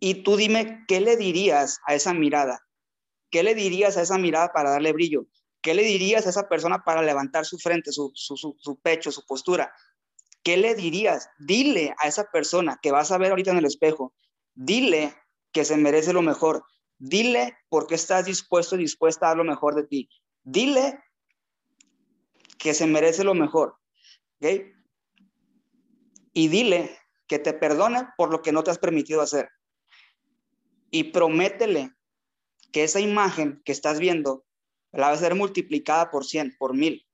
y 0.00 0.22
tú 0.22 0.36
dime 0.36 0.84
qué 0.88 1.00
le 1.00 1.16
dirías 1.16 1.80
a 1.86 1.94
esa 1.94 2.14
mirada. 2.14 2.66
¿Qué 3.30 3.42
le 3.42 3.54
dirías 3.54 3.98
a 3.98 4.02
esa 4.02 4.16
mirada 4.16 4.52
para 4.52 4.70
darle 4.70 4.92
brillo? 4.92 5.26
¿Qué 5.60 5.74
le 5.74 5.82
dirías 5.82 6.26
a 6.26 6.30
esa 6.30 6.48
persona 6.48 6.82
para 6.82 7.02
levantar 7.02 7.44
su 7.44 7.58
frente, 7.58 7.92
su, 7.92 8.10
su, 8.14 8.36
su 8.36 8.80
pecho, 8.80 9.12
su 9.12 9.24
postura? 9.26 9.72
¿Qué 10.42 10.56
le 10.56 10.74
dirías? 10.74 11.28
Dile 11.38 11.94
a 11.98 12.08
esa 12.08 12.24
persona 12.24 12.78
que 12.82 12.90
vas 12.90 13.12
a 13.12 13.18
ver 13.18 13.30
ahorita 13.30 13.52
en 13.52 13.58
el 13.58 13.64
espejo, 13.64 14.12
dile 14.54 15.14
que 15.52 15.64
se 15.64 15.76
merece 15.76 16.12
lo 16.12 16.22
mejor. 16.22 16.64
Dile 16.98 17.56
por 17.68 17.86
qué 17.86 17.94
estás 17.94 18.26
dispuesto 18.26 18.76
y 18.76 18.80
dispuesta 18.80 19.26
a 19.26 19.28
dar 19.30 19.38
lo 19.38 19.44
mejor 19.44 19.74
de 19.74 19.84
ti. 19.84 20.08
Dile 20.42 20.98
que 22.58 22.74
se 22.74 22.86
merece 22.86 23.24
lo 23.24 23.34
mejor. 23.34 23.76
¿Ok? 24.40 24.46
Y 26.32 26.48
dile 26.48 26.98
que 27.26 27.38
te 27.38 27.52
perdone 27.52 28.08
por 28.16 28.30
lo 28.30 28.42
que 28.42 28.52
no 28.52 28.62
te 28.62 28.70
has 28.70 28.78
permitido 28.78 29.20
hacer. 29.20 29.48
Y 30.90 31.04
prométele 31.04 31.92
que 32.72 32.84
esa 32.84 33.00
imagen 33.00 33.62
que 33.64 33.72
estás 33.72 33.98
viendo 33.98 34.44
la 34.92 35.08
va 35.08 35.14
a 35.14 35.18
ser 35.18 35.34
multiplicada 35.34 36.10
por 36.10 36.24
100, 36.24 36.56
por 36.58 36.74
mil. 36.74 37.06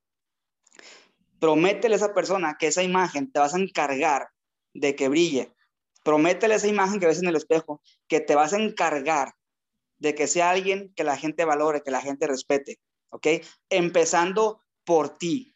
Prométele 1.39 1.95
a 1.95 1.97
esa 1.97 2.13
persona 2.13 2.57
que 2.59 2.67
esa 2.67 2.83
imagen 2.83 3.31
te 3.31 3.39
vas 3.39 3.53
a 3.53 3.59
encargar 3.59 4.29
de 4.73 4.95
que 4.95 5.07
brille, 5.07 5.53
Prométele 6.03 6.55
esa 6.55 6.67
imagen 6.67 6.99
que 6.99 7.07
ves 7.07 7.21
en 7.21 7.27
el 7.27 7.35
espejo, 7.35 7.81
que 8.07 8.19
te 8.19 8.35
vas 8.35 8.53
a 8.53 8.59
encargar 8.59 9.33
de 9.97 10.15
que 10.15 10.27
sea 10.27 10.49
alguien 10.49 10.93
que 10.95 11.03
la 11.03 11.17
gente 11.17 11.45
valore, 11.45 11.81
que 11.83 11.91
la 11.91 12.01
gente 12.01 12.25
respete, 12.25 12.79
¿ok? 13.09 13.27
Empezando 13.69 14.63
por 14.85 15.17
ti. 15.17 15.55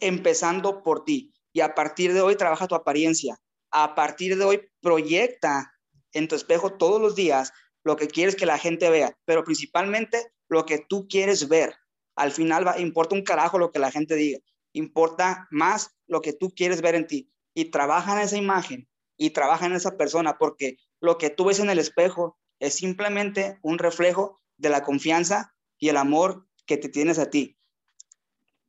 Empezando 0.00 0.82
por 0.82 1.04
ti. 1.04 1.32
Y 1.52 1.60
a 1.60 1.74
partir 1.74 2.12
de 2.12 2.20
hoy 2.20 2.36
trabaja 2.36 2.66
tu 2.66 2.74
apariencia. 2.74 3.38
A 3.70 3.94
partir 3.94 4.36
de 4.36 4.44
hoy 4.44 4.68
proyecta 4.80 5.72
en 6.12 6.26
tu 6.26 6.34
espejo 6.34 6.72
todos 6.72 7.00
los 7.00 7.14
días 7.14 7.52
lo 7.84 7.96
que 7.96 8.08
quieres 8.08 8.34
que 8.34 8.44
la 8.44 8.58
gente 8.58 8.90
vea, 8.90 9.16
pero 9.24 9.44
principalmente 9.44 10.32
lo 10.48 10.66
que 10.66 10.78
tú 10.78 11.06
quieres 11.08 11.48
ver. 11.48 11.74
Al 12.20 12.32
final 12.32 12.66
va, 12.66 12.78
importa 12.78 13.14
un 13.14 13.22
carajo 13.22 13.58
lo 13.58 13.72
que 13.72 13.78
la 13.78 13.90
gente 13.90 14.14
diga. 14.14 14.40
Importa 14.74 15.48
más 15.50 15.96
lo 16.06 16.20
que 16.20 16.34
tú 16.34 16.50
quieres 16.54 16.82
ver 16.82 16.94
en 16.94 17.06
ti 17.06 17.32
y 17.54 17.70
trabaja 17.70 18.12
en 18.12 18.18
esa 18.18 18.36
imagen 18.36 18.86
y 19.16 19.30
trabaja 19.30 19.64
en 19.64 19.72
esa 19.72 19.96
persona, 19.96 20.36
porque 20.36 20.76
lo 21.00 21.16
que 21.16 21.30
tú 21.30 21.46
ves 21.46 21.60
en 21.60 21.70
el 21.70 21.78
espejo 21.78 22.38
es 22.58 22.74
simplemente 22.74 23.58
un 23.62 23.78
reflejo 23.78 24.38
de 24.58 24.68
la 24.68 24.82
confianza 24.82 25.54
y 25.78 25.88
el 25.88 25.96
amor 25.96 26.46
que 26.66 26.76
te 26.76 26.90
tienes 26.90 27.18
a 27.18 27.30
ti. 27.30 27.56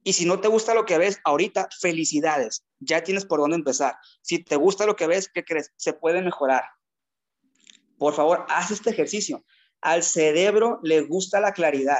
Y 0.01 0.13
si 0.13 0.23
no 0.23 0.39
te 0.39 0.47
gusta 0.47 0.73
lo 0.73 0.85
que 0.85 0.97
ves 0.97 1.19
ahorita, 1.25 1.67
felicidades, 1.77 2.63
ya 2.79 3.03
tienes 3.03 3.25
por 3.25 3.41
dónde 3.41 3.57
empezar. 3.57 3.97
Si 4.21 4.41
te 4.41 4.55
gusta 4.55 4.85
lo 4.85 4.95
que 4.95 5.07
ves, 5.07 5.27
¿qué 5.27 5.43
crees? 5.43 5.73
Se 5.75 5.91
puede 5.91 6.21
mejorar. 6.21 6.63
Por 7.97 8.13
favor, 8.13 8.45
haz 8.47 8.71
este 8.71 8.91
ejercicio. 8.91 9.43
Al 9.81 10.03
cerebro 10.03 10.79
le 10.83 11.01
gusta 11.01 11.41
la 11.41 11.51
claridad, 11.51 11.99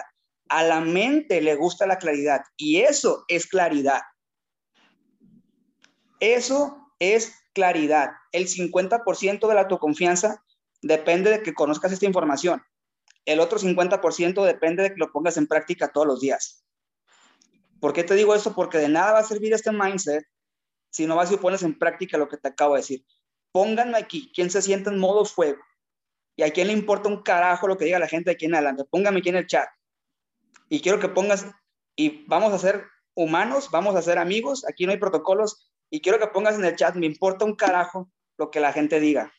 a 0.52 0.64
la 0.64 0.82
mente 0.82 1.39
le 1.39 1.56
gusta 1.56 1.88
la 1.88 1.97
claridad 1.97 2.41
y 2.58 2.82
eso 2.82 3.24
es 3.30 3.47
claridad. 3.47 4.02
Eso 6.20 6.93
es 6.99 7.34
claridad. 7.54 8.12
El 8.34 8.47
50% 8.47 9.47
de 9.47 9.56
la 9.56 9.62
autoconfianza 9.62 10.43
depende 10.82 11.32
de 11.32 11.41
que 11.41 11.54
conozcas 11.54 11.93
esta 11.93 12.06
información. 12.06 12.62
El 13.24 13.39
otro 13.39 13.60
50% 13.60 14.43
depende 14.43 14.84
de 14.84 14.89
que 14.89 14.97
lo 14.99 15.14
pongas 15.14 15.38
en 15.38 15.47
práctica 15.47 15.88
todos 15.88 16.06
los 16.06 16.20
días. 16.20 16.66
¿Por 17.80 17.93
qué 17.93 18.04
te 18.04 18.16
digo 18.16 18.36
esto? 18.36 18.54
Porque 18.54 18.78
de 18.78 18.89
nada 18.89 19.14
va 19.14 19.20
a 19.20 19.24
servir 19.24 19.54
este 19.54 19.72
mindset 19.72 20.26
si 20.89 21.08
no 21.08 21.16
vas 21.16 21.32
y 21.32 21.38
pones 21.38 21.64
en 21.64 21.80
práctica 21.80 22.18
lo 22.18 22.28
que 22.28 22.36
te 22.36 22.49
acabo 22.49 22.76
de 22.76 22.82
decir. 22.82 23.06
Pónganme 23.54 23.97
aquí, 23.97 24.30
¿quién 24.36 24.52
se 24.52 24.62
siente 24.62 24.89
en 24.89 24.99
modo 24.99 25.24
fuego? 25.24 25.62
Y 26.36 26.43
a 26.43 26.52
quién 26.52 26.68
le 26.68 26.74
importa 26.74 27.08
un 27.08 27.24
carajo 27.24 27.70
lo 27.70 27.78
que 27.78 27.86
diga 27.86 27.99
la 27.99 28.08
gente 28.10 28.32
aquí 28.32 28.47
en 28.47 28.56
adelante. 28.56 28.84
Póngame 28.89 29.20
aquí 29.20 29.30
en 29.30 29.38
el 29.38 29.47
chat. 29.47 29.70
Y 30.72 30.80
quiero 30.80 31.02
que 31.02 31.10
pongas, 31.10 31.46
y 31.98 32.24
vamos 32.28 32.54
a 32.54 32.58
ser 32.58 32.86
humanos, 33.14 33.68
vamos 33.72 33.94
a 33.98 34.02
ser 34.02 34.18
amigos, 34.18 34.66
aquí 34.66 34.86
no 34.86 34.94
hay 34.94 35.00
protocolos, 35.00 35.70
y 35.90 36.00
quiero 36.00 36.18
que 36.18 36.28
pongas 36.28 36.56
en 36.56 36.64
el 36.64 36.78
chat, 36.78 36.96
me 36.96 37.08
importa 37.08 37.44
un 37.44 37.58
carajo 37.58 38.10
lo 38.38 38.52
que 38.52 38.62
la 38.62 38.72
gente 38.72 39.02
diga. 39.02 39.34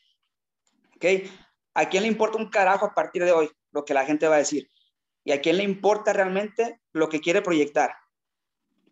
¿Ok? 0.97 1.07
¿A 1.73 1.89
quién 1.89 2.03
le 2.03 2.11
importa 2.11 2.37
un 2.37 2.51
carajo 2.51 2.85
a 2.85 2.95
partir 2.95 3.25
de 3.25 3.33
hoy 3.33 3.51
lo 3.71 3.87
que 3.87 3.95
la 3.95 4.05
gente 4.05 4.29
va 4.29 4.35
a 4.35 4.41
decir? 4.41 4.69
¿Y 5.25 5.33
a 5.33 5.41
quién 5.41 5.57
le 5.57 5.63
importa 5.63 6.13
realmente 6.13 6.83
lo 6.93 7.09
que 7.09 7.21
quiere 7.21 7.41
proyectar? 7.41 7.95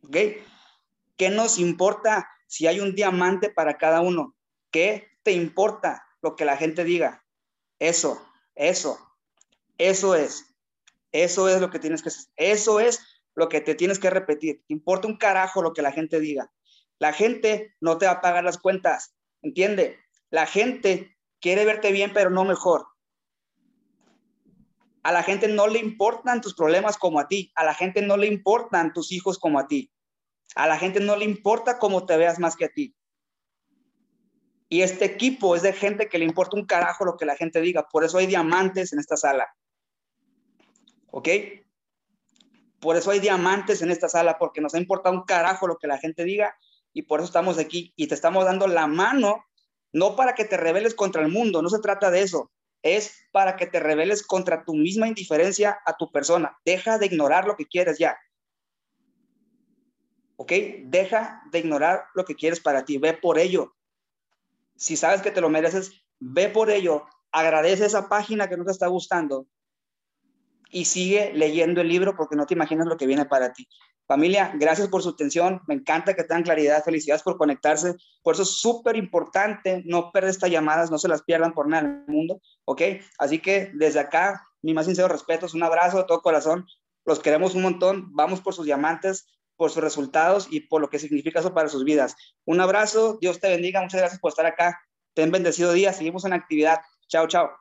¿Ok? 0.03 0.16
¿Qué 1.18 1.28
nos 1.28 1.59
importa 1.59 2.26
si 2.47 2.66
hay 2.66 2.80
un 2.80 2.95
diamante 2.95 3.51
para 3.51 3.76
cada 3.76 4.01
uno? 4.01 4.34
¿Qué 4.70 5.11
te 5.22 5.32
importa 5.32 6.07
lo 6.22 6.36
que 6.36 6.47
la 6.47 6.57
gente 6.57 6.84
diga? 6.84 7.22
Eso, 7.78 8.26
eso, 8.55 8.99
eso 9.76 10.14
es. 10.14 10.49
Eso 11.12 11.48
es 11.48 11.61
lo 11.61 11.70
que 11.70 11.78
tienes 11.78 12.02
que 12.02 12.08
hacer. 12.08 12.26
Eso 12.36 12.80
es 12.80 13.00
lo 13.34 13.48
que 13.48 13.61
te 13.61 13.74
tienes 13.74 13.98
que 13.98 14.11
repetir. 14.11 14.62
Importa 14.68 15.08
un 15.08 15.16
carajo 15.16 15.62
lo 15.62 15.72
que 15.72 15.82
la 15.82 15.92
gente 15.92 16.20
diga. 16.20 16.52
La 16.98 17.12
gente 17.12 17.74
no 17.80 17.98
te 17.98 18.06
va 18.06 18.12
a 18.12 18.20
pagar 18.20 18.44
las 18.44 18.58
cuentas. 18.58 19.14
¿Entiende? 19.42 19.98
La 20.30 20.46
gente 20.46 21.16
quiere 21.40 21.64
verte 21.64 21.92
bien, 21.92 22.12
pero 22.12 22.30
no 22.30 22.44
mejor. 22.44 22.86
A 25.02 25.12
la 25.12 25.22
gente 25.22 25.48
no 25.48 25.66
le 25.66 25.78
importan 25.78 26.40
tus 26.40 26.54
problemas 26.54 26.98
como 26.98 27.20
a 27.20 27.26
ti. 27.26 27.50
A 27.54 27.64
la 27.64 27.74
gente 27.74 28.02
no 28.02 28.16
le 28.16 28.26
importan 28.26 28.92
tus 28.92 29.12
hijos 29.12 29.38
como 29.38 29.58
a 29.58 29.66
ti. 29.66 29.90
A 30.54 30.66
la 30.66 30.78
gente 30.78 31.00
no 31.00 31.16
le 31.16 31.24
importa 31.24 31.78
cómo 31.78 32.04
te 32.04 32.16
veas 32.16 32.38
más 32.38 32.56
que 32.56 32.66
a 32.66 32.68
ti. 32.68 32.94
Y 34.68 34.82
este 34.82 35.04
equipo 35.04 35.56
es 35.56 35.62
de 35.62 35.72
gente 35.72 36.08
que 36.08 36.18
le 36.18 36.24
importa 36.24 36.56
un 36.56 36.66
carajo 36.66 37.04
lo 37.04 37.16
que 37.16 37.24
la 37.24 37.34
gente 37.34 37.61
diga. 37.61 37.88
Por 37.88 38.04
eso 38.04 38.18
hay 38.18 38.26
diamantes 38.26 38.92
en 38.92 39.00
esta 39.00 39.16
sala. 39.16 39.48
¿Ok? 41.11 41.28
Por 42.80 42.96
eso 42.96 43.11
hay 43.11 43.20
diamantes 43.20 43.82
en 43.82 43.90
esta 43.90 44.08
sala, 44.08 44.38
porque 44.38 44.61
nos 44.61 44.74
ha 44.74 44.78
importado 44.78 45.14
un 45.14 45.24
carajo 45.24 45.66
lo 45.66 45.76
que 45.76 45.86
la 45.86 45.98
gente 45.98 46.24
diga 46.24 46.56
y 46.92 47.02
por 47.02 47.20
eso 47.20 47.26
estamos 47.26 47.58
aquí 47.58 47.92
y 47.94 48.08
te 48.08 48.14
estamos 48.14 48.44
dando 48.44 48.66
la 48.66 48.86
mano, 48.86 49.44
no 49.92 50.16
para 50.16 50.34
que 50.34 50.44
te 50.44 50.56
rebeles 50.56 50.94
contra 50.94 51.22
el 51.22 51.28
mundo, 51.28 51.62
no 51.62 51.68
se 51.68 51.80
trata 51.80 52.11
de 52.11 52.22
eso, 52.22 52.50
es 52.82 53.28
para 53.32 53.56
que 53.56 53.66
te 53.66 53.80
rebeles 53.80 54.26
contra 54.26 54.64
tu 54.64 54.74
misma 54.74 55.06
indiferencia 55.06 55.78
a 55.84 55.96
tu 55.96 56.11
persona. 56.11 56.56
Deja 56.64 56.98
de 56.98 57.06
ignorar 57.06 57.46
lo 57.46 57.56
que 57.56 57.66
quieres 57.66 57.98
ya. 57.98 58.16
¿Ok? 60.36 60.52
Deja 60.84 61.42
de 61.52 61.58
ignorar 61.58 62.04
lo 62.14 62.24
que 62.24 62.34
quieres 62.34 62.61
para 62.61 62.84
ti, 62.84 62.96
ve 62.96 63.12
por 63.12 63.38
ello. 63.38 63.74
Si 64.74 64.96
sabes 64.96 65.20
que 65.20 65.30
te 65.30 65.42
lo 65.42 65.50
mereces, 65.50 65.92
ve 66.18 66.48
por 66.48 66.70
ello, 66.70 67.04
agradece 67.30 67.84
esa 67.84 68.08
página 68.08 68.48
que 68.48 68.56
no 68.56 68.64
te 68.64 68.72
está 68.72 68.86
gustando 68.86 69.46
y 70.70 70.84
sigue 70.84 71.32
leyendo 71.34 71.80
el 71.80 71.88
libro 71.88 72.16
porque 72.16 72.36
no 72.36 72.46
te 72.46 72.54
imaginas 72.54 72.86
lo 72.86 72.96
que 72.96 73.06
viene 73.06 73.26
para 73.26 73.52
ti. 73.52 73.68
Familia, 74.10 74.52
gracias 74.56 74.88
por 74.88 75.04
su 75.04 75.10
atención. 75.10 75.60
Me 75.68 75.74
encanta 75.74 76.14
que 76.14 76.24
tengan 76.24 76.42
claridad. 76.42 76.82
Felicidades 76.82 77.22
por 77.22 77.36
conectarse. 77.36 77.94
Por 78.24 78.34
eso 78.34 78.42
es 78.42 78.60
súper 78.60 78.96
importante 78.96 79.84
no 79.86 80.10
perder 80.10 80.30
estas 80.30 80.50
llamadas, 80.50 80.90
no 80.90 80.98
se 80.98 81.06
las 81.06 81.22
pierdan 81.22 81.52
por 81.54 81.68
nada 81.68 81.86
en 81.86 82.04
el 82.08 82.12
mundo. 82.12 82.40
¿Ok? 82.64 82.82
Así 83.18 83.38
que 83.38 83.70
desde 83.74 84.00
acá, 84.00 84.44
mi 84.62 84.74
más 84.74 84.86
sincero 84.86 85.06
respeto, 85.06 85.46
un 85.54 85.62
abrazo 85.62 85.98
de 85.98 86.04
todo 86.08 86.22
corazón. 86.22 86.66
Los 87.04 87.20
queremos 87.20 87.54
un 87.54 87.62
montón. 87.62 88.08
Vamos 88.12 88.40
por 88.40 88.52
sus 88.52 88.66
diamantes, 88.66 89.28
por 89.54 89.70
sus 89.70 89.80
resultados 89.80 90.48
y 90.50 90.62
por 90.62 90.80
lo 90.80 90.90
que 90.90 90.98
significa 90.98 91.38
eso 91.38 91.54
para 91.54 91.68
sus 91.68 91.84
vidas. 91.84 92.16
Un 92.44 92.60
abrazo. 92.60 93.16
Dios 93.20 93.38
te 93.38 93.48
bendiga. 93.48 93.80
Muchas 93.80 94.00
gracias 94.00 94.20
por 94.20 94.30
estar 94.30 94.46
acá. 94.46 94.80
Ten 95.14 95.30
bendecido 95.30 95.72
día. 95.72 95.92
Seguimos 95.92 96.24
en 96.24 96.32
actividad. 96.32 96.80
Chao, 97.06 97.28
chao. 97.28 97.59